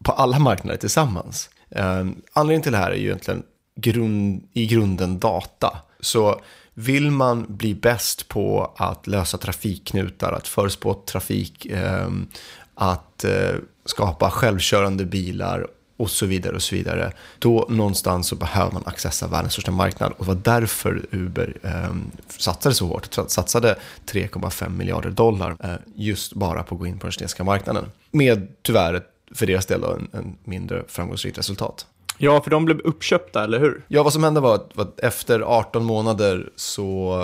på 0.05 0.13
alla 0.13 0.39
marknader 0.39 0.79
tillsammans. 0.79 1.51
Um, 1.71 2.23
anledningen 2.33 2.63
till 2.63 2.73
det 2.73 2.79
här 2.79 2.91
är 2.91 2.97
ju 2.97 3.07
egentligen 3.07 3.43
grund, 3.81 4.49
i 4.53 4.67
grunden 4.67 5.19
data. 5.19 5.79
Så 6.01 6.41
vill 6.79 7.11
man 7.11 7.47
bli 7.49 7.75
bäst 7.75 8.29
på 8.29 8.75
att 8.77 9.07
lösa 9.07 9.39
trafikknutar, 9.39 10.33
att 10.33 10.49
förespå 10.49 10.95
trafik, 10.95 11.67
ehm, 11.67 12.27
att 12.75 13.25
eh, 13.25 13.55
skapa 13.85 14.31
självkörande 14.31 15.05
bilar 15.05 15.67
och 15.97 16.11
så 16.11 16.27
vidare 16.27 16.55
och 16.55 16.63
så 16.63 16.75
vidare. 16.75 17.13
Då 17.39 17.67
någonstans 17.69 18.29
så 18.29 18.37
behöver 18.37 18.73
man 18.73 18.83
accessa 18.87 19.27
världens 19.27 19.53
största 19.53 19.71
marknad 19.71 20.13
och 20.13 20.25
det 20.25 20.29
var 20.33 20.41
därför 20.45 21.07
Uber 21.11 21.57
eh, 21.63 21.95
satsade 22.39 22.75
så 22.75 22.87
hårt. 22.87 23.15
Satsade 23.27 23.79
3,5 24.07 24.69
miljarder 24.69 25.11
dollar 25.11 25.57
eh, 25.61 25.75
just 25.95 26.33
bara 26.33 26.63
på 26.63 26.75
att 26.75 26.79
gå 26.81 26.87
in 26.87 26.99
på 26.99 27.07
den 27.07 27.13
kinesiska 27.13 27.45
marknaden. 27.45 27.85
Med 28.11 28.49
tyvärr 28.63 29.03
för 29.35 29.47
deras 29.47 29.67
del 29.67 29.81
då, 29.81 29.93
en, 29.93 30.09
en 30.13 30.37
mindre 30.45 30.85
framgångsrikt 30.89 31.39
resultat. 31.39 31.87
Ja, 32.19 32.43
för 32.43 32.51
de 32.51 32.65
blev 32.65 32.81
uppköpta, 32.81 33.45
eller 33.45 33.59
hur? 33.59 33.85
Ja, 33.89 34.03
vad 34.03 34.13
som 34.13 34.25
hände 34.25 34.41
var 34.41 34.55
att, 34.55 34.79
att, 34.79 35.01
efter 35.01 35.41
18 35.41 35.85
månader 35.85 36.51
så, 36.57 37.15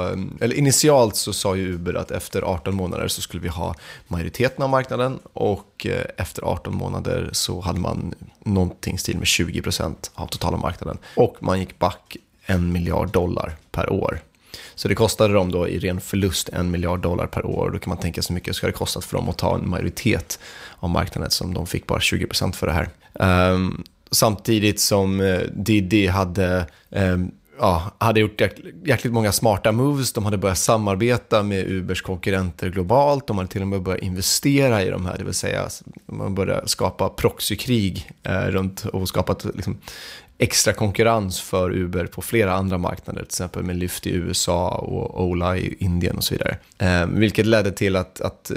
eller 0.41 0.57
initialt 0.57 1.17
så 1.17 1.33
sa 1.33 1.57
ju 1.57 1.75
Uber 1.75 1.95
att 1.95 2.11
efter 2.11 2.43
18 2.43 2.75
månader 2.75 3.09
så 3.09 3.21
skulle 3.21 3.43
vi 3.43 3.49
ha 3.49 3.75
majoriteten 4.09 4.63
av 4.63 4.71
marknaden 4.71 5.19
och 5.33 5.87
eh, 5.87 6.05
efter 6.17 6.43
18 6.43 6.75
månader 6.75 7.29
så 7.33 7.61
hade 7.61 7.81
man 7.81 8.15
någonting 8.45 8.99
stil 8.99 9.17
med 9.17 9.25
20% 9.25 9.95
av 10.15 10.27
totala 10.27 10.57
marknaden. 10.57 10.99
Och 11.17 11.37
man 11.41 11.61
gick 11.61 11.79
back 11.79 12.17
en 12.47 12.73
miljard 12.73 13.13
dollar 13.13 13.57
per 13.71 13.93
år. 13.93 14.21
Så 14.75 14.89
det 14.89 14.95
kostade 14.95 15.35
dem 15.35 15.53
då 15.53 15.69
i 15.69 15.79
ren 15.79 16.01
förlust 16.01 16.49
en 16.49 16.71
miljard 16.71 17.01
dollar 17.01 17.27
per 17.27 17.47
år. 17.47 17.71
Då 17.71 17.79
kan 17.79 17.89
man 17.89 17.99
tänka 17.99 18.23
sig 18.23 18.33
hur 18.33 18.35
mycket 18.35 18.57
ska 18.57 18.67
det 18.67 18.73
kostat 18.73 19.05
för 19.05 19.17
dem 19.17 19.29
att 19.29 19.39
ta 19.39 19.55
en 19.55 19.69
majoritet 19.69 20.39
av 20.79 20.91
marknaden 20.91 21.31
som 21.31 21.55
de 21.55 21.67
fick 21.67 21.87
bara 21.87 21.99
20% 21.99 22.53
för 22.53 22.67
det 22.67 22.73
här. 22.73 22.89
Um, 23.53 23.85
samtidigt 24.15 24.81
som 24.81 25.21
eh, 25.21 25.41
Diddy 25.55 26.07
hade 26.07 26.67
eh, 26.91 27.17
ja, 27.59 27.93
hade 27.99 28.21
gjort 28.21 28.41
jäkligt 28.85 29.13
många 29.13 29.33
smarta 29.33 29.73
moves. 29.73 30.13
De 30.13 30.25
hade 30.25 30.39
börjat 30.39 30.59
samarbeta 30.59 31.43
med 31.43 31.67
Ubers 31.67 32.03
konkurrenter 32.03 32.71
globalt. 32.71 33.27
De 33.27 33.39
hade 33.39 33.51
till 33.51 33.63
och 33.63 33.69
med 33.69 33.83
börjat 33.83 34.03
investera 34.03 34.83
i 34.83 34.91
de 34.91 35.07
här, 35.07 35.19
det 35.19 35.25
vill 35.25 35.35
säga 35.35 35.69
man 36.07 36.35
började 36.35 36.69
skapa 36.69 37.09
proxykrig 37.09 38.11
eh, 38.23 38.41
runt 38.41 38.85
och 38.85 39.09
skapat 39.09 39.45
liksom, 39.55 39.79
extra 40.39 40.73
konkurrens 40.73 41.41
för 41.41 41.73
Uber 41.73 42.07
på 42.07 42.23
flera 42.23 42.55
andra 42.55 42.79
marknader, 42.79 43.21
till 43.21 43.27
exempel 43.27 43.63
med 43.63 43.77
Lyft 43.77 44.07
i 44.07 44.15
USA 44.15 44.69
och 44.69 45.25
Ola 45.25 45.57
i 45.57 45.77
Indien 45.79 46.17
och 46.17 46.25
så 46.25 46.35
vidare. 46.35 46.57
Eh, 46.79 47.07
vilket 47.07 47.47
ledde 47.47 47.73
till 47.73 47.97
att, 47.97 48.21
att 48.21 48.51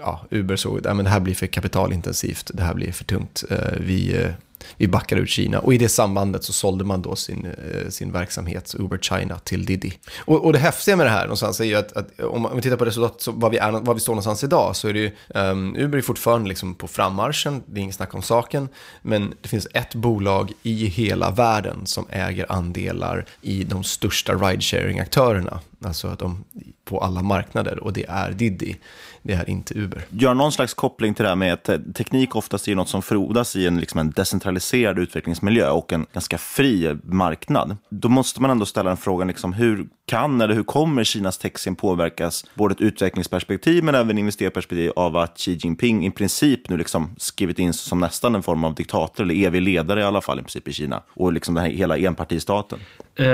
ja, 0.00 0.20
Uber 0.30 0.56
såg 0.56 0.86
att 0.86 1.04
det 1.04 1.08
här 1.08 1.20
blir 1.20 1.34
för 1.34 1.46
kapitalintensivt, 1.46 2.50
det 2.54 2.62
här 2.62 2.74
blir 2.74 2.92
för 2.92 3.04
tungt. 3.04 3.44
Eh, 3.50 3.56
vi 3.80 4.16
eh, 4.16 4.30
vi 4.76 4.88
backar 4.88 5.16
ut 5.16 5.28
Kina. 5.28 5.58
Och 5.58 5.74
i 5.74 5.78
det 5.78 5.88
sambandet 5.88 6.44
så 6.44 6.52
sålde 6.52 6.84
man 6.84 7.02
då 7.02 7.16
sin, 7.16 7.46
eh, 7.46 7.88
sin 7.88 8.12
verksamhet, 8.12 8.74
Uber 8.78 8.98
China, 8.98 9.38
till 9.38 9.64
Didi. 9.64 9.98
Och, 10.18 10.44
och 10.44 10.52
det 10.52 10.58
häftiga 10.58 10.96
med 10.96 11.06
det 11.06 11.10
här 11.10 11.22
någonstans 11.22 11.60
är 11.60 11.64
ju 11.64 11.74
att, 11.74 11.92
att 11.92 12.20
om 12.20 12.50
vi 12.54 12.62
tittar 12.62 12.76
på 12.76 12.84
resultatet, 12.84 13.22
så 13.22 13.32
var 13.32 13.50
vi, 13.50 13.58
är, 13.58 13.70
var 13.70 13.94
vi 13.94 14.00
står 14.00 14.12
någonstans 14.12 14.44
idag, 14.44 14.76
så 14.76 14.88
är 14.88 14.92
det 14.92 14.98
ju, 14.98 15.10
um, 15.28 15.76
Uber 15.76 15.98
är 15.98 16.02
fortfarande 16.02 16.48
liksom 16.48 16.74
på 16.74 16.88
frammarschen, 16.88 17.62
det 17.66 17.80
är 17.80 17.82
inget 17.82 17.94
snack 17.94 18.14
om 18.14 18.22
saken, 18.22 18.68
men 19.02 19.34
det 19.42 19.48
finns 19.48 19.68
ett 19.74 19.94
bolag 19.94 20.52
i 20.62 20.86
hela 20.86 21.30
världen 21.30 21.86
som 21.86 22.06
äger 22.10 22.52
andelar 22.52 23.26
i 23.40 23.64
de 23.64 23.84
största 23.84 24.34
ride-sharing-aktörerna, 24.34 25.60
alltså 25.84 26.16
de, 26.18 26.44
på 26.84 27.00
alla 27.00 27.22
marknader, 27.22 27.78
och 27.78 27.92
det 27.92 28.04
är 28.08 28.30
Didi 28.30 28.76
det 29.22 29.32
är 29.32 29.50
inte 29.50 29.78
Uber. 29.78 30.04
Gör 30.10 30.34
någon 30.34 30.52
slags 30.52 30.74
koppling 30.74 31.14
till 31.14 31.22
det 31.22 31.28
här 31.28 31.36
med 31.36 31.52
att 31.52 31.94
teknik 31.94 32.36
oftast 32.36 32.68
är 32.68 32.74
något 32.74 32.88
som 32.88 33.02
frodas 33.02 33.56
i 33.56 33.66
en, 33.66 33.80
liksom 33.80 34.00
en 34.00 34.10
decentraliserad 34.10 34.98
utvecklingsmiljö 34.98 35.70
och 35.70 35.92
en 35.92 36.06
ganska 36.12 36.38
fri 36.38 36.96
marknad. 37.04 37.76
Då 37.88 38.08
måste 38.08 38.42
man 38.42 38.50
ändå 38.50 38.66
ställa 38.66 38.90
en 38.90 38.96
frågan, 38.96 39.28
liksom, 39.28 39.52
hur 39.52 39.86
kan 40.06 40.40
eller 40.40 40.54
hur 40.54 40.62
kommer 40.62 41.04
Kinas 41.04 41.38
techscen 41.38 41.76
påverkas, 41.76 42.44
både 42.54 42.72
ett 42.72 42.80
utvecklingsperspektiv 42.80 43.84
men 43.84 43.94
även 43.94 44.18
investerarperspektiv 44.18 44.92
av 44.96 45.16
att 45.16 45.38
Xi 45.38 45.58
Jinping 45.62 46.06
i 46.06 46.10
princip 46.10 46.68
nu 46.68 46.76
liksom 46.76 47.14
skrivit 47.16 47.58
in 47.58 47.72
som 47.72 48.00
nästan 48.00 48.34
en 48.34 48.42
form 48.42 48.64
av 48.64 48.74
diktator, 48.74 49.24
eller 49.24 49.46
evig 49.46 49.62
ledare 49.62 50.00
i 50.00 50.04
alla 50.04 50.20
fall 50.20 50.38
i 50.38 50.42
princip 50.42 50.68
i 50.68 50.72
Kina, 50.72 51.02
och 51.08 51.32
liksom 51.32 51.54
den 51.54 51.64
här 51.64 51.70
hela 51.70 51.98
enpartistaten? 51.98 52.78
Uh, 53.20 53.26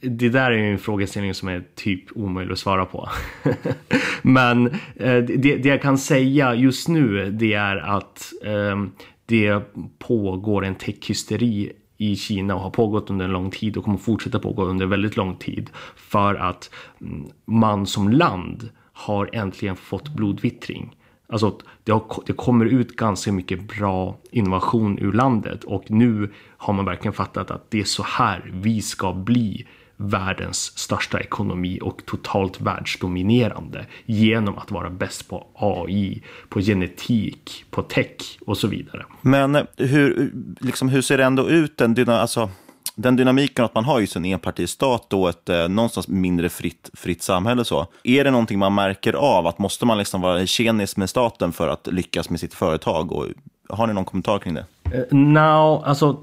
det 0.00 0.28
där 0.28 0.50
är 0.50 0.56
ju 0.56 0.72
en 0.72 0.78
frågeställning 0.78 1.34
som 1.34 1.48
är 1.48 1.64
typ 1.74 2.04
omöjlig 2.14 2.52
att 2.52 2.58
svara 2.58 2.84
på. 2.84 3.08
men 4.22 4.68
uh, 5.00 5.21
det, 5.26 5.56
det, 5.56 5.68
jag 5.68 5.82
kan 5.82 5.98
säga 5.98 6.54
just 6.54 6.88
nu 6.88 7.30
det 7.30 7.52
är 7.52 7.76
att 7.76 8.32
eh, 8.44 8.84
det 9.26 9.60
pågår 9.98 10.64
en 10.64 10.74
techhysteri 10.74 11.72
i 11.98 12.16
Kina 12.16 12.54
och 12.54 12.60
har 12.60 12.70
pågått 12.70 13.10
under 13.10 13.24
en 13.24 13.32
lång 13.32 13.50
tid 13.50 13.76
och 13.76 13.84
kommer 13.84 13.98
fortsätta 13.98 14.38
pågå 14.38 14.64
under 14.64 14.86
väldigt 14.86 15.16
lång 15.16 15.36
tid 15.36 15.70
för 15.96 16.34
att 16.34 16.70
mm, 17.00 17.26
man 17.44 17.86
som 17.86 18.08
land 18.08 18.68
har 18.92 19.30
äntligen 19.32 19.76
fått 19.76 20.08
blodvittring. 20.08 20.96
Alltså 21.28 21.58
det, 21.84 21.92
har, 21.92 22.04
det 22.26 22.32
kommer 22.32 22.64
ut 22.64 22.96
ganska 22.96 23.32
mycket 23.32 23.78
bra 23.78 24.16
innovation 24.30 24.98
ur 24.98 25.12
landet 25.12 25.64
och 25.64 25.90
nu 25.90 26.32
har 26.56 26.72
man 26.72 26.84
verkligen 26.84 27.12
fattat 27.12 27.50
att 27.50 27.70
det 27.70 27.80
är 27.80 27.84
så 27.84 28.02
här 28.02 28.50
vi 28.54 28.82
ska 28.82 29.12
bli 29.12 29.66
världens 30.02 30.78
största 30.78 31.20
ekonomi 31.20 31.78
och 31.82 32.06
totalt 32.06 32.60
världsdominerande 32.60 33.86
genom 34.04 34.58
att 34.58 34.70
vara 34.70 34.90
bäst 34.90 35.28
på 35.28 35.46
AI, 35.54 36.22
på 36.48 36.60
genetik, 36.60 37.64
på 37.70 37.82
tech 37.82 38.38
och 38.46 38.58
så 38.58 38.68
vidare. 38.68 39.04
Men 39.20 39.66
hur, 39.76 40.32
liksom, 40.60 40.88
hur 40.88 41.02
ser 41.02 41.18
det 41.18 41.24
ändå 41.24 41.48
ut? 41.48 41.76
Den, 41.76 41.94
dyna, 41.94 42.20
alltså, 42.20 42.50
den 42.94 43.16
dynamiken 43.16 43.64
att 43.64 43.74
man 43.74 43.84
har 43.84 44.00
just 44.00 44.16
en 44.16 44.24
enpartistat 44.24 45.12
och 45.12 45.28
ett 45.28 45.48
eh, 45.48 45.68
någonstans 45.68 46.08
mindre 46.08 46.48
fritt, 46.48 46.90
fritt 46.94 47.22
samhälle. 47.22 47.64
Så. 47.64 47.86
Är 48.04 48.24
det 48.24 48.30
någonting 48.30 48.58
man 48.58 48.74
märker 48.74 49.12
av? 49.12 49.46
Att 49.46 49.58
måste 49.58 49.86
man 49.86 49.98
liksom 49.98 50.20
vara 50.20 50.46
tjenis 50.46 50.96
med 50.96 51.10
staten 51.10 51.52
för 51.52 51.68
att 51.68 51.86
lyckas 51.86 52.30
med 52.30 52.40
sitt 52.40 52.54
företag? 52.54 53.12
Och, 53.12 53.26
har 53.68 53.86
ni 53.86 53.92
någon 53.92 54.04
kommentar 54.04 54.38
kring 54.38 54.54
det? 54.54 54.64
Uh, 54.94 55.18
no, 55.18 55.82
alltså 55.84 56.22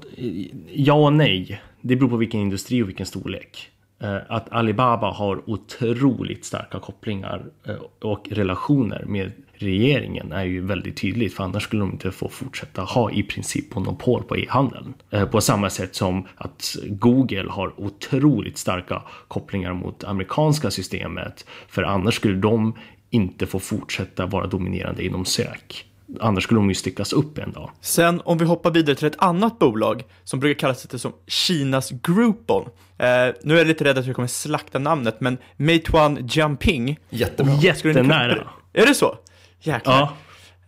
ja 0.72 0.94
och 0.94 1.12
nej. 1.12 1.62
Det 1.80 1.96
beror 1.96 2.08
på 2.08 2.16
vilken 2.16 2.40
industri 2.40 2.82
och 2.82 2.88
vilken 2.88 3.06
storlek. 3.06 3.70
Eh, 4.02 4.16
att 4.28 4.52
Alibaba 4.52 5.10
har 5.10 5.50
otroligt 5.50 6.44
starka 6.44 6.78
kopplingar 6.78 7.44
eh, 7.66 7.74
och 8.00 8.28
relationer 8.30 9.04
med 9.06 9.32
regeringen 9.52 10.32
är 10.32 10.44
ju 10.44 10.60
väldigt 10.60 10.96
tydligt 10.96 11.34
för 11.34 11.44
annars 11.44 11.62
skulle 11.62 11.82
de 11.82 11.92
inte 11.92 12.10
få 12.10 12.28
fortsätta 12.28 12.82
ha 12.82 13.10
i 13.10 13.22
princip 13.22 13.74
monopol 13.74 14.22
på 14.22 14.36
e-handeln. 14.36 14.94
Eh, 15.10 15.24
på 15.24 15.40
samma 15.40 15.70
sätt 15.70 15.94
som 15.94 16.26
att 16.36 16.76
Google 16.86 17.46
har 17.48 17.80
otroligt 17.80 18.58
starka 18.58 19.02
kopplingar 19.28 19.72
mot 19.72 20.04
amerikanska 20.04 20.70
systemet 20.70 21.46
för 21.68 21.82
annars 21.82 22.14
skulle 22.14 22.36
de 22.36 22.74
inte 23.10 23.46
få 23.46 23.58
fortsätta 23.58 24.26
vara 24.26 24.46
dominerande 24.46 25.04
inom 25.04 25.24
sök. 25.24 25.89
Annars 26.20 26.44
skulle 26.44 26.60
de 26.60 26.68
ju 26.68 26.74
styckas 26.74 27.12
upp 27.12 27.38
en 27.38 27.52
dag. 27.52 27.70
Sen 27.80 28.20
om 28.24 28.38
vi 28.38 28.44
hoppar 28.44 28.70
vidare 28.70 28.96
till 28.96 29.06
ett 29.06 29.22
annat 29.22 29.58
bolag 29.58 30.02
som 30.24 30.40
brukar 30.40 30.58
kallas 30.60 30.82
det 30.82 30.98
som 30.98 31.12
Kinas 31.26 31.90
Groupon. 31.90 32.62
Eh, 32.98 33.06
nu 33.42 33.54
är 33.54 33.58
jag 33.58 33.66
lite 33.66 33.84
rädd 33.84 33.98
att 33.98 34.06
jag 34.06 34.16
kommer 34.16 34.28
slakta 34.28 34.78
namnet, 34.78 35.20
men 35.20 35.38
Meituan 35.56 36.28
Jiangping. 36.28 36.98
Jättebra. 37.10 37.54
Jättenära. 37.54 38.48
Är 38.72 38.86
det 38.86 38.94
så? 38.94 39.16
Jäklar. 39.60 39.94
Ja. 39.94 40.16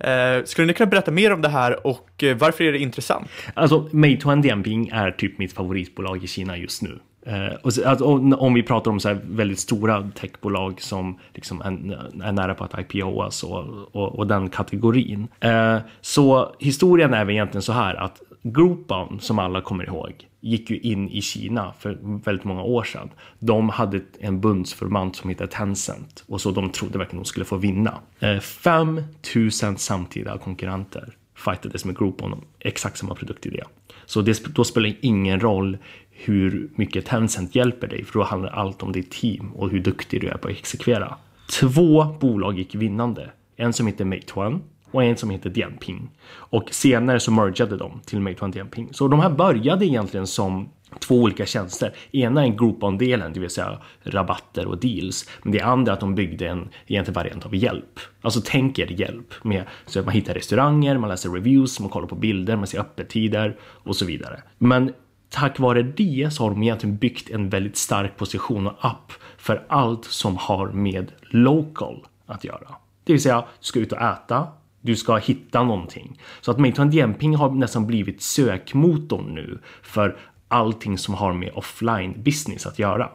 Uh, 0.04 0.44
skulle 0.44 0.66
ni 0.66 0.74
kunna 0.74 0.90
berätta 0.90 1.10
mer 1.10 1.32
om 1.32 1.42
det 1.42 1.48
här 1.48 1.86
och 1.86 2.22
uh, 2.22 2.34
varför 2.34 2.64
är 2.64 2.72
det 2.72 2.78
intressant? 2.78 3.28
Alltså, 3.54 3.88
Meituan 3.92 4.42
Dianping 4.42 4.88
är 4.88 5.10
typ 5.10 5.38
mitt 5.38 5.52
favoritbolag 5.52 6.24
i 6.24 6.26
Kina 6.26 6.56
just 6.56 6.82
nu. 6.82 6.98
Eh, 7.26 7.54
och, 7.62 7.72
alltså, 7.86 8.04
om 8.36 8.54
vi 8.54 8.62
pratar 8.62 8.90
om 8.90 9.00
så 9.00 9.16
väldigt 9.24 9.58
stora 9.58 10.10
techbolag 10.14 10.80
som 10.80 11.18
liksom 11.34 11.60
är, 11.60 12.24
är 12.24 12.32
nära 12.32 12.54
på 12.54 12.64
att 12.64 12.78
IPOas 12.78 13.42
och, 13.42 13.64
och, 13.92 14.18
och 14.18 14.26
den 14.26 14.48
kategorin. 14.48 15.28
Eh, 15.40 15.78
så 16.00 16.54
historien 16.58 17.14
är 17.14 17.24
väl 17.24 17.34
egentligen 17.34 17.62
så 17.62 17.72
här 17.72 17.94
att 17.94 18.22
Groupon, 18.42 19.20
som 19.20 19.38
alla 19.38 19.60
kommer 19.60 19.84
ihåg, 19.84 20.28
gick 20.40 20.70
ju 20.70 20.78
in 20.78 21.08
i 21.08 21.22
Kina 21.22 21.72
för 21.78 21.98
väldigt 22.24 22.44
många 22.44 22.62
år 22.62 22.84
sedan. 22.84 23.10
De 23.38 23.68
hade 23.68 24.00
en 24.20 24.40
bundsförmant 24.40 25.16
som 25.16 25.30
hette 25.30 25.46
Tencent 25.46 26.24
och 26.26 26.40
så 26.40 26.50
de 26.50 26.70
trodde 26.70 26.98
verkligen 26.98 27.22
de 27.22 27.28
skulle 27.28 27.46
få 27.46 27.56
vinna. 27.56 27.94
Eh, 28.20 28.38
5000 28.38 29.76
samtida 29.76 30.38
konkurrenter 30.38 31.16
fightades 31.36 31.84
med 31.84 31.98
Groupon 31.98 32.32
om 32.32 32.44
exakt 32.58 32.98
samma 32.98 33.14
produktidé. 33.14 33.62
Så 34.06 34.22
det, 34.22 34.54
då 34.54 34.64
spelar 34.64 34.88
det 34.88 34.96
ingen 35.00 35.40
roll 35.40 35.78
hur 36.12 36.70
mycket 36.74 37.06
Tencent 37.06 37.54
hjälper 37.54 37.88
dig, 37.88 38.04
för 38.04 38.18
då 38.18 38.24
handlar 38.24 38.50
allt 38.50 38.82
om 38.82 38.92
ditt 38.92 39.10
team 39.10 39.52
och 39.52 39.70
hur 39.70 39.80
duktig 39.80 40.20
du 40.20 40.28
är 40.28 40.36
på 40.36 40.48
att 40.48 40.54
exekvera. 40.54 41.16
Två 41.60 42.04
bolag 42.20 42.58
gick 42.58 42.74
vinnande. 42.74 43.30
En 43.56 43.72
som 43.72 43.86
heter 43.86 44.04
Meituan 44.04 44.62
och 44.90 45.04
en 45.04 45.16
som 45.16 45.30
heter 45.30 45.50
Dianping. 45.50 46.10
Och 46.32 46.68
senare 46.70 47.20
så 47.20 47.30
mergade 47.30 47.76
de 47.76 48.00
till 48.04 48.20
Meituan 48.20 48.50
Dianping. 48.50 48.88
Så 48.92 49.08
de 49.08 49.20
här 49.20 49.30
började 49.30 49.86
egentligen 49.86 50.26
som 50.26 50.68
två 50.98 51.14
olika 51.14 51.46
tjänster. 51.46 51.94
Ena 52.12 52.46
är 52.46 52.50
Groupon-delen, 52.50 53.32
det 53.32 53.40
vill 53.40 53.50
säga 53.50 53.78
rabatter 54.02 54.66
och 54.66 54.80
deals. 54.80 55.30
Men 55.42 55.52
det 55.52 55.60
andra 55.60 55.92
är 55.92 55.94
att 55.94 56.00
de 56.00 56.14
byggde 56.14 56.48
en 56.48 56.68
egentlig 56.86 57.14
variant 57.14 57.46
av 57.46 57.54
hjälp. 57.54 58.00
Alltså 58.20 58.40
tänk 58.44 58.78
er 58.78 59.00
hjälp 59.00 59.34
med 59.42 59.64
så 59.86 59.98
att 59.98 60.04
man 60.04 60.14
hittar 60.14 60.34
restauranger, 60.34 60.98
man 60.98 61.10
läser 61.10 61.30
reviews, 61.30 61.80
man 61.80 61.88
kollar 61.88 62.06
på 62.06 62.14
bilder, 62.14 62.56
man 62.56 62.66
ser 62.66 62.80
öppettider 62.80 63.56
och 63.62 63.96
så 63.96 64.04
vidare. 64.04 64.42
Men 64.58 64.92
tack 65.32 65.58
vare 65.58 65.82
det 65.82 66.32
så 66.32 66.42
har 66.42 66.50
de 66.50 66.62
egentligen 66.62 66.96
byggt 66.96 67.30
en 67.30 67.48
väldigt 67.48 67.76
stark 67.76 68.16
position 68.16 68.66
och 68.66 68.76
app 68.80 69.12
för 69.36 69.64
allt 69.68 70.04
som 70.04 70.36
har 70.36 70.68
med 70.68 71.12
local 71.20 72.06
att 72.26 72.44
göra. 72.44 72.68
Det 73.04 73.12
vill 73.12 73.22
säga, 73.22 73.40
du 73.40 73.66
ska 73.66 73.80
ut 73.80 73.92
och 73.92 74.00
äta, 74.00 74.46
du 74.80 74.96
ska 74.96 75.16
hitta 75.16 75.62
någonting. 75.62 76.20
Så 76.40 76.50
att 76.50 76.58
Meituan 76.58 76.90
Dianping 76.90 77.36
har 77.36 77.50
nästan 77.50 77.86
blivit 77.86 78.22
sökmotorn 78.22 79.34
nu 79.34 79.58
för 79.82 80.16
allting 80.48 80.98
som 80.98 81.14
har 81.14 81.32
med 81.32 81.50
offline 81.54 82.22
business 82.22 82.66
att 82.66 82.78
göra. 82.78 83.10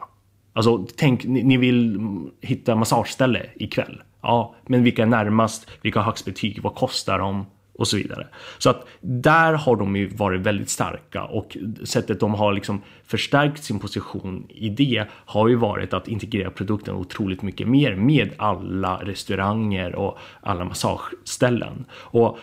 Alltså 0.52 0.86
tänk, 0.96 1.24
ni, 1.24 1.42
ni 1.42 1.56
vill 1.56 2.00
hitta 2.40 2.74
massageställe 2.74 3.46
ikväll. 3.54 4.02
Ja, 4.22 4.54
men 4.66 4.82
vilka 4.82 5.02
är 5.02 5.06
närmast? 5.06 5.66
Vilka 5.82 5.98
har 5.98 6.04
högst 6.04 6.24
betyg? 6.24 6.62
Vad 6.62 6.74
kostar 6.74 7.18
de? 7.18 7.46
Och 7.78 7.88
så 7.88 7.96
vidare. 7.96 8.26
Så 8.58 8.70
att 8.70 8.86
där 9.00 9.52
har 9.52 9.76
de 9.76 9.96
ju 9.96 10.08
varit 10.08 10.40
väldigt 10.40 10.70
starka 10.70 11.24
och 11.24 11.56
sättet 11.84 12.20
de 12.20 12.34
har 12.34 12.52
liksom 12.52 12.82
förstärkt 13.04 13.64
sin 13.64 13.78
position 13.78 14.46
i 14.48 14.68
det 14.68 15.04
har 15.10 15.48
ju 15.48 15.54
varit 15.54 15.92
att 15.92 16.08
integrera 16.08 16.50
produkten 16.50 16.94
otroligt 16.94 17.42
mycket 17.42 17.68
mer 17.68 17.96
med 17.96 18.32
alla 18.36 18.96
restauranger 18.96 19.94
och 19.94 20.18
alla 20.40 20.64
massageställen. 20.64 21.84
Och 21.92 22.38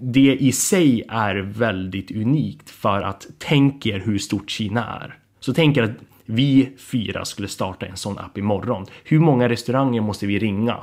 det 0.00 0.36
i 0.40 0.52
sig 0.52 1.02
är 1.08 1.36
väldigt 1.36 2.10
unikt 2.10 2.70
för 2.70 3.02
att 3.02 3.26
tänk 3.38 3.86
er 3.86 3.98
hur 3.98 4.18
stort 4.18 4.50
Kina 4.50 5.00
är. 5.00 5.18
Så 5.40 5.54
tänk 5.54 5.76
er 5.76 5.82
att 5.82 5.98
vi 6.24 6.72
fyra 6.78 7.24
skulle 7.24 7.48
starta 7.48 7.86
en 7.86 7.96
sån 7.96 8.18
app 8.18 8.38
imorgon. 8.38 8.86
Hur 9.04 9.20
många 9.20 9.48
restauranger 9.48 10.00
måste 10.00 10.26
vi 10.26 10.38
ringa? 10.38 10.76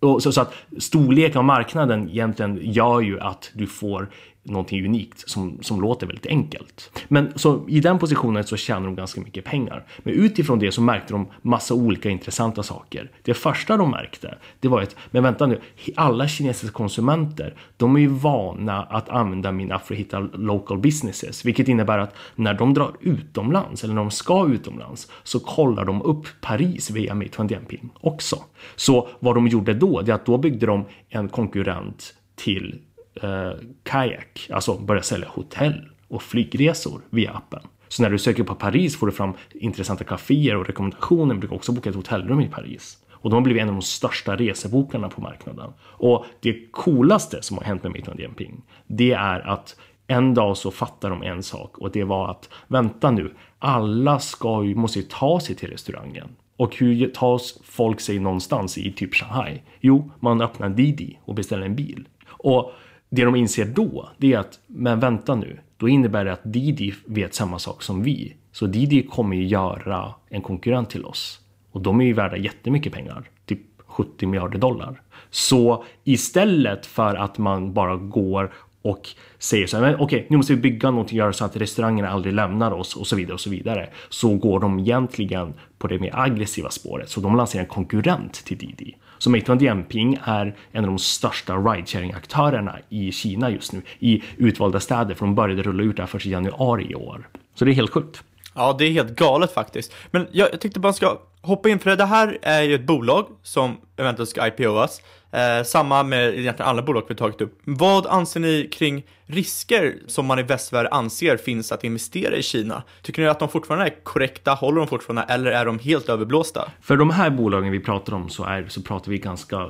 Och 0.00 0.22
så, 0.22 0.32
så 0.32 0.40
att 0.40 0.54
storleken 0.78 1.38
av 1.38 1.44
marknaden 1.44 2.08
egentligen 2.10 2.58
gör 2.62 3.00
ju 3.00 3.20
att 3.20 3.50
du 3.54 3.66
får 3.66 4.10
någonting 4.42 4.84
unikt 4.84 5.30
som, 5.30 5.58
som 5.62 5.80
låter 5.80 6.06
väldigt 6.06 6.26
enkelt. 6.26 7.04
Men 7.08 7.32
så 7.36 7.68
i 7.68 7.80
den 7.80 7.98
positionen 7.98 8.44
så 8.44 8.56
tjänar 8.56 8.86
de 8.86 8.94
ganska 8.94 9.20
mycket 9.20 9.44
pengar. 9.44 9.86
Men 9.98 10.14
utifrån 10.14 10.58
det 10.58 10.72
så 10.72 10.80
märkte 10.80 11.12
de 11.12 11.26
massa 11.42 11.74
olika 11.74 12.10
intressanta 12.10 12.62
saker. 12.62 13.10
Det 13.22 13.34
första 13.34 13.76
de 13.76 13.90
märkte, 13.90 14.34
det 14.60 14.68
var 14.68 14.82
att, 14.82 14.96
men 15.10 15.22
vänta 15.22 15.46
nu, 15.46 15.60
alla 15.96 16.28
kinesiska 16.28 16.72
konsumenter, 16.72 17.54
de 17.76 17.96
är 17.96 18.00
ju 18.00 18.06
vana 18.06 18.82
att 18.82 19.08
använda 19.08 19.52
min 19.52 19.72
app 19.72 19.86
för 19.86 19.94
att 19.94 20.00
hitta 20.00 20.18
local 20.18 20.78
businesses, 20.78 21.44
vilket 21.44 21.68
innebär 21.68 21.98
att 21.98 22.14
när 22.34 22.54
de 22.54 22.74
drar 22.74 22.92
utomlands 23.00 23.84
eller 23.84 23.94
när 23.94 24.02
de 24.02 24.10
ska 24.10 24.48
utomlands 24.48 25.10
så 25.22 25.40
kollar 25.40 25.84
de 25.84 26.02
upp 26.02 26.26
Paris 26.40 26.90
via 26.90 27.14
Meituan 27.14 27.46
Dianping 27.46 27.90
också. 28.00 28.36
Så 28.76 29.08
vad 29.20 29.34
de 29.34 29.48
gjorde 29.48 29.74
då, 29.74 30.02
det 30.02 30.12
är 30.12 30.14
att 30.14 30.26
då 30.26 30.38
byggde 30.38 30.66
de 30.66 30.84
en 31.08 31.28
konkurrent 31.28 32.14
till 32.36 32.80
eh, 33.14 33.52
kajak, 33.82 34.50
alltså 34.52 34.78
börja 34.78 35.02
sälja 35.02 35.28
hotell 35.28 35.88
och 36.08 36.22
flygresor 36.22 37.00
via 37.10 37.32
appen. 37.32 37.62
Så 37.88 38.02
när 38.02 38.10
du 38.10 38.18
söker 38.18 38.42
på 38.42 38.54
Paris 38.54 38.96
får 38.96 39.06
du 39.06 39.12
fram 39.12 39.32
intressanta 39.54 40.04
kaféer 40.04 40.56
och 40.56 40.66
rekommendationer, 40.66 41.34
du 41.34 41.48
kan 41.48 41.56
också 41.56 41.72
boka 41.72 41.90
ett 41.90 41.96
hotellrum 41.96 42.40
i 42.40 42.48
Paris. 42.48 42.98
Och 43.12 43.30
de 43.30 43.34
har 43.34 43.40
blivit 43.40 43.62
en 43.62 43.68
av 43.68 43.74
de 43.74 43.82
största 43.82 44.36
resebokarna 44.36 45.08
på 45.08 45.20
marknaden. 45.20 45.72
Och 45.80 46.24
det 46.40 46.70
coolaste 46.70 47.42
som 47.42 47.58
har 47.58 47.64
hänt 47.64 47.82
med 47.82 47.92
Meituan 47.92 48.16
Dianping, 48.16 48.62
det 48.86 49.12
är 49.12 49.48
att 49.48 49.76
en 50.06 50.34
dag 50.34 50.56
så 50.56 50.70
fattar 50.70 51.10
de 51.10 51.22
en 51.22 51.42
sak 51.42 51.78
och 51.78 51.90
det 51.90 52.04
var 52.04 52.30
att 52.30 52.48
vänta 52.68 53.10
nu, 53.10 53.34
alla 53.58 54.18
ska 54.18 54.64
ju, 54.64 54.74
måste 54.74 54.98
ju 54.98 55.04
ta 55.04 55.40
sig 55.40 55.56
till 55.56 55.70
restaurangen. 55.70 56.28
Och 56.56 56.76
hur 56.76 57.06
tar 57.08 57.40
folk 57.64 58.00
sig 58.00 58.18
någonstans 58.18 58.78
i 58.78 58.92
typ 58.92 59.14
Shanghai? 59.14 59.62
Jo, 59.80 60.10
man 60.20 60.40
öppnar 60.40 60.68
Didi 60.68 61.18
och 61.24 61.34
beställer 61.34 61.66
en 61.66 61.76
bil. 61.76 62.08
Och 62.26 62.72
det 63.10 63.24
de 63.24 63.36
inser 63.36 63.64
då, 63.64 64.08
det 64.18 64.32
är 64.32 64.38
att, 64.38 64.60
men 64.66 65.00
vänta 65.00 65.34
nu, 65.34 65.60
då 65.76 65.88
innebär 65.88 66.24
det 66.24 66.32
att 66.32 66.52
Didi 66.52 66.94
vet 67.06 67.34
samma 67.34 67.58
sak 67.58 67.82
som 67.82 68.02
vi. 68.02 68.36
Så 68.52 68.66
Didi 68.66 69.02
kommer 69.02 69.36
ju 69.36 69.46
göra 69.46 70.14
en 70.28 70.42
konkurrent 70.42 70.90
till 70.90 71.04
oss. 71.04 71.40
Och 71.72 71.80
de 71.80 72.00
är 72.00 72.04
ju 72.04 72.12
värda 72.12 72.36
jättemycket 72.36 72.92
pengar, 72.92 73.30
typ 73.46 73.60
70 73.86 74.26
miljarder 74.26 74.58
dollar. 74.58 75.02
Så 75.30 75.84
istället 76.04 76.86
för 76.86 77.14
att 77.14 77.38
man 77.38 77.72
bara 77.72 77.96
går 77.96 78.52
och 78.82 79.08
säger 79.38 79.66
så 79.66 79.76
här, 79.76 79.84
men 79.84 80.00
okej, 80.00 80.26
nu 80.30 80.36
måste 80.36 80.54
vi 80.54 80.60
bygga 80.60 80.90
någonting, 80.90 81.18
göra 81.18 81.32
så 81.32 81.44
att 81.44 81.56
restaurangerna 81.56 82.08
aldrig 82.08 82.34
lämnar 82.34 82.72
oss 82.72 82.96
och 82.96 83.06
så 83.06 83.16
vidare 83.16 83.34
och 83.34 83.40
så 83.40 83.50
vidare. 83.50 83.88
Så 84.08 84.34
går 84.34 84.60
de 84.60 84.78
egentligen 84.78 85.54
på 85.78 85.86
det 85.86 85.98
mer 85.98 86.18
aggressiva 86.18 86.70
spåret, 86.70 87.10
så 87.10 87.20
de 87.20 87.36
lanserar 87.36 87.62
en 87.62 87.68
konkurrent 87.68 88.32
till 88.32 88.58
Didi. 88.58 88.96
Så 89.20 89.30
Meituan 89.30 89.58
Dianping 89.58 90.18
är 90.24 90.56
en 90.72 90.84
av 90.84 90.90
de 90.90 90.98
största 90.98 91.54
ridesharing-aktörerna 91.56 92.78
i 92.88 93.12
Kina 93.12 93.50
just 93.50 93.72
nu 93.72 93.82
i 93.98 94.22
utvalda 94.36 94.80
städer, 94.80 95.14
för 95.14 95.26
de 95.26 95.34
började 95.34 95.62
rulla 95.62 95.82
ut 95.82 95.96
det 95.96 96.02
här 96.02 96.06
först 96.06 96.26
i 96.26 96.30
januari 96.30 96.90
i 96.90 96.94
år. 96.94 97.28
Så 97.54 97.64
det 97.64 97.70
är 97.70 97.74
helt 97.74 97.90
sjukt. 97.90 98.22
Ja, 98.54 98.76
det 98.78 98.84
är 98.84 98.90
helt 98.90 99.16
galet 99.16 99.52
faktiskt. 99.52 99.92
Men 100.10 100.26
jag, 100.32 100.48
jag 100.52 100.60
tyckte 100.60 100.80
bara 100.80 100.92
ska 100.92 101.18
hoppa 101.42 101.68
in, 101.68 101.78
för 101.78 101.96
det 101.96 102.04
här 102.04 102.38
är 102.42 102.62
ju 102.62 102.74
ett 102.74 102.86
bolag 102.86 103.26
som 103.42 103.76
eventuellt 103.96 104.30
ska 104.30 104.46
IPOas. 104.46 105.02
Eh, 105.32 105.64
samma 105.64 106.02
med 106.02 106.38
egentligen 106.38 106.68
alla 106.68 106.82
bolag 106.82 107.02
vi 107.08 107.14
tagit 107.14 107.40
upp. 107.40 107.60
Vad 107.64 108.06
anser 108.06 108.40
ni 108.40 108.68
kring 108.72 109.06
risker 109.26 109.94
som 110.06 110.26
man 110.26 110.38
i 110.38 110.42
västvärlden 110.42 110.92
anser 110.92 111.36
finns 111.36 111.72
att 111.72 111.84
investera 111.84 112.36
i 112.36 112.42
Kina? 112.42 112.82
Tycker 113.02 113.22
ni 113.22 113.28
att 113.28 113.38
de 113.38 113.48
fortfarande 113.48 113.86
är 113.86 114.04
korrekta, 114.04 114.54
håller 114.54 114.78
de 114.78 114.86
fortfarande 114.86 115.22
eller 115.22 115.50
är 115.50 115.64
de 115.64 115.78
helt 115.78 116.08
överblåsta? 116.08 116.70
För 116.80 116.96
de 116.96 117.10
här 117.10 117.30
bolagen 117.30 117.72
vi 117.72 117.80
pratar 117.80 118.12
om 118.12 118.28
så, 118.28 118.44
är, 118.44 118.68
så 118.68 118.82
pratar 118.82 119.10
vi 119.10 119.18
ganska 119.18 119.56
eh, 119.56 119.68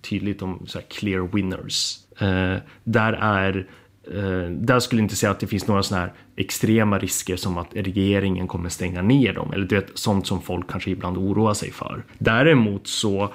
tydligt 0.00 0.42
om 0.42 0.66
så 0.66 0.80
clear 0.88 1.28
winners. 1.32 1.96
Eh, 2.18 2.56
där 2.84 3.12
är 3.12 3.66
Uh, 4.14 4.50
där 4.50 4.80
skulle 4.80 5.00
jag 5.00 5.04
inte 5.04 5.16
säga 5.16 5.30
att 5.30 5.40
det 5.40 5.46
finns 5.46 5.66
några 5.66 5.82
sådana 5.82 6.06
här 6.06 6.14
extrema 6.36 6.98
risker 6.98 7.36
som 7.36 7.58
att 7.58 7.68
regeringen 7.72 8.48
kommer 8.48 8.68
stänga 8.68 9.02
ner 9.02 9.32
dem 9.32 9.52
eller 9.52 9.66
det 9.66 9.86
sånt 9.94 10.26
som 10.26 10.42
folk 10.42 10.70
kanske 10.70 10.90
ibland 10.90 11.16
oroar 11.16 11.54
sig 11.54 11.72
för. 11.72 12.04
Däremot 12.18 12.86
så 12.86 13.32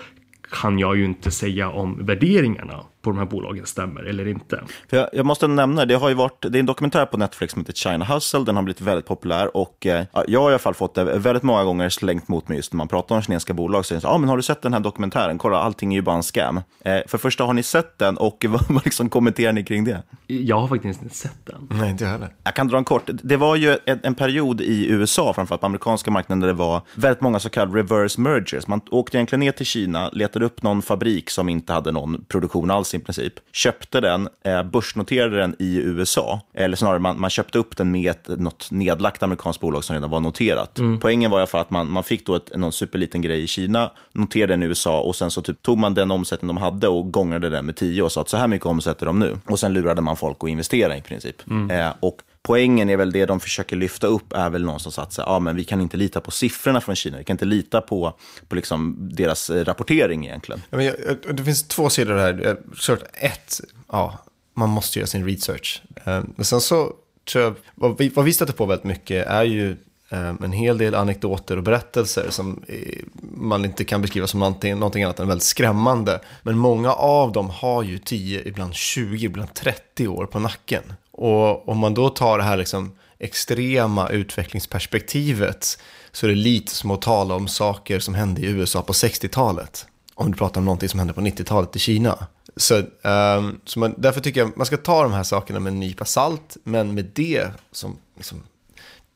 kan 0.52 0.80
jag 0.80 0.98
ju 0.98 1.06
inte 1.06 1.32
säga 1.32 1.70
om 1.70 2.06
värderingarna 2.06 2.86
på 3.02 3.10
de 3.10 3.20
här 3.20 3.26
bolagen 3.26 3.66
stämmer 3.66 4.04
eller 4.04 4.28
inte. 4.28 4.64
För 4.90 4.98
jag, 4.98 5.10
jag, 5.14 5.26
måste 5.26 5.48
nämna, 5.48 5.86
det 5.86 5.96
har 5.96 6.10
ju 6.10 6.16
varit, 6.16 6.42
det 6.42 6.58
är 6.58 6.60
en 6.60 6.66
dokumentär 6.66 7.06
på 7.06 7.18
Netflix 7.18 7.54
som 7.54 7.62
heter 7.62 7.74
China 7.74 8.06
Hustle, 8.06 8.40
den 8.40 8.56
har 8.56 8.64
blivit 8.64 8.82
väldigt 8.82 9.06
populär 9.06 9.58
och 9.58 9.86
eh, 9.86 10.06
jag 10.28 10.42
har 10.42 10.50
i 10.50 10.54
alla 10.54 10.60
fall 10.60 10.74
fått 10.74 10.96
det 10.96 11.04
väldigt 11.04 11.44
många 11.44 11.64
gånger 11.64 11.90
slängt 11.90 12.28
mot 12.28 12.48
mig 12.48 12.58
just 12.58 12.74
när 12.74 12.78
man 12.78 12.88
pratar 12.88 13.16
om 13.16 13.22
kinesiska 13.22 13.54
bolag. 13.54 13.86
Så 13.86 13.94
jag 13.94 14.02
säger, 14.02 14.16
ah, 14.16 14.18
men 14.18 14.30
har 14.30 14.38
du 14.38 14.44
sett 14.44 14.62
den 14.62 14.74
här 14.74 14.80
dokumentären? 14.80 15.38
Kolla, 15.38 15.58
allting 15.58 15.94
är 15.94 15.96
ju 15.96 16.02
bara 16.02 16.16
en 16.16 16.24
scam. 16.24 16.58
Eh, 16.58 17.00
för 17.08 17.18
första, 17.18 17.44
har 17.44 17.54
ni 17.54 17.64
sett 17.64 17.98
den 17.98 18.18
och 18.18 18.46
vad, 18.50 18.66
vad 18.70 18.86
liksom 18.86 19.10
kommenterar 19.10 19.54
ni 19.54 19.64
kring 19.64 19.84
det? 19.84 20.04
Jag 20.28 20.60
har 20.60 20.68
faktiskt 20.68 21.02
inte 21.02 21.16
sett 21.16 21.46
den. 21.46 21.68
Nej, 21.70 21.90
inte 21.90 22.04
jag 22.04 22.12
heller. 22.12 22.30
Jag 22.44 22.56
kan 22.56 22.68
dra 22.68 22.78
en 22.78 22.84
kort. 22.84 23.10
Det 23.24 23.38
var 23.38 23.56
ju 23.56 23.78
en, 23.86 24.00
en 24.04 24.16
period 24.16 24.62
i 24.62 24.88
USA, 24.90 25.34
framförallt 25.34 25.62
på 25.62 25.68
amerikanska 25.68 26.12
marknaden, 26.12 26.40
där 26.40 26.48
det 26.48 26.54
var 26.54 26.82
väldigt 26.96 27.22
många 27.22 27.40
så 27.40 27.50
kallade 27.50 27.80
reverse 27.80 28.22
mergers. 28.22 28.68
Man 28.68 28.82
åkte 28.92 29.18
egentligen 29.18 29.40
ner 29.40 29.52
till 29.52 29.66
Kina, 29.66 30.10
letade 30.10 30.46
upp 30.46 30.64
någon 30.64 30.82
fabrik 30.82 31.30
som 31.30 31.50
inte 31.50 31.74
hade 31.74 31.92
någon 31.92 32.26
produktion 32.28 32.72
alls 32.72 32.91
i 32.94 33.00
princip, 33.00 33.34
köpte 33.52 34.02
den, 34.02 34.30
eh, 34.44 34.64
börsnoterade 34.64 35.38
den 35.38 35.56
i 35.60 35.76
USA, 35.78 36.42
eller 36.54 36.76
snarare 36.76 37.00
man, 37.00 37.20
man 37.20 37.30
köpte 37.30 37.58
upp 37.58 37.78
den 37.78 37.92
med 37.92 38.12
ett, 38.12 38.28
något 38.28 38.72
nedlagt 38.72 39.24
amerikanskt 39.24 39.62
bolag 39.62 39.84
som 39.84 39.94
redan 39.94 40.10
var 40.10 40.20
noterat. 40.20 40.80
Mm. 40.80 41.00
Poängen 41.00 41.32
var 41.32 41.38
i 41.38 41.42
alla 41.42 41.48
fall 41.48 41.62
att 41.62 41.72
man, 41.72 41.92
man 41.92 42.04
fick 42.04 42.26
då 42.26 42.36
ett, 42.36 42.58
någon 42.58 42.72
superliten 42.72 43.22
grej 43.22 43.44
i 43.44 43.48
Kina, 43.48 43.92
noterade 44.14 44.54
den 44.54 44.64
i 44.64 44.66
USA 44.66 45.02
och 45.02 45.16
sen 45.16 45.32
så 45.32 45.42
typ 45.42 45.62
tog 45.62 45.78
man 45.78 45.94
den 45.94 46.12
omsättning 46.12 46.48
de 46.48 46.58
hade 46.58 46.88
och 46.88 47.12
gångade 47.12 47.50
den 47.50 47.66
med 47.66 47.76
tio 47.76 48.04
och 48.04 48.12
sa 48.12 48.22
att 48.22 48.30
så 48.30 48.38
här 48.38 48.48
mycket 48.48 48.66
omsätter 48.66 49.06
de 49.06 49.20
nu. 49.20 49.38
Och 49.46 49.60
sen 49.60 49.74
lurade 49.74 50.02
man 50.02 50.18
folk 50.18 50.38
att 50.40 50.50
investera 50.50 50.98
i 50.98 51.02
princip. 51.02 51.50
Mm. 51.50 51.72
Eh, 51.72 51.94
och 52.00 52.22
poängen 52.44 52.90
är 52.90 52.98
väl 52.98 53.12
det 53.12 53.26
de 53.26 53.40
försöker 53.40 53.76
lyfta 53.76 54.08
upp 54.08 54.34
är 54.34 54.50
väl 54.50 54.66
någonstans 54.66 55.00
att 55.00 55.14
säga, 55.14 55.26
ja, 55.28 55.40
men 55.40 55.56
vi 55.56 55.64
kan 55.64 55.82
inte 55.82 55.98
lita 55.98 56.22
på 56.22 56.32
siffrorna 56.32 56.82
från 56.82 56.96
Kina. 56.96 57.18
Vi 57.18 57.24
kan 57.24 57.34
inte 57.34 57.46
lita 57.46 57.82
på, 57.82 58.18
på 58.48 58.56
liksom 58.56 59.10
deras 59.14 59.50
eh, 59.50 59.66
rapportering 59.66 60.26
egentligen. 60.26 60.62
Ja, 60.70 60.78
men 60.78 60.86
jag, 60.86 60.96
det 61.34 61.44
finns 61.44 61.68
två 61.68 61.90
sidor 61.90 62.18
här. 62.18 62.58
Kört 62.76 63.04
ett, 63.14 63.62
ja, 63.88 64.20
man 64.54 64.70
måste 64.70 65.00
göra 65.00 65.08
sin 65.08 65.26
research. 65.26 65.82
Ehm, 66.04 66.34
men 66.36 66.46
sen 66.46 66.62
så 66.62 66.94
tror 67.32 67.44
jag, 67.44 67.56
vad 67.76 67.98
vi, 67.98 68.10
vad 68.10 68.26
vi 68.26 68.34
stöter 68.34 68.54
på 68.54 68.66
väldigt 68.66 68.86
mycket 68.86 69.28
är 69.28 69.44
ju 69.44 69.78
ehm, 70.10 70.38
en 70.44 70.52
hel 70.52 70.78
del 70.78 70.96
anekdoter 70.96 71.58
och 71.58 71.64
berättelser 71.64 72.30
som 72.30 72.64
eh, 72.68 73.04
man 73.34 73.66
inte 73.66 73.84
kan 73.84 74.02
beskriva 74.02 74.28
som 74.28 74.40
någonting, 74.40 74.74
någonting 74.74 75.04
annat 75.04 75.20
än 75.20 75.28
väldigt 75.28 75.48
skrämmande. 75.48 76.20
Men 76.44 76.58
många 76.58 76.94
av 76.94 77.32
dem 77.32 77.50
har 77.50 77.84
ju 77.84 77.98
10, 77.98 78.42
ibland 78.46 78.74
20, 78.74 79.26
ibland 79.26 79.54
30 79.54 80.08
år 80.08 80.26
på 80.26 80.40
nacken. 80.40 80.84
Och 81.22 81.70
om 81.70 81.78
man 81.78 81.94
då 81.94 82.10
tar 82.10 82.38
det 82.38 82.44
här 82.44 82.58
liksom 82.58 82.92
extrema 83.20 84.10
utvecklingsperspektivet 84.10 85.78
så 86.12 86.26
är 86.26 86.30
det 86.30 86.36
lite 86.36 86.76
som 86.76 86.92
att 86.92 87.02
tala 87.02 87.36
om 87.36 87.48
saker 87.48 88.00
som 88.00 88.16
hände 88.16 88.42
i 88.42 88.46
USA 88.46 88.82
på 88.82 88.94
60-talet. 88.94 89.86
Om 90.16 90.32
du 90.32 90.38
pratar 90.38 90.62
om 90.62 90.66
någonting 90.66 90.90
som 90.90 91.00
hände 91.00 91.14
på 91.14 91.22
90-talet 91.22 91.76
i 91.76 91.80
Kina. 91.80 92.28
Så, 92.56 92.78
um, 93.02 93.60
så 93.66 93.80
man, 93.80 93.96
därför 93.98 94.22
tycker 94.22 94.40
jag 94.40 94.58
man 94.58 94.66
ska 94.66 94.78
ta 94.78 95.04
de 95.04 95.14
här 95.14 95.24
sakerna 95.24 95.60
med 95.60 95.74
en 95.74 95.80
nypa 95.80 96.06
salt, 96.06 96.58
men 96.64 96.94
med 96.94 97.12
det 97.14 97.48
som 97.72 97.98
liksom, 98.18 98.44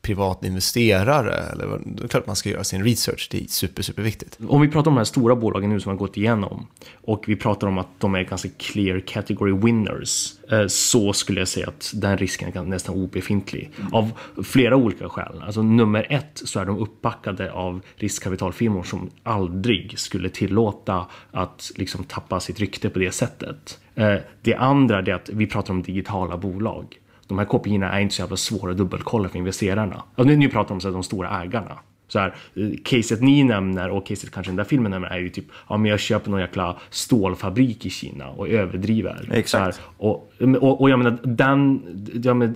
privat 0.02 0.44
investerare, 0.44 1.34
eller 1.34 1.80
det 1.84 2.04
är 2.04 2.08
klart 2.08 2.26
man 2.26 2.36
ska 2.36 2.50
göra 2.50 2.64
sin 2.64 2.84
research, 2.84 3.28
det 3.30 3.42
är 3.42 3.46
super, 3.46 3.82
superviktigt. 3.82 4.38
Om 4.48 4.60
vi 4.60 4.68
pratar 4.68 4.90
om 4.90 4.94
de 4.94 5.00
här 5.00 5.04
stora 5.04 5.36
bolagen 5.36 5.70
nu 5.70 5.80
som 5.80 5.90
har 5.90 5.96
gått 5.96 6.16
igenom 6.16 6.66
och 6.94 7.24
vi 7.26 7.36
pratar 7.36 7.66
om 7.66 7.78
att 7.78 7.88
de 7.98 8.14
är 8.14 8.22
ganska 8.22 8.48
clear 8.56 9.00
category 9.00 9.52
winners 9.52 10.32
eh, 10.50 10.66
så 10.66 11.12
skulle 11.12 11.40
jag 11.40 11.48
säga 11.48 11.68
att 11.68 11.92
den 11.94 12.18
risken 12.18 12.56
är 12.56 12.62
nästan 12.62 12.94
obefintlig 12.94 13.70
av 13.92 14.10
flera 14.44 14.76
olika 14.76 15.08
skäl. 15.08 15.42
Alltså 15.42 15.62
nummer 15.62 16.06
ett 16.10 16.42
så 16.44 16.60
är 16.60 16.64
de 16.64 16.78
uppbackade 16.78 17.52
av 17.52 17.80
riskkapitalfirmor 17.96 18.82
som 18.82 19.10
aldrig 19.22 19.98
skulle 19.98 20.28
tillåta 20.28 21.06
att 21.30 21.72
liksom 21.76 22.04
tappa 22.04 22.40
sitt 22.40 22.60
rykte 22.60 22.90
på 22.90 22.98
det 22.98 23.12
sättet. 23.12 23.78
Eh, 23.94 24.16
det 24.42 24.54
andra 24.54 24.98
är 24.98 25.14
att 25.14 25.28
vi 25.32 25.46
pratar 25.46 25.74
om 25.74 25.82
digitala 25.82 26.36
bolag 26.36 26.98
de 27.26 27.38
här 27.38 27.44
KPI 27.44 27.76
är 27.76 28.00
inte 28.00 28.14
så 28.14 28.22
jävla 28.22 28.36
svåra 28.36 28.70
att 28.70 28.76
dubbelkolla 28.76 29.28
för 29.28 29.38
investerarna. 29.38 30.02
Och 30.14 30.26
nu, 30.26 30.36
nu 30.36 30.48
pratar 30.48 30.74
de 30.74 30.86
om 30.86 30.92
de 30.92 31.02
stora 31.02 31.42
ägarna. 31.42 31.78
Så 32.08 32.18
här, 32.18 32.34
eh, 32.54 32.68
caset 32.84 33.20
ni 33.20 33.44
nämner 33.44 33.90
och 33.90 34.06
caset 34.06 34.30
kanske 34.30 34.50
den 34.50 34.56
där 34.56 34.64
filmen 34.64 34.90
nämner 34.90 35.08
är 35.08 35.18
ju 35.18 35.28
typ, 35.28 35.44
ja 35.68 35.76
men 35.76 35.90
jag 35.90 36.00
köper 36.00 36.30
någon 36.30 36.40
jäkla 36.40 36.76
stålfabrik 36.90 37.86
i 37.86 37.90
Kina 37.90 38.28
och 38.28 38.48
överdriver. 38.48 39.28
Exakt. 39.32 39.76
Här, 39.76 39.84
och, 39.96 40.32
och, 40.60 40.80
och 40.80 40.90
jag 40.90 40.98
menar, 40.98 41.18
den, 41.22 41.82
jag 42.24 42.36
menar, 42.36 42.54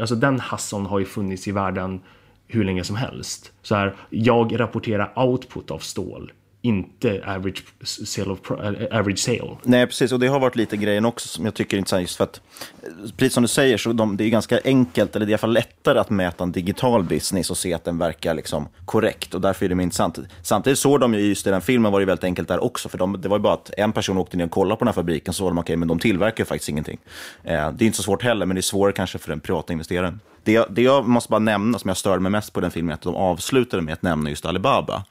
alltså 0.00 0.14
den 0.14 0.40
hasson 0.40 0.86
har 0.86 0.98
ju 0.98 1.04
funnits 1.04 1.48
i 1.48 1.52
världen 1.52 2.00
hur 2.46 2.64
länge 2.64 2.84
som 2.84 2.96
helst. 2.96 3.52
Så 3.62 3.74
här, 3.74 3.94
jag 4.10 4.60
rapporterar 4.60 5.12
output 5.16 5.70
av 5.70 5.78
stål 5.78 6.32
inte 6.64 7.22
average 7.26 7.64
sale. 7.84 8.30
Of, 8.30 8.50
eh, 8.50 8.98
average 8.98 9.18
sale. 9.18 9.56
Nej, 9.62 9.86
precis. 9.86 10.12
Och 10.12 10.20
det 10.20 10.26
har 10.26 10.40
varit 10.40 10.56
lite 10.56 10.76
grejen 10.76 11.04
också 11.04 11.28
som 11.28 11.44
jag 11.44 11.54
tycker 11.54 11.76
är 11.76 11.78
intressant. 11.78 12.02
Just 12.02 12.16
för 12.16 12.24
att, 12.24 12.40
eh, 12.82 12.88
precis 13.16 13.32
som 13.32 13.42
du 13.42 13.48
säger, 13.48 13.78
så 13.78 13.92
de, 13.92 14.16
det 14.16 14.24
är 14.24 14.28
ganska 14.28 14.60
enkelt, 14.64 15.16
eller 15.16 15.26
det 15.26 15.30
är 15.30 15.32
i 15.32 15.34
alla 15.34 15.38
fall 15.38 15.52
lättare 15.52 15.98
att 15.98 16.10
mäta 16.10 16.44
en 16.44 16.52
digital 16.52 17.02
business 17.02 17.50
och 17.50 17.56
se 17.56 17.74
att 17.74 17.84
den 17.84 17.98
verkar 17.98 18.34
liksom 18.34 18.68
korrekt. 18.84 19.34
Och 19.34 19.40
därför 19.40 19.64
är 19.64 19.74
det 19.74 19.82
intressant. 19.82 20.18
Samtidigt 20.42 20.78
såg 20.78 21.00
de 21.00 21.14
ju 21.14 21.20
just 21.20 21.46
i 21.46 21.50
den 21.50 21.60
filmen 21.60 21.92
var 21.92 22.00
det 22.00 22.06
väldigt 22.06 22.24
enkelt 22.24 22.48
där 22.48 22.64
också. 22.64 22.88
För 22.88 22.98
de, 22.98 23.20
det 23.20 23.28
var 23.28 23.36
ju 23.36 23.42
bara 23.42 23.54
att 23.54 23.70
en 23.76 23.92
person 23.92 24.18
åkte 24.18 24.36
ner 24.36 24.44
och 24.44 24.50
kollade 24.50 24.76
på 24.76 24.84
den 24.84 24.88
här 24.88 24.94
fabriken, 24.94 25.34
så 25.34 25.38
såg 25.38 25.50
de 25.50 25.58
okej, 25.58 25.62
okay, 25.62 25.76
men 25.76 25.88
de 25.88 25.98
tillverkar 25.98 26.44
ju 26.44 26.46
faktiskt 26.46 26.68
ingenting. 26.68 26.98
Eh, 27.42 27.72
det 27.72 27.84
är 27.84 27.86
inte 27.86 27.96
så 27.96 28.02
svårt 28.02 28.22
heller, 28.22 28.46
men 28.46 28.54
det 28.54 28.60
är 28.60 28.62
svårare 28.62 28.92
kanske 28.92 29.18
för 29.18 29.28
den 29.28 29.40
privata 29.40 29.72
investeraren. 29.72 30.20
Det, 30.44 30.52
jag, 30.52 30.66
det 30.70 30.82
jag 30.82 31.08
måste 31.08 31.30
bara 31.30 31.38
nämna, 31.38 31.78
som 31.78 31.88
jag 31.88 31.96
störde 31.96 32.20
mig 32.20 32.32
mest 32.32 32.52
på 32.52 32.60
den 32.60 32.70
filmen, 32.70 32.90
är 32.90 32.94
att 32.94 33.02
de 33.02 33.14
avslutade 33.14 33.82
med 33.82 33.92
att 33.92 34.02
nämna 34.02 34.30
just 34.30 34.46
Alibaba. 34.46 35.04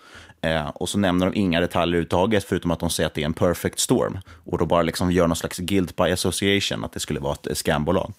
Eh, 0.44 0.68
och 0.68 0.90
så 0.90 0.98
nämner 0.98 1.26
de 1.26 1.40
inga 1.40 1.60
detaljer 1.60 1.88
överhuvudtaget, 1.88 2.44
förutom 2.44 2.72
att 2.72 2.80
de 2.80 2.90
säger 2.90 3.08
att 3.08 3.14
det 3.14 3.22
är 3.22 3.26
en 3.26 3.34
perfect 3.34 3.80
storm. 3.80 4.18
Och 4.46 4.58
då 4.58 4.66
bara 4.66 4.82
liksom 4.82 5.12
gör 5.12 5.28
någon 5.28 5.36
slags 5.36 5.58
guilt 5.58 5.96
by 5.96 6.04
association, 6.04 6.84
att 6.84 6.94
det 6.94 7.00
skulle 7.00 7.20
vara 7.20 7.36
ett 7.52 7.58
scambolag. 7.58 8.14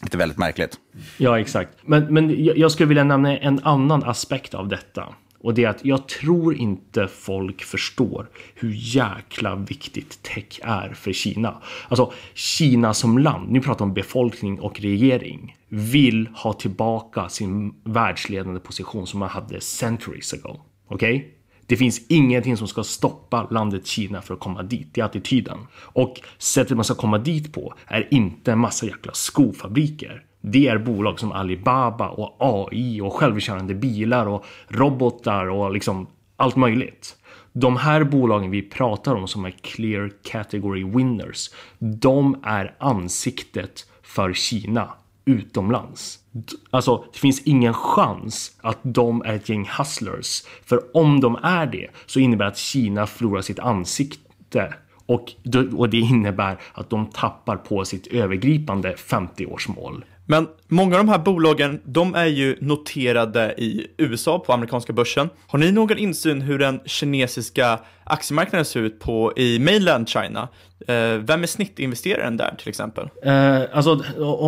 Det 0.00 0.14
är 0.14 0.18
väldigt 0.18 0.38
märkligt. 0.38 0.78
Ja, 1.16 1.40
exakt. 1.40 1.70
Men, 1.82 2.14
men 2.14 2.44
jag 2.44 2.72
skulle 2.72 2.86
vilja 2.86 3.04
nämna 3.04 3.38
en 3.38 3.60
annan 3.62 4.04
aspekt 4.04 4.54
av 4.54 4.68
detta. 4.68 5.14
Och 5.40 5.54
det 5.54 5.64
är 5.64 5.68
att 5.68 5.84
jag 5.84 6.08
tror 6.08 6.54
inte 6.54 7.08
folk 7.08 7.62
förstår 7.62 8.28
hur 8.54 8.72
jäkla 8.76 9.56
viktigt 9.56 10.22
tech 10.22 10.60
är 10.62 10.94
för 10.94 11.12
Kina. 11.12 11.62
Alltså 11.88 12.12
Kina 12.34 12.94
som 12.94 13.18
land, 13.18 13.52
nu 13.52 13.60
pratar 13.60 13.84
om 13.84 13.94
befolkning 13.94 14.60
och 14.60 14.80
regering, 14.80 15.56
vill 15.68 16.26
ha 16.34 16.52
tillbaka 16.52 17.28
sin 17.28 17.74
världsledande 17.84 18.60
position 18.60 19.06
som 19.06 19.20
man 19.20 19.28
hade 19.28 19.60
centuries 19.60 20.32
ago. 20.32 20.60
Okej? 20.88 21.16
Okay? 21.16 21.30
Det 21.74 21.78
finns 21.78 22.00
ingenting 22.08 22.56
som 22.56 22.68
ska 22.68 22.84
stoppa 22.84 23.46
landet 23.50 23.86
Kina 23.86 24.22
för 24.22 24.34
att 24.34 24.40
komma 24.40 24.62
dit. 24.62 24.88
Det 24.92 25.00
är 25.00 25.04
attityden. 25.04 25.58
Och 25.76 26.20
sättet 26.38 26.76
man 26.76 26.84
ska 26.84 26.94
komma 26.94 27.18
dit 27.18 27.52
på 27.52 27.74
är 27.86 28.08
inte 28.14 28.52
en 28.52 28.58
massa 28.58 28.86
jäkla 28.86 29.12
skofabriker. 29.12 30.24
Det 30.40 30.66
är 30.68 30.78
bolag 30.78 31.20
som 31.20 31.32
Alibaba 31.32 32.08
och 32.08 32.36
AI 32.38 33.00
och 33.00 33.12
självkörande 33.12 33.74
bilar 33.74 34.26
och 34.26 34.44
robotar 34.68 35.46
och 35.46 35.72
liksom 35.72 36.06
allt 36.36 36.56
möjligt. 36.56 37.16
De 37.52 37.76
här 37.76 38.04
bolagen 38.04 38.50
vi 38.50 38.62
pratar 38.62 39.14
om 39.14 39.28
som 39.28 39.44
är 39.44 39.50
clear 39.50 40.10
category 40.22 40.84
winners, 40.84 41.50
de 41.78 42.40
är 42.44 42.74
ansiktet 42.78 43.86
för 44.02 44.32
Kina 44.32 44.88
utomlands. 45.24 46.18
Alltså, 46.70 47.04
det 47.12 47.18
finns 47.18 47.42
ingen 47.42 47.74
chans 47.74 48.58
att 48.60 48.78
de 48.82 49.22
är 49.22 49.34
ett 49.34 49.48
gäng 49.48 49.70
hustlers. 49.78 50.42
För 50.64 50.96
om 50.96 51.20
de 51.20 51.38
är 51.42 51.66
det 51.66 51.90
så 52.06 52.20
innebär 52.20 52.44
det 52.44 52.50
att 52.50 52.58
Kina 52.58 53.06
förlorar 53.06 53.42
sitt 53.42 53.58
ansikte 53.58 54.74
och, 55.06 55.32
och 55.76 55.88
det 55.88 55.98
innebär 55.98 56.58
att 56.72 56.90
de 56.90 57.06
tappar 57.06 57.56
på 57.56 57.84
sitt 57.84 58.06
övergripande 58.06 58.94
50-årsmål. 58.94 60.04
Men 60.26 60.48
många 60.74 60.96
av 60.96 61.04
de 61.06 61.10
här 61.10 61.18
bolagen, 61.18 61.80
de 61.84 62.14
är 62.14 62.26
ju 62.26 62.56
noterade 62.60 63.54
i 63.58 63.86
USA 63.96 64.38
på 64.38 64.52
amerikanska 64.52 64.92
börsen. 64.92 65.28
Har 65.46 65.58
ni 65.58 65.72
någon 65.72 65.98
insyn 65.98 66.40
hur 66.40 66.58
den 66.58 66.80
kinesiska 66.84 67.78
aktiemarknaden 68.04 68.64
ser 68.64 68.80
ut 68.80 69.00
på 69.00 69.32
i 69.36 69.58
mainland 69.58 70.08
China? 70.08 70.48
Eh, 70.88 71.18
vem 71.18 71.42
är 71.42 71.46
snittinvesteraren 71.46 72.36
där 72.36 72.54
till 72.58 72.68
exempel? 72.68 73.08
Eh, 73.22 73.60
alltså 73.72 74.04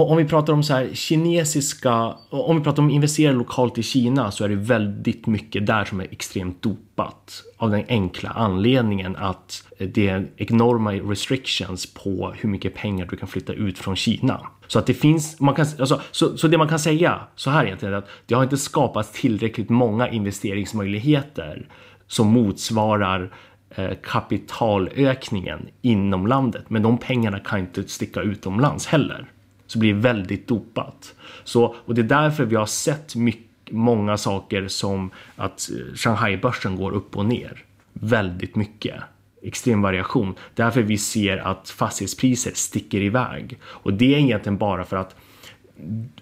om 0.09 0.17
vi 0.17 0.25
pratar 0.25 0.53
om 0.53 0.63
så 0.63 0.73
här 0.73 0.89
kinesiska, 0.93 2.15
om 2.31 2.59
vi 2.59 2.65
pratar 2.65 2.83
om 2.83 2.91
investerare 2.91 3.35
lokalt 3.35 3.79
i 3.79 3.83
Kina 3.83 4.31
så 4.31 4.45
är 4.45 4.49
det 4.49 4.55
väldigt 4.55 5.27
mycket 5.27 5.67
där 5.67 5.85
som 5.85 6.01
är 6.01 6.07
extremt 6.11 6.63
dopat. 6.63 7.43
Av 7.57 7.71
den 7.71 7.85
enkla 7.89 8.31
anledningen 8.31 9.17
att 9.17 9.63
det 9.79 10.09
är 10.09 10.27
enorma 10.37 10.93
restrictions 10.93 11.95
på 11.95 12.35
hur 12.39 12.49
mycket 12.49 12.75
pengar 12.75 13.07
du 13.07 13.17
kan 13.17 13.29
flytta 13.29 13.53
ut 13.53 13.79
från 13.79 13.97
Kina. 13.97 14.41
Så 14.67 14.79
att 14.79 14.87
det 14.87 14.95
finns, 14.95 15.41
man 15.41 15.55
kan, 15.55 15.67
alltså, 15.79 16.01
så, 16.17 16.37
så 16.37 16.49
det 16.49 16.59
man 16.59 16.69
kan 16.69 16.79
säga 16.79 17.21
så 17.35 17.51
här 17.51 17.65
egentligen 17.65 17.95
är 17.95 17.99
att 17.99 18.09
det 18.27 18.35
har 18.35 18.43
inte 18.43 18.57
skapats 18.57 19.21
tillräckligt 19.21 19.69
många 19.69 20.09
investeringsmöjligheter 20.09 21.69
som 22.07 22.27
motsvarar 22.27 23.33
eh, 23.71 23.91
kapitalökningen 24.03 25.69
inom 25.83 26.27
landet. 26.27 26.65
Men 26.69 26.83
de 26.83 26.99
pengarna 26.99 27.39
kan 27.39 27.59
inte 27.59 27.89
sticka 27.89 28.21
utomlands 28.21 28.87
heller. 28.87 29.27
Så 29.67 29.79
det 29.79 29.81
blir 29.81 29.95
väldigt 29.95 30.49
dopat. 30.49 31.15
Så, 31.45 31.75
och 31.85 31.95
det 31.95 32.01
är 32.01 32.23
därför 32.23 32.45
vi 32.45 32.57
har 32.57 32.67
sett 32.67 33.17
mycket, 33.17 33.73
många 33.73 34.17
saker 34.17 34.69
som 34.69 35.11
att 35.37 35.71
eh, 35.71 35.95
Shanghai-börsen 35.95 36.77
går 36.77 36.93
upp 36.93 37.17
och 37.17 37.27
ner. 37.27 37.65
Väldigt 37.93 38.57
mycket 38.57 38.95
extrem 39.43 39.83
variation. 39.83 40.35
Därför 40.55 40.83
vi 40.83 40.99
ser 40.99 41.37
att 41.37 41.71
fastighetspriser 41.71 42.53
sticker 42.55 43.01
iväg. 43.01 43.59
Och 43.65 43.93
det 43.93 44.15
är 44.15 44.19
egentligen 44.19 44.59
bara 44.59 44.85
för 44.85 44.97
att 44.97 45.17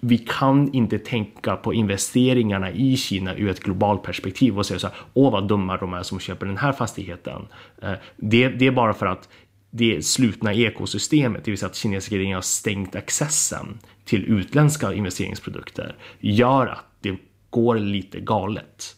vi 0.00 0.18
kan 0.18 0.74
inte 0.74 0.98
tänka 0.98 1.56
på 1.56 1.74
investeringarna 1.74 2.70
i 2.70 2.96
Kina 2.96 3.34
ur 3.34 3.48
ett 3.48 3.60
globalt 3.60 4.02
perspektiv 4.02 4.58
och 4.58 4.66
säga 4.66 4.78
så 4.78 4.86
här, 4.86 4.96
åh 5.14 5.32
vad 5.32 5.48
dumma 5.48 5.76
de 5.76 5.94
är 5.94 6.02
som 6.02 6.20
köper 6.20 6.46
den 6.46 6.56
här 6.56 6.72
fastigheten. 6.72 7.42
Eh, 7.82 7.92
det, 8.16 8.48
det 8.48 8.66
är 8.66 8.72
bara 8.72 8.94
för 8.94 9.06
att 9.06 9.28
det 9.70 10.04
slutna 10.04 10.54
ekosystemet, 10.54 11.44
det 11.44 11.50
vill 11.50 11.58
säga 11.58 11.70
att 11.70 11.76
kinesiska 11.76 12.14
regeringen 12.14 12.34
har 12.34 12.42
stängt 12.42 12.96
accessen 12.96 13.78
till 14.04 14.24
utländska 14.24 14.92
investeringsprodukter, 14.92 15.96
gör 16.20 16.66
att 16.66 16.84
det 17.00 17.16
går 17.50 17.78
lite 17.78 18.20
galet. 18.20 18.96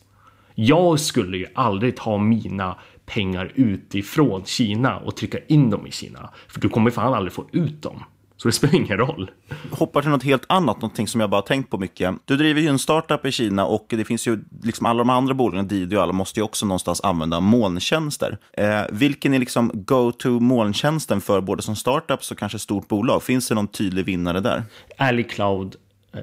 Jag 0.55 1.01
skulle 1.01 1.39
ju 1.39 1.47
aldrig 1.55 1.97
ta 1.97 2.19
mina 2.19 2.79
pengar 3.07 3.53
utifrån 3.55 4.45
Kina 4.45 4.99
och 4.99 5.17
trycka 5.17 5.39
in 5.49 5.71
dem 5.71 5.87
i 5.87 5.91
Kina. 5.91 6.31
För 6.49 6.61
du 6.61 6.69
kommer 6.69 6.91
fan 6.91 7.15
aldrig 7.15 7.33
få 7.33 7.47
ut 7.53 7.83
dem. 7.83 8.03
Så 8.37 8.49
det 8.49 8.53
spelar 8.53 8.75
ingen 8.75 8.99
roll. 8.99 9.31
Hoppar 9.71 10.03
till 10.03 10.11
något 10.11 10.23
helt 10.23 10.45
annat, 10.49 10.77
någonting 10.77 11.09
som 11.09 11.21
jag 11.21 11.31
bara 11.31 11.43
tänkt 11.43 11.71
på 11.71 11.79
mycket. 11.79 12.15
Du 12.25 12.37
driver 12.37 12.61
ju 12.61 12.69
en 12.69 12.79
startup 12.79 13.27
i 13.27 13.33
Kina 13.33 13.67
och 13.67 13.87
det 13.89 14.05
finns 14.05 14.29
ju 14.29 14.39
liksom 14.63 14.87
alla 14.87 14.99
de 14.99 15.11
andra 15.11 15.35
bolagen, 15.35 15.69
Didi 15.69 15.97
och 15.97 16.03
alla, 16.03 16.13
måste 16.13 16.41
ju 16.41 16.45
också 16.45 16.67
någonstans 16.67 17.01
använda 17.01 17.41
molntjänster. 17.41 18.39
Eh, 18.53 18.83
vilken 18.93 19.35
är 19.35 19.39
liksom 19.39 19.71
go-to 19.75 20.41
molntjänsten 20.41 21.21
för 21.21 21.41
både 21.41 21.63
som 21.63 21.77
startups 21.77 22.31
och 22.31 22.39
kanske 22.39 22.59
stort 22.59 22.89
bolag? 22.89 23.23
Finns 23.23 23.49
det 23.49 23.55
någon 23.55 23.69
tydlig 23.69 24.05
vinnare 24.05 24.41
där? 24.41 24.63
Ally 24.99 25.23
Cloud 25.23 25.77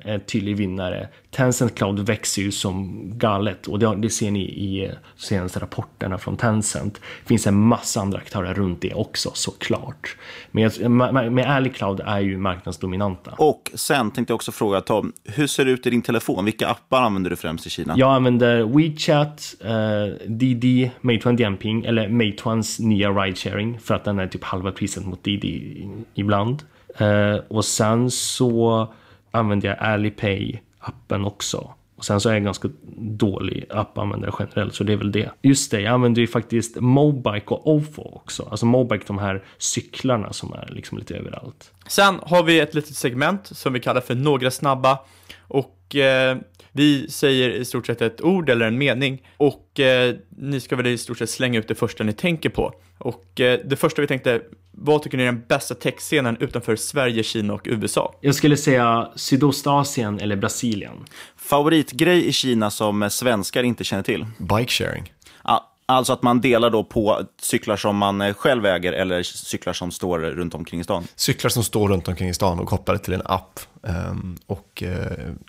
en 0.05 0.19
tydlig 0.19 0.57
vinnare. 0.57 1.07
Tencent 1.31 1.75
Cloud 1.75 1.99
växer 1.99 2.41
ju 2.41 2.51
som 2.51 3.01
galet 3.17 3.67
och 3.67 3.79
det, 3.79 3.95
det 3.95 4.09
ser 4.09 4.31
ni 4.31 4.41
i 4.41 4.91
senaste 5.15 5.59
rapporterna 5.59 6.17
från 6.17 6.37
Tencent. 6.37 6.93
Det 6.93 7.27
finns 7.27 7.47
en 7.47 7.55
massa 7.55 8.01
andra 8.01 8.17
aktörer 8.17 8.53
runt 8.53 8.81
det 8.81 8.93
också 8.93 9.31
såklart. 9.33 10.15
Men 10.51 10.97
med 11.33 11.51
Ally 11.51 11.69
Cloud 11.69 12.01
är 12.05 12.19
ju 12.19 12.37
marknadsdominanta. 12.37 13.31
Och 13.37 13.71
sen 13.73 14.11
tänkte 14.11 14.31
jag 14.31 14.35
också 14.35 14.51
fråga 14.51 14.81
Tom, 14.81 15.13
hur 15.23 15.47
ser 15.47 15.65
det 15.65 15.71
ut 15.71 15.87
i 15.87 15.89
din 15.89 16.01
telefon? 16.01 16.45
Vilka 16.45 16.67
appar 16.67 17.01
använder 17.01 17.29
du 17.29 17.35
främst 17.35 17.67
i 17.67 17.69
Kina? 17.69 17.93
Jag 17.97 18.13
använder 18.13 18.63
WeChat, 18.63 19.55
eh, 19.65 20.27
Didi, 20.27 20.91
Meituan 21.01 21.35
Dianping 21.35 21.85
eller 21.85 22.07
Meituans 22.07 22.79
nya 22.79 23.09
ridesharing 23.09 23.79
för 23.79 23.95
att 23.95 24.03
den 24.03 24.19
är 24.19 24.27
typ 24.27 24.43
halva 24.43 24.71
priset 24.71 25.05
mot 25.05 25.23
Didi 25.23 25.87
ibland. 26.13 26.63
Eh, 26.97 27.35
och 27.47 27.65
sen 27.65 28.11
så 28.11 28.93
använder 29.33 29.69
jag 29.69 29.77
Alipay-appen 29.77 31.25
också. 31.25 31.73
Och 31.95 32.05
sen 32.05 32.19
så 32.19 32.29
är 32.29 32.33
jag 32.33 32.43
ganska 32.43 32.69
dålig 32.97 33.65
appanvändare 33.69 34.31
generellt, 34.39 34.75
så 34.75 34.83
det 34.83 34.93
är 34.93 34.97
väl 34.97 35.11
det. 35.11 35.29
Just 35.41 35.71
det, 35.71 35.81
jag 35.81 35.93
använder 35.93 36.21
ju 36.21 36.27
faktiskt 36.27 36.75
Mobike 36.75 37.45
och 37.47 37.67
Ofo 37.67 38.01
också. 38.01 38.47
Alltså 38.51 38.65
Mobike, 38.65 39.03
de 39.07 39.17
här 39.17 39.43
cyklarna 39.57 40.33
som 40.33 40.53
är 40.53 40.69
liksom 40.71 40.97
lite 40.97 41.15
överallt. 41.15 41.71
Sen 41.87 42.19
har 42.21 42.43
vi 42.43 42.59
ett 42.59 42.75
litet 42.75 42.95
segment 42.95 43.47
som 43.47 43.73
vi 43.73 43.79
kallar 43.79 44.01
för 44.01 44.15
några 44.15 44.51
snabba. 44.51 44.99
Och 45.39 45.95
eh, 45.95 46.37
vi 46.71 47.09
säger 47.09 47.49
i 47.49 47.65
stort 47.65 47.85
sett 47.85 48.01
ett 48.01 48.21
ord 48.21 48.49
eller 48.49 48.65
en 48.65 48.77
mening 48.77 49.27
och 49.37 49.79
eh, 49.79 50.15
ni 50.29 50.59
ska 50.59 50.75
väl 50.75 50.87
i 50.87 50.97
stort 50.97 51.17
sett 51.17 51.29
slänga 51.29 51.59
ut 51.59 51.67
det 51.67 51.75
första 51.75 52.03
ni 52.03 52.13
tänker 52.13 52.49
på. 52.49 52.73
Och 52.97 53.39
eh, 53.39 53.59
det 53.65 53.75
första 53.75 54.01
vi 54.01 54.07
tänkte, 54.07 54.41
vad 54.77 55.01
tycker 55.01 55.17
ni 55.17 55.23
är 55.23 55.27
den 55.27 55.43
bästa 55.47 55.75
techscenen 55.75 56.37
utanför 56.39 56.75
Sverige, 56.75 57.23
Kina 57.23 57.53
och 57.53 57.61
USA? 57.63 58.15
Jag 58.21 58.35
skulle 58.35 58.57
säga 58.57 59.09
Sydostasien 59.15 60.19
eller 60.19 60.35
Brasilien. 60.35 60.95
Favoritgrej 61.37 62.27
i 62.27 62.33
Kina 62.33 62.71
som 62.71 63.09
svenskar 63.09 63.63
inte 63.63 63.83
känner 63.83 64.03
till? 64.03 64.25
Bike 64.37 64.71
sharing. 64.71 65.13
Ja, 65.43 65.69
Alltså 65.85 66.13
att 66.13 66.23
man 66.23 66.41
delar 66.41 66.69
då 66.69 66.83
på 66.83 67.21
cyklar 67.41 67.75
som 67.75 67.97
man 67.97 68.21
eh, 68.21 68.33
själv 68.33 68.65
äger 68.65 68.93
eller 68.93 69.23
cyklar 69.23 69.73
som 69.73 69.91
står 69.91 70.19
runt 70.19 70.55
omkring 70.55 70.79
i 70.79 70.83
stan? 70.83 71.07
Cyklar 71.15 71.49
som 71.49 71.63
står 71.63 71.89
runt 71.89 72.07
omkring 72.07 72.29
i 72.29 72.33
stan 72.33 72.59
och 72.59 72.67
kopplade 72.67 72.99
till 72.99 73.13
en 73.13 73.21
app 73.25 73.59
um, 73.81 74.37
och 74.45 74.83
uh, 74.85 74.89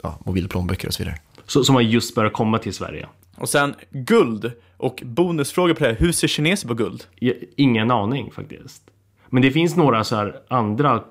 ja, 0.03 0.19
mobilplånböcker 0.25 0.89
och 0.89 0.95
så 0.95 1.03
vidare. 1.03 1.19
Så, 1.47 1.65
som 1.65 1.75
har 1.75 1.83
just 1.83 2.15
börjat 2.15 2.33
komma 2.33 2.59
till 2.59 2.75
Sverige? 2.75 3.09
Och 3.37 3.49
sen 3.49 3.75
guld 3.91 4.53
och 4.77 5.03
bonusfråga 5.05 5.75
på 5.75 5.85
det 5.85 5.91
här. 5.91 5.97
Hur 5.97 6.13
ser 6.13 6.29
kineser 6.29 6.69
på 6.69 6.75
guld? 6.75 7.05
Ingen 7.57 7.91
aning 7.91 8.31
faktiskt. 8.31 8.83
Men 9.35 9.43
det 9.43 9.51
finns 9.51 9.77
några 9.77 10.05
så 10.05 10.33
andra 10.49 11.05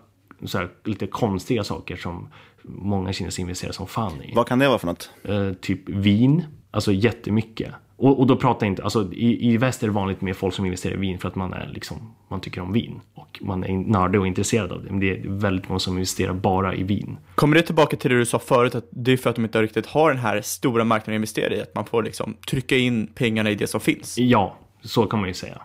så 0.43 0.57
här 0.57 0.69
lite 0.83 1.07
konstiga 1.07 1.63
saker 1.63 1.95
som 1.95 2.27
många 2.61 3.13
kineser 3.13 3.41
investerar 3.41 3.71
som 3.71 3.87
fan 3.87 4.21
i. 4.23 4.33
Vad 4.35 4.47
kan 4.47 4.59
det 4.59 4.67
vara 4.67 4.79
för 4.79 4.87
något? 4.87 5.09
Uh, 5.29 5.53
typ 5.53 5.89
vin 5.89 6.43
Alltså 6.71 6.91
jättemycket. 6.91 7.73
Och, 7.95 8.19
och 8.19 8.27
då 8.27 8.35
pratar 8.35 8.65
jag 8.65 8.71
inte, 8.71 8.83
alltså 8.83 9.13
i, 9.13 9.53
i 9.53 9.57
väst 9.57 9.83
är 9.83 9.87
det 9.87 9.93
vanligt 9.93 10.21
med 10.21 10.37
folk 10.37 10.53
som 10.53 10.65
investerar 10.65 10.93
i 10.93 10.97
vin 10.97 11.19
för 11.19 11.27
att 11.27 11.35
man 11.35 11.53
är 11.53 11.71
liksom, 11.73 12.13
man 12.29 12.41
tycker 12.41 12.61
om 12.61 12.73
vin. 12.73 12.99
Och 13.13 13.39
man 13.41 13.63
är 13.63 13.73
nördig 13.73 14.21
och 14.21 14.27
intresserad 14.27 14.71
av 14.71 14.83
det. 14.83 14.89
Men 14.89 14.99
det 14.99 15.11
är 15.11 15.21
väldigt 15.27 15.69
många 15.69 15.79
som 15.79 15.93
investerar 15.93 16.33
bara 16.33 16.75
i 16.75 16.83
vin. 16.83 17.17
Kommer 17.35 17.55
det 17.55 17.61
tillbaka 17.61 17.97
till 17.97 18.11
det 18.11 18.17
du 18.17 18.25
sa 18.25 18.39
förut, 18.39 18.75
att 18.75 18.87
det 18.89 19.11
är 19.11 19.17
för 19.17 19.29
att 19.29 19.35
de 19.35 19.45
inte 19.45 19.61
riktigt 19.61 19.85
har 19.85 20.09
den 20.09 20.19
här 20.19 20.41
stora 20.41 20.83
marknaden 20.83 21.13
att 21.13 21.17
investera 21.17 21.55
i, 21.55 21.61
att 21.61 21.75
man 21.75 21.85
får 21.85 22.03
liksom 22.03 22.33
trycka 22.49 22.77
in 22.77 23.07
pengarna 23.15 23.51
i 23.51 23.55
det 23.55 23.67
som 23.67 23.81
finns? 23.81 24.17
Ja, 24.17 24.57
så 24.81 25.05
kan 25.05 25.19
man 25.19 25.27
ju 25.27 25.33
säga 25.33 25.61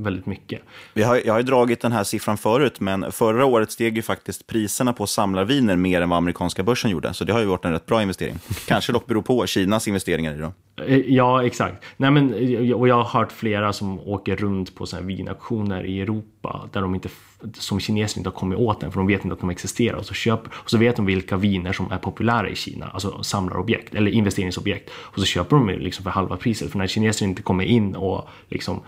väldigt 0.00 0.26
mycket. 0.26 0.60
Vi 0.94 1.02
har, 1.02 1.20
jag 1.24 1.32
har 1.32 1.38
ju 1.38 1.46
dragit 1.46 1.80
den 1.80 1.92
här 1.92 2.04
siffran 2.04 2.38
förut, 2.38 2.80
men 2.80 3.12
förra 3.12 3.44
året 3.44 3.70
steg 3.70 3.96
ju 3.96 4.02
faktiskt 4.02 4.46
priserna 4.46 4.92
på 4.92 5.06
samlarviner 5.06 5.76
mer 5.76 6.00
än 6.00 6.08
vad 6.08 6.16
amerikanska 6.16 6.62
börsen 6.62 6.90
gjorde. 6.90 7.14
Så 7.14 7.24
det 7.24 7.32
har 7.32 7.40
ju 7.40 7.46
varit 7.46 7.64
en 7.64 7.72
rätt 7.72 7.86
bra 7.86 8.02
investering. 8.02 8.38
Kanske 8.66 8.92
dock 8.92 9.06
beror 9.06 9.22
på 9.22 9.46
Kinas 9.46 9.88
investeringar 9.88 10.34
i 10.34 10.38
dem. 10.38 10.52
Eh, 10.86 10.96
ja, 10.96 11.44
exakt. 11.44 11.84
Nej, 11.96 12.10
men, 12.10 12.34
eh, 12.34 12.72
och 12.72 12.88
jag 12.88 12.94
har 12.94 13.20
hört 13.20 13.32
flera 13.32 13.72
som 13.72 14.00
åker 14.00 14.36
runt 14.36 14.74
på 14.74 14.86
såna 14.86 15.02
vinauktioner 15.02 15.84
i 15.84 16.00
Europa 16.00 16.68
där 16.72 16.82
de 16.82 16.94
inte, 16.94 17.08
som 17.52 17.80
kineser 17.80 18.18
inte 18.18 18.30
har 18.30 18.34
kommit 18.34 18.58
åt 18.58 18.80
den 18.80 18.92
för 18.92 19.00
de 19.00 19.06
vet 19.06 19.24
inte 19.24 19.34
att 19.34 19.40
de 19.40 19.50
existerar. 19.50 19.96
Och 19.96 20.06
så, 20.06 20.14
köper, 20.14 20.52
och 20.54 20.70
så 20.70 20.78
vet 20.78 20.96
de 20.96 21.06
vilka 21.06 21.36
viner 21.36 21.72
som 21.72 21.92
är 21.92 21.98
populära 21.98 22.48
i 22.48 22.54
Kina, 22.54 22.86
alltså 22.86 23.22
samlarobjekt 23.22 23.94
eller 23.94 24.10
investeringsobjekt. 24.10 24.90
Och 24.94 25.18
så 25.18 25.24
köper 25.24 25.56
de 25.56 25.68
liksom 25.68 26.02
för 26.04 26.10
halva 26.10 26.36
priset. 26.36 26.70
För 26.70 26.78
när 26.78 26.86
kineser 26.86 27.26
inte 27.26 27.42
kommer 27.42 27.64
in 27.64 27.96
och 27.96 28.28
liksom, 28.48 28.80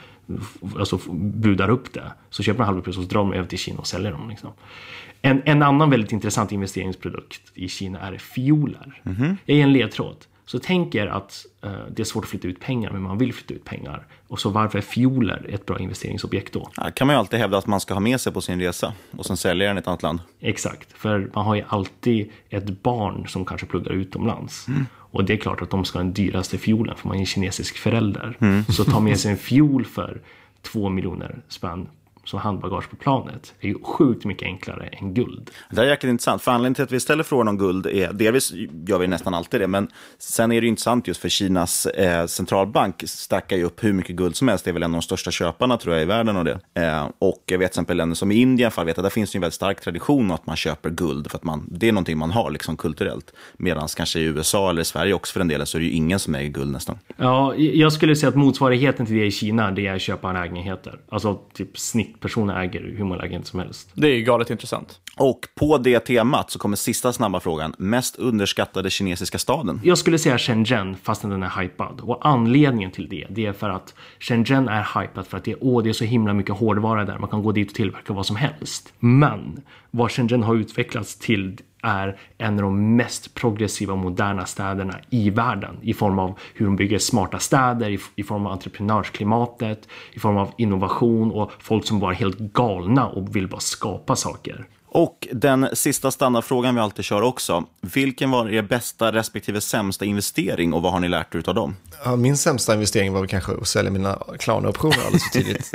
alltså, 0.79 0.99
budar 1.15 1.71
upp 1.71 1.93
det 1.93 2.13
så 2.31 2.43
köper 2.43 2.59
de 2.59 2.65
halva 2.65 2.81
priset 2.83 2.99
och 2.99 3.05
så 3.05 3.11
drar 3.11 3.21
de 3.21 3.33
över 3.33 3.49
till 3.49 3.59
Kina 3.59 3.79
och 3.79 3.87
säljer 3.87 4.13
dem. 4.13 4.31
Liksom. 4.31 4.51
En, 5.23 5.43
en 5.45 5.63
annan 5.63 5.91
väldigt 5.91 6.13
intressant 6.13 6.53
investeringsprodukt 6.53 7.43
i 7.55 7.69
Kina 7.69 8.01
är 8.01 8.19
fioler. 8.19 9.01
Mm 9.05 9.19
-hmm. 9.19 9.37
Jag 9.47 9.57
ger 9.57 9.65
en 9.65 9.73
ledtråd. 9.73 10.17
Så 10.47 10.59
tänk 10.59 10.95
er 10.95 11.07
att 11.07 11.47
eh, 11.63 11.71
det 11.91 12.03
är 12.03 12.05
svårt 12.05 12.25
att 12.25 12.31
flytta 12.31 12.49
ut 12.49 12.61
pengar, 12.61 12.91
men 12.91 13.03
man 13.03 13.19
vill 13.19 13.35
flytta 13.35 13.55
ut 13.55 13.65
pengar. 13.65 14.07
Och 14.29 14.41
så 14.41 14.51
varför 14.51 14.79
är 14.79 14.83
fioler 14.83 15.47
ett 15.49 15.67
bra 15.67 15.79
investeringsobjekt 15.79 16.53
då? 16.53 16.71
Ja, 16.77 16.91
kan 16.91 17.07
man 17.07 17.15
ju 17.17 17.19
alltid 17.19 17.39
hävda 17.41 17.59
att 17.59 17.67
man 17.67 17.81
ska 17.81 17.95
ha 17.95 18.01
med 18.01 18.21
sig 18.21 18.33
på 18.33 18.41
sin 18.41 18.61
resa 18.61 18.93
och 19.17 19.27
sen 19.27 19.37
sälja 19.37 19.69
den 19.69 19.77
i 19.77 19.81
ett 19.81 19.87
annat 19.87 20.03
land. 20.03 20.21
Exakt, 20.41 20.93
för 20.93 21.31
man 21.35 21.45
har 21.45 21.55
ju 21.55 21.63
alltid 21.69 22.31
ett 22.49 22.83
barn 22.83 23.27
som 23.29 23.45
kanske 23.45 23.67
pluggar 23.67 23.93
utomlands. 23.93 24.69
Mm. 24.69 24.87
Och 24.95 25.25
det 25.25 25.33
är 25.33 25.37
klart 25.37 25.63
att 25.63 25.71
de 25.71 25.85
ska 25.85 25.99
ha 25.99 26.05
den 26.05 26.13
dyraste 26.13 26.59
fiolen, 26.59 26.97
för 26.97 27.09
man 27.09 27.17
är 27.17 27.21
en 27.21 27.27
kinesisk 27.27 27.77
förälder. 27.77 28.37
Mm. 28.41 28.65
Så 28.65 28.85
ta 28.85 29.01
med 29.01 29.21
sig 29.21 29.31
en 29.31 29.37
fiol 29.37 29.85
för 29.85 30.21
två 30.63 30.89
miljoner 30.89 31.39
spänn 31.49 31.89
som 32.25 32.41
handbagage 32.41 32.91
på 32.91 32.97
planet 32.97 33.55
är 33.61 33.69
ju 33.69 33.83
sjukt 33.83 34.25
mycket 34.25 34.47
enklare 34.47 34.87
än 34.87 35.15
guld. 35.15 35.51
Det 35.71 35.81
är 35.81 35.85
jäkligt 35.85 36.11
intressant, 36.11 36.43
för 36.43 36.53
anledningen 36.53 36.75
till 36.75 36.85
att 36.85 36.93
vi 36.93 37.01
ställer 37.01 37.25
frågan 37.25 37.49
om 37.49 37.59
guld 37.59 37.87
är, 37.87 38.13
delvis 38.13 38.53
gör 38.87 38.99
vi 38.99 39.07
nästan 39.07 39.35
alltid 39.35 39.61
det, 39.61 39.69
men 39.69 39.89
sen 40.19 40.53
är 40.53 40.61
det 40.61 40.67
intressant 40.67 41.09
just 41.09 41.21
för 41.21 41.29
Kinas 41.29 41.87
eh, 41.87 42.27
centralbank 42.27 43.03
stackar 43.07 43.57
ju 43.57 43.65
upp 43.65 43.85
hur 43.85 43.93
mycket 43.93 44.17
guld 44.17 44.37
som 44.37 44.49
helst, 44.49 44.65
det 44.65 44.71
är 44.71 44.73
väl 44.73 44.83
en 44.83 44.91
av 44.91 45.01
de 45.01 45.03
största 45.03 45.31
köparna 45.31 45.79
tror 45.79 45.95
jag 45.95 46.03
i 46.03 46.07
världen 46.07 46.37
av 46.37 46.45
det. 46.45 46.61
Eh, 46.75 47.09
och 47.19 47.43
jag 47.47 47.59
vet 47.59 47.73
till 47.73 47.81
exempel 47.81 47.97
länder 47.97 48.15
som 48.15 48.33
i 48.33 48.35
Indien, 48.35 48.71
för 48.71 48.85
vet 48.85 48.99
att 48.99 49.05
där 49.05 49.11
finns 49.11 49.33
det 49.33 49.39
en 49.39 49.41
väldigt 49.41 49.55
stark 49.55 49.81
tradition 49.81 50.31
att 50.31 50.47
man 50.47 50.57
köper 50.57 50.91
guld, 50.91 51.31
för 51.31 51.39
att 51.39 51.45
man, 51.45 51.67
det 51.71 51.89
är 51.89 51.93
någonting 51.93 52.19
man 52.19 52.31
har 52.31 52.51
liksom 52.51 52.77
kulturellt. 52.77 53.33
Medan 53.57 53.89
kanske 53.97 54.21
i 54.21 54.23
USA 54.23 54.71
eller 54.71 54.83
i 54.83 54.85
Sverige 54.85 55.15
också 55.15 55.33
för 55.33 55.41
den 55.41 55.49
delen 55.49 55.67
så 55.67 55.79
är 55.79 55.81
det 55.81 55.87
ju 55.87 55.93
ingen 55.93 56.19
som 56.19 56.35
äger 56.35 56.49
guld 56.49 56.73
nästan. 56.73 56.99
Ja, 57.17 57.55
jag 57.57 57.93
skulle 57.93 58.17
säga 58.17 58.29
att 58.29 58.35
motsvarigheten 58.35 59.07
till 59.07 59.17
det 59.17 59.27
i 59.27 59.31
Kina, 59.31 59.71
det 59.71 59.87
är 59.87 59.95
att 59.95 60.03
köpa 60.03 60.33
lägenheter. 60.33 61.01
Alltså 61.09 61.41
typ 61.55 61.79
snitt 61.79 62.12
personer 62.21 62.63
äger 62.63 62.81
hur 62.81 63.05
många 63.05 63.17
lägenheter 63.17 63.49
som 63.49 63.61
helst. 63.61 63.91
Det 63.95 64.09
är 64.09 64.21
galet 64.21 64.51
intressant. 64.51 64.99
Och 65.17 65.41
på 65.55 65.79
det 65.79 66.01
temat 66.01 66.51
så 66.51 66.59
kommer 66.59 66.77
sista 66.77 67.13
snabba 67.13 67.41
frågan. 67.41 67.75
Mest 67.79 68.17
underskattade 68.17 68.91
kinesiska 68.91 69.39
staden? 69.39 69.81
Jag 69.85 69.99
skulle 69.99 70.19
säga 70.19 70.39
Shenzhen, 70.39 70.97
fastän 71.03 71.31
den 71.31 71.43
är 71.43 71.63
hypad. 71.63 72.01
Och 72.01 72.27
anledningen 72.27 72.91
till 72.91 73.09
det, 73.09 73.27
det 73.31 73.47
är 73.47 73.53
för 73.53 73.71
att 73.71 73.95
Shenzhen 74.21 74.69
är 74.69 75.01
hypad 75.01 75.27
för 75.27 75.37
att 75.37 75.45
det, 75.45 75.53
är, 75.53 75.59
åh, 75.61 75.83
det 75.83 75.89
är 75.89 75.93
så 75.93 76.05
himla 76.05 76.33
mycket 76.33 76.57
hårdvara 76.57 77.05
där. 77.05 77.19
Man 77.19 77.29
kan 77.29 77.43
gå 77.43 77.53
dit 77.53 77.69
och 77.69 77.75
tillverka 77.75 78.13
vad 78.13 78.27
som 78.27 78.37
helst. 78.37 78.93
Men 78.99 79.61
vad 79.91 80.11
Shenzhen 80.11 80.43
har 80.43 80.55
utvecklats 80.55 81.19
till 81.19 81.59
är 81.83 82.19
en 82.39 82.55
av 82.55 82.63
de 82.63 82.97
mest 82.97 83.35
progressiva 83.35 83.95
moderna 83.95 84.47
städerna 84.47 84.99
i 85.11 85.31
världen 85.31 85.79
i 85.83 85.95
form 85.95 86.19
av 86.19 86.39
hur 86.55 86.67
de 86.67 86.77
bygger 86.77 86.99
smarta 86.99 87.39
städer, 87.39 87.91
i, 87.91 87.99
i 88.17 88.23
form 88.23 88.47
av 88.47 88.53
entreprenörsklimatet, 88.53 89.89
i 90.13 90.19
form 90.19 90.37
av 90.37 90.51
innovation 90.57 91.31
och 91.31 91.51
folk 91.59 91.87
som 91.87 92.01
bara 92.01 92.13
är 92.13 92.17
helt 92.17 92.39
galna 92.39 93.09
och 93.09 93.37
vill 93.37 93.49
bara 93.49 93.61
skapa 93.61 94.17
saker. 94.17 94.67
Och 94.95 95.29
den 95.33 95.69
sista 95.73 96.11
standardfrågan 96.11 96.75
vi 96.75 96.81
alltid 96.81 97.05
kör 97.05 97.23
också. 97.23 97.65
Vilken 97.81 98.31
var 98.31 98.51
er 98.51 98.63
bästa 98.63 99.13
respektive 99.13 99.61
sämsta 99.61 100.05
investering 100.05 100.73
och 100.73 100.83
vad 100.83 100.93
har 100.93 101.01
ni 101.01 101.09
lärt 101.09 101.35
er 101.35 101.43
av 101.47 101.55
dem? 101.55 101.77
Ja, 102.05 102.17
min 102.17 102.37
sämsta 102.37 102.75
investering 102.75 103.13
var 103.13 103.21
väl 103.21 103.29
kanske 103.29 103.53
att 103.53 103.69
sälja 103.69 103.91
mina 103.91 104.19
Klarna-optioner 104.39 104.99
alldeles 105.07 105.23
för 105.33 105.39
tidigt. 105.39 105.73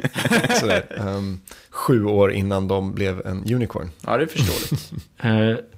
Sådär, 0.59 1.01
um, 1.07 1.41
sju 1.69 2.05
år 2.05 2.31
innan 2.31 2.67
de 2.67 2.93
blev 2.93 3.27
en 3.27 3.53
unicorn. 3.53 3.89
Ja, 4.01 4.17
det 4.17 4.23
är 4.23 4.27
förståeligt. 4.27 4.91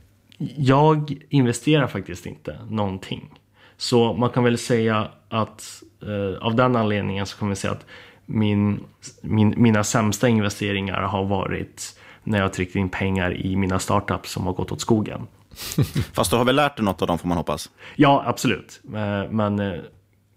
jag 0.57 1.17
investerar 1.29 1.87
faktiskt 1.87 2.25
inte 2.25 2.59
någonting. 2.69 3.39
Så 3.77 4.13
man 4.13 4.29
kan 4.29 4.43
väl 4.43 4.57
säga 4.57 5.07
att 5.29 5.83
uh, 6.07 6.37
av 6.41 6.55
den 6.55 6.75
anledningen 6.75 7.25
så 7.25 7.37
kan 7.37 7.47
man 7.47 7.55
säga 7.55 7.73
att 7.73 7.85
min, 8.25 8.83
min, 9.21 9.53
mina 9.57 9.83
sämsta 9.83 10.27
investeringar 10.27 11.01
har 11.01 11.25
varit 11.25 11.99
när 12.23 12.39
jag 12.39 12.53
tryckt 12.53 12.75
in 12.75 12.89
pengar 12.89 13.45
i 13.45 13.55
mina 13.55 13.79
startups 13.79 14.31
som 14.31 14.45
har 14.45 14.53
gått 14.53 14.71
åt 14.71 14.81
skogen. 14.81 15.27
Fast 16.13 16.31
du 16.31 16.37
har 16.37 16.45
väl 16.45 16.55
lärt 16.55 16.77
dig 16.77 16.85
något 16.85 17.01
av 17.01 17.07
dem 17.07 17.19
får 17.19 17.27
man 17.27 17.37
hoppas? 17.37 17.69
Ja, 17.95 18.23
absolut. 18.25 18.81
Eh, 18.95 19.31
men 19.31 19.59
eh, 19.59 19.79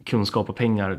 kunskap 0.05 0.49
och 0.49 0.57
pengar 0.57 0.99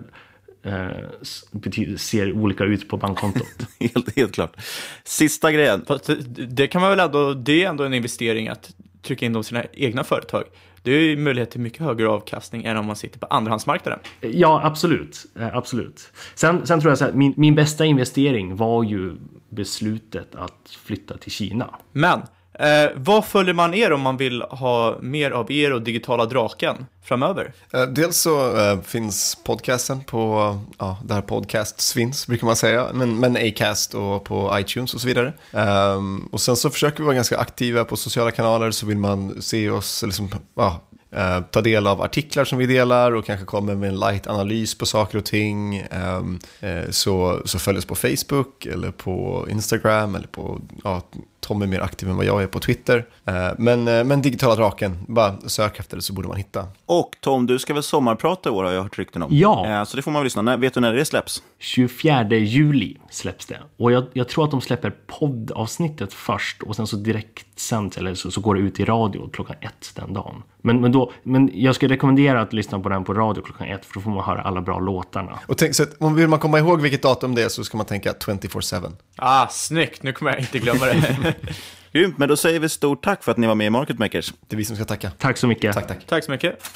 eh, 0.64 1.98
ser 1.98 2.32
olika 2.34 2.64
ut 2.64 2.90
på 2.90 2.98
bankkontot. 2.98 3.68
helt, 3.80 4.16
helt 4.16 4.34
klart. 4.34 4.56
Sista 5.04 5.52
grejen. 5.52 5.86
Fast 5.88 6.10
det 6.50 6.68
kan 6.68 6.82
man 6.82 6.90
väl 6.90 7.00
ändå, 7.00 7.34
det 7.34 7.64
är 7.64 7.70
ändå 7.70 7.84
en 7.84 7.94
investering 7.94 8.48
att 8.48 8.76
trycka 9.04 9.26
in 9.26 9.34
dem 9.34 9.42
i 9.42 9.44
sina 9.44 9.64
egna 9.74 10.04
företag. 10.04 10.44
Det 10.84 10.92
är 10.92 11.00
ju 11.00 11.18
möjlighet 11.18 11.52
till 11.52 11.60
mycket 11.60 11.80
högre 11.80 12.08
avkastning 12.08 12.64
än 12.66 12.78
om 12.78 12.86
man 12.86 12.96
sitter 12.96 13.20
på 13.20 13.26
andrahandsmarknaden. 13.26 14.00
Ja, 14.22 14.62
absolut. 14.64 15.26
absolut. 15.54 16.12
Sen, 16.36 16.68
sen 16.68 16.82
tror 16.82 16.92
jag 16.92 16.98
så 16.98 17.06
här, 17.06 17.14
min, 17.14 17.34
min 17.38 17.56
bästa 17.56 17.86
investering 17.86 18.56
var 18.56 18.84
ju 18.84 19.16
beslutet 19.50 20.36
att 20.36 20.78
flytta 20.84 21.18
till 21.18 21.32
Kina. 21.32 21.70
Men 21.92 22.22
Eh, 22.60 22.92
vad 22.96 23.26
följer 23.26 23.54
man 23.54 23.74
er 23.74 23.92
om 23.92 24.02
man 24.02 24.18
vill 24.18 24.42
ha 24.42 24.98
mer 25.02 25.32
av 25.32 25.52
er 25.52 25.74
och 25.74 25.82
digitala 25.82 26.26
draken 26.26 26.86
framöver? 27.04 27.54
Eh, 27.74 27.84
dels 27.84 28.18
så 28.18 28.58
eh, 28.58 28.82
finns 28.82 29.38
podcasten 29.44 30.04
på, 30.04 30.60
ja, 30.80 30.98
där 31.06 31.22
podcasts 31.22 31.94
finns 31.94 32.28
brukar 32.28 32.48
man 32.48 32.56
säga, 32.56 32.88
men, 32.94 33.20
men 33.20 33.38
Acast 33.38 33.94
och 33.94 34.24
på 34.24 34.60
iTunes 34.60 34.94
och 34.94 35.02
så 35.02 35.08
vidare. 35.08 35.34
Ehm, 35.52 36.30
och 36.32 36.42
sen 36.42 36.56
så 36.56 36.70
försöker 36.70 36.98
vi 36.98 37.04
vara 37.04 37.16
ganska 37.16 37.38
aktiva 37.38 37.86
på 37.86 37.98
sociala 37.98 38.32
kanaler 38.32 38.72
så 38.72 38.86
vill 38.86 38.98
man 38.98 39.42
se 39.42 39.70
oss, 39.70 40.04
liksom, 40.04 40.30
ja, 40.56 40.82
Eh, 41.16 41.42
ta 41.42 41.62
del 41.62 41.88
av 41.88 42.02
artiklar 42.02 42.46
som 42.46 42.58
vi 42.58 42.66
delar 42.66 43.12
och 43.12 43.26
kanske 43.26 43.46
kommer 43.46 43.76
med 43.76 43.90
en 43.90 44.00
light-analys 44.00 44.78
på 44.78 44.86
saker 44.86 45.18
och 45.18 45.26
ting. 45.26 45.78
Ehm, 45.78 46.40
eh, 46.60 46.90
så, 46.90 47.42
så 47.46 47.60
följ 47.60 47.78
oss 47.78 47.86
på 47.86 47.96
Facebook 47.96 48.66
eller 48.66 48.92
på 48.92 49.48
Instagram 49.50 50.16
eller 50.16 50.28
på, 50.28 50.62
ja, 50.84 51.02
Tom 51.44 51.62
är 51.62 51.68
mer 51.68 51.80
aktiv 51.80 52.10
än 52.10 52.18
vad 52.18 52.26
jag 52.26 52.44
är 52.44 52.48
på 52.48 52.60
Twitter. 52.60 53.06
Eh, 53.26 53.34
men, 53.58 53.84
men 53.84 54.22
Digitala 54.22 54.56
Draken, 54.56 54.98
bara 55.08 55.38
sök 55.40 55.80
efter 55.80 55.98
det 55.98 56.02
så 56.02 56.14
borde 56.14 56.28
man 56.28 56.38
hitta. 56.38 56.68
Och 56.86 57.16
Tom, 57.22 57.46
du 57.46 57.60
ska 57.60 57.74
väl 57.74 57.84
sommarprata 57.84 58.50
i 58.50 58.52
år 58.52 58.64
har 58.64 58.72
jag 58.72 58.84
hört 58.84 58.98
rykten 58.98 59.22
om. 59.22 59.30
Ja. 59.32 59.86
Så 59.86 59.98
det 59.98 60.04
får 60.04 60.12
man 60.12 60.22
väl 60.22 60.24
lyssna. 60.24 60.58
Vet 60.58 60.74
du 60.74 60.80
när 60.80 60.94
det 60.94 61.06
släpps? 61.06 61.44
24 61.60 62.26
juli 62.30 62.98
släpps 63.10 63.46
det. 63.46 63.60
Och 63.78 63.92
jag, 63.92 64.06
jag 64.14 64.30
tror 64.30 64.46
att 64.46 64.52
de 64.52 64.62
släpper 64.62 64.94
poddavsnittet 65.08 66.14
först 66.14 66.64
och 66.64 66.76
sen 66.76 66.88
så 66.88 66.96
direkt 66.96 67.60
sänds, 67.60 67.98
eller 67.98 68.14
så, 68.14 68.32
så 68.32 68.42
går 68.42 68.56
det 68.56 68.62
ut 68.62 68.80
i 68.80 68.86
radio 68.86 69.30
klockan 69.30 69.56
ett 69.62 69.92
den 69.96 70.14
dagen. 70.14 70.44
Men, 70.62 70.82
men, 70.82 70.92
då, 70.92 71.12
men 71.24 71.52
jag 71.54 71.76
skulle 71.76 71.94
rekommendera 71.94 72.42
att 72.42 72.54
lyssna 72.54 72.80
på 72.80 72.90
den 72.90 73.04
på 73.04 73.14
radio 73.14 73.42
klockan 73.42 73.68
ett 73.68 73.86
för 73.86 73.94
då 73.94 74.02
får 74.02 74.10
man 74.10 74.24
höra 74.24 74.42
alla 74.42 74.62
bra 74.62 74.80
låtarna. 74.80 75.40
Och 75.48 75.58
tänk, 75.58 75.76
så 75.76 75.84
att, 75.84 75.96
om 76.00 76.16
vill 76.16 76.28
man 76.28 76.40
komma 76.40 76.60
ihåg 76.60 76.82
vilket 76.82 77.02
datum 77.02 77.36
det 77.36 77.44
är 77.44 77.50
så 77.50 77.64
ska 77.64 77.78
man 77.78 77.86
tänka 77.86 78.12
24-7. 78.12 78.92
Ah, 79.16 79.48
snyggt! 79.48 80.04
Nu 80.04 80.14
kommer 80.14 80.32
jag 80.32 80.40
inte 80.40 80.60
glömma 80.60 80.86
det. 80.86 81.33
Grymt, 81.92 82.18
men 82.18 82.30
då 82.30 82.38
säger 82.38 82.60
vi 82.60 82.70
stort 82.70 83.04
tack 83.04 83.24
för 83.24 83.32
att 83.32 83.38
ni 83.38 83.48
var 83.48 83.56
med 83.56 83.68
i 83.68 83.70
Market 83.70 84.00
Makers. 84.00 84.34
Det 84.48 84.56
är 84.56 84.58
vi 84.58 84.66
som 84.66 84.76
ska 84.76 84.86
tacka. 84.86 85.12
Tack 85.18 85.38
så 85.38 85.48
mycket. 85.48 85.74
Tack, 85.74 85.88
tack. 85.88 86.06
Tack 86.08 86.24
så 86.24 86.32
mycket. 86.32 86.70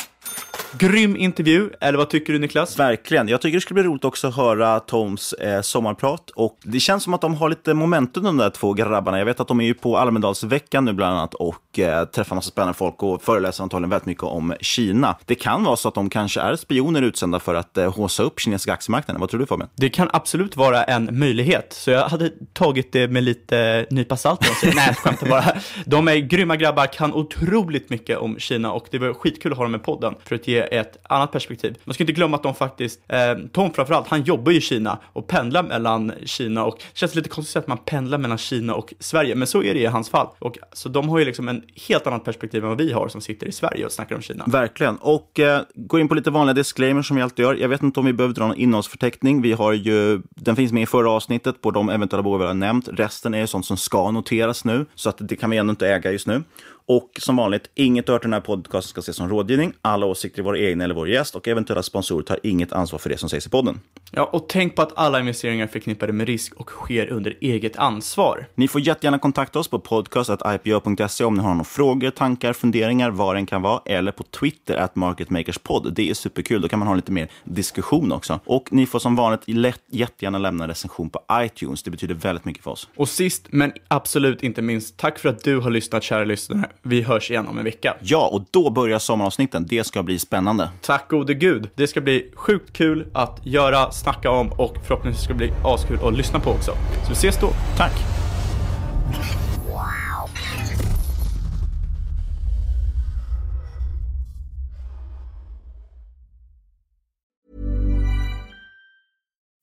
Grym 0.71 1.15
intervju, 1.15 1.69
eller 1.81 1.97
vad 1.97 2.09
tycker 2.09 2.33
du 2.33 2.39
Niklas? 2.39 2.79
Verkligen. 2.79 3.27
Jag 3.27 3.41
tycker 3.41 3.57
det 3.57 3.61
skulle 3.61 3.81
bli 3.81 3.89
roligt 3.89 4.05
också 4.05 4.27
att 4.27 4.35
höra 4.35 4.79
Toms 4.79 5.33
eh, 5.33 5.61
sommarprat. 5.61 6.29
Och 6.29 6.57
det 6.63 6.79
känns 6.79 7.03
som 7.03 7.13
att 7.13 7.21
de 7.21 7.35
har 7.35 7.49
lite 7.49 7.73
momentum 7.73 8.23
de 8.23 8.37
där 8.37 8.49
två 8.49 8.73
grabbarna. 8.73 9.17
Jag 9.17 9.25
vet 9.25 9.39
att 9.39 9.47
de 9.47 9.61
är 9.61 9.65
ju 9.65 9.73
på 9.73 9.97
Almedalsveckan 9.97 10.85
nu 10.85 10.93
bland 10.93 11.17
annat 11.17 11.33
och 11.33 11.79
eh, 11.79 12.05
träffar 12.05 12.35
massa 12.35 12.49
spännande 12.49 12.73
folk 12.73 13.03
och 13.03 13.23
föreläser 13.23 13.63
antagligen 13.63 13.89
väldigt 13.89 14.05
mycket 14.05 14.23
om 14.23 14.53
Kina. 14.61 15.17
Det 15.25 15.35
kan 15.35 15.63
vara 15.63 15.75
så 15.75 15.87
att 15.87 15.95
de 15.95 16.09
kanske 16.09 16.41
är 16.41 16.55
spioner 16.55 17.01
utsända 17.01 17.39
för 17.39 17.55
att 17.55 17.77
eh, 17.77 17.93
håsa 17.93 18.23
upp 18.23 18.39
kinesiska 18.39 18.73
aktiemarknaden. 18.73 19.21
Vad 19.21 19.29
tror 19.29 19.39
du 19.39 19.45
Fabian? 19.45 19.69
Det 19.75 19.89
kan 19.89 20.09
absolut 20.13 20.55
vara 20.55 20.83
en 20.83 21.19
möjlighet. 21.19 21.73
Så 21.73 21.91
jag 21.91 22.09
hade 22.09 22.31
tagit 22.53 22.91
det 22.91 23.07
med 23.07 23.23
lite 23.23 23.85
nypa 23.89 24.17
salt. 24.17 24.41
Nej, 24.63 24.83
jag 24.87 24.97
skämtar 24.97 25.27
bara. 25.27 25.43
De 25.85 26.07
är 26.07 26.15
grymma 26.15 26.55
grabbar, 26.55 26.85
kan 26.85 27.13
otroligt 27.13 27.89
mycket 27.89 28.17
om 28.17 28.39
Kina 28.39 28.71
och 28.71 28.87
det 28.91 28.99
var 28.99 29.13
skitkul 29.13 29.51
att 29.51 29.57
ha 29.57 29.65
dem 29.65 29.75
i 29.75 29.79
podden 29.79 30.15
för 30.23 30.35
att 30.35 30.47
ge 30.47 30.56
ett 30.63 30.97
annat 31.03 31.31
perspektiv. 31.31 31.77
Man 31.83 31.93
ska 31.93 32.03
inte 32.03 32.13
glömma 32.13 32.37
att 32.37 32.43
de 32.43 32.55
faktiskt, 32.55 33.01
eh, 33.07 33.19
Tom 33.51 33.73
framförallt, 33.73 34.07
han 34.07 34.23
jobbar 34.23 34.51
ju 34.51 34.57
i 34.57 34.61
Kina 34.61 34.99
och 35.13 35.27
pendlar 35.27 35.63
mellan 35.63 36.11
Kina 36.25 36.65
och, 36.65 36.75
det 36.77 36.99
känns 36.99 37.15
lite 37.15 37.29
konstigt 37.29 37.57
att 37.57 37.67
man 37.67 37.77
pendlar 37.77 38.17
mellan 38.17 38.37
Kina 38.37 38.73
och 38.75 38.93
Sverige, 38.99 39.35
men 39.35 39.47
så 39.47 39.63
är 39.63 39.73
det 39.73 39.79
i 39.79 39.85
hans 39.85 40.09
fall. 40.09 40.27
Och 40.39 40.57
så 40.73 40.89
de 40.89 41.09
har 41.09 41.19
ju 41.19 41.25
liksom 41.25 41.47
en 41.47 41.63
helt 41.87 42.07
annat 42.07 42.23
perspektiv 42.23 42.63
än 42.63 42.69
vad 42.69 42.77
vi 42.77 42.91
har 42.91 43.07
som 43.07 43.21
sitter 43.21 43.47
i 43.47 43.51
Sverige 43.51 43.85
och 43.85 43.91
snackar 43.91 44.15
om 44.15 44.21
Kina. 44.21 44.45
Verkligen. 44.47 44.97
Och 44.97 45.39
eh, 45.39 45.61
gå 45.75 45.99
in 45.99 46.07
på 46.07 46.15
lite 46.15 46.31
vanliga 46.31 46.53
disclaimers 46.53 47.07
som 47.07 47.15
vi 47.15 47.23
alltid 47.23 47.45
gör. 47.45 47.55
Jag 47.55 47.69
vet 47.69 47.83
inte 47.83 47.99
om 47.99 48.05
vi 48.05 48.13
behöver 48.13 48.35
dra 48.35 48.47
någon 48.47 48.57
innehållsförteckning. 48.57 49.41
Vi 49.41 49.53
har 49.53 49.73
ju, 49.73 50.21
den 50.29 50.55
finns 50.55 50.71
med 50.71 50.83
i 50.83 50.85
förra 50.85 51.11
avsnittet 51.11 51.61
på 51.61 51.71
de 51.71 51.89
eventuella 51.89 52.23
bolag 52.23 52.39
vi 52.39 52.45
har 52.45 52.53
nämnt. 52.53 52.89
Resten 52.93 53.33
är 53.33 53.39
ju 53.39 53.47
sånt 53.47 53.65
som 53.65 53.77
ska 53.77 54.11
noteras 54.11 54.65
nu, 54.65 54.85
så 54.95 55.09
att 55.09 55.17
det 55.19 55.35
kan 55.35 55.49
vi 55.49 55.57
ändå 55.57 55.71
inte 55.71 55.87
äga 55.87 56.11
just 56.11 56.27
nu. 56.27 56.43
Och 56.89 57.11
som 57.19 57.35
vanligt, 57.35 57.69
inget 57.75 58.07
hört 58.07 58.21
i 58.21 58.25
den 58.25 58.33
här 58.33 58.39
podcasten 58.39 58.89
ska 58.89 58.99
ses 58.99 59.17
som 59.17 59.29
rådgivning. 59.29 59.73
Alla 59.81 60.05
åsikter 60.05 60.39
är 60.39 60.43
våra 60.43 60.59
egna 60.59 60.83
eller 60.83 60.95
vår 60.95 61.09
gäst 61.09 61.35
och 61.35 61.47
eventuella 61.47 61.83
sponsorer 61.83 62.23
tar 62.23 62.39
inget 62.43 62.73
ansvar 62.73 62.99
för 62.99 63.09
det 63.09 63.17
som 63.17 63.29
sägs 63.29 63.47
i 63.47 63.49
podden. 63.49 63.79
Ja, 64.11 64.29
och 64.33 64.49
tänk 64.49 64.75
på 64.75 64.81
att 64.81 64.91
alla 64.95 65.19
investeringar 65.19 65.63
är 65.63 65.67
förknippade 65.67 66.13
med 66.13 66.27
risk 66.27 66.53
och 66.53 66.69
sker 66.69 67.07
under 67.07 67.37
eget 67.41 67.77
ansvar. 67.77 68.47
Ni 68.55 68.67
får 68.67 68.81
jättegärna 68.81 69.19
kontakta 69.19 69.59
oss 69.59 69.67
på 69.67 69.79
podcast.ipo.se 69.79 71.23
om 71.23 71.33
ni 71.33 71.39
har 71.43 71.49
några 71.49 71.63
frågor, 71.63 72.09
tankar, 72.09 72.53
funderingar, 72.53 73.09
vad 73.09 73.35
det 73.35 73.39
än 73.39 73.45
kan 73.45 73.61
vara, 73.61 73.81
eller 73.85 74.11
på 74.11 74.23
Twitter, 74.23 74.77
at 74.77 74.95
marketmakerspod. 74.95 75.93
Det 75.93 76.09
är 76.09 76.13
superkul, 76.13 76.61
då 76.61 76.67
kan 76.67 76.79
man 76.79 76.87
ha 76.87 76.95
lite 76.95 77.11
mer 77.11 77.27
diskussion 77.43 78.11
också. 78.11 78.39
Och 78.45 78.73
ni 78.73 78.85
får 78.85 78.99
som 78.99 79.15
vanligt 79.15 79.49
lätt, 79.49 79.81
jättegärna 79.91 80.37
lämna 80.37 80.63
en 80.63 80.69
recension 80.69 81.09
på 81.09 81.19
iTunes. 81.33 81.83
Det 81.83 81.91
betyder 81.91 82.15
väldigt 82.15 82.45
mycket 82.45 82.63
för 82.63 82.71
oss. 82.71 82.89
Och 82.95 83.09
sist, 83.09 83.45
men 83.49 83.73
absolut 83.87 84.43
inte 84.43 84.61
minst, 84.61 84.97
tack 84.97 85.19
för 85.19 85.29
att 85.29 85.43
du 85.43 85.59
har 85.59 85.69
lyssnat, 85.69 86.03
kära 86.03 86.23
lyssnare. 86.23 86.69
Vi 86.81 87.01
hörs 87.01 87.31
igen 87.31 87.47
om 87.47 87.57
en 87.57 87.63
vecka. 87.63 87.95
Ja, 88.01 88.27
och 88.27 88.45
då 88.51 88.69
börjar 88.69 88.99
sommaravsnitten. 88.99 89.65
Det 89.69 89.83
ska 89.83 90.03
bli 90.03 90.19
spännande. 90.19 90.69
Tack 90.81 91.09
gode 91.09 91.33
gud. 91.33 91.69
Det 91.75 91.87
ska 91.87 92.01
bli 92.01 92.31
sjukt 92.35 92.73
kul 92.73 93.07
att 93.13 93.39
göra, 93.43 93.91
snacka 93.91 94.31
om 94.31 94.51
och 94.51 94.75
förhoppningsvis 94.83 95.23
ska 95.23 95.33
det 95.33 95.37
bli 95.37 95.53
askul 95.63 95.99
att 96.03 96.13
lyssna 96.13 96.39
på 96.39 96.49
också. 96.49 96.71
Så 97.03 97.09
vi 97.09 97.13
ses 97.13 97.39
då. 97.39 97.49
Tack. 97.77 97.93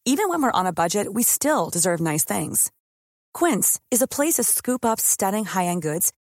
Even 0.06 0.28
when 0.28 0.42
we're 0.42 0.60
on 0.60 0.66
a 0.66 0.72
budget, 0.72 1.06
we 1.14 1.22
still 1.22 1.70
deserve 1.70 1.98
nice 1.98 2.24
things. 2.24 2.70
Quince 3.32 3.80
is 3.90 4.02
a 4.02 4.06
place 4.06 4.34
to 4.34 4.44
scoop 4.44 4.84
up 4.84 5.00
stunning 5.00 5.44
high-end 5.44 5.82
goods 5.82 6.12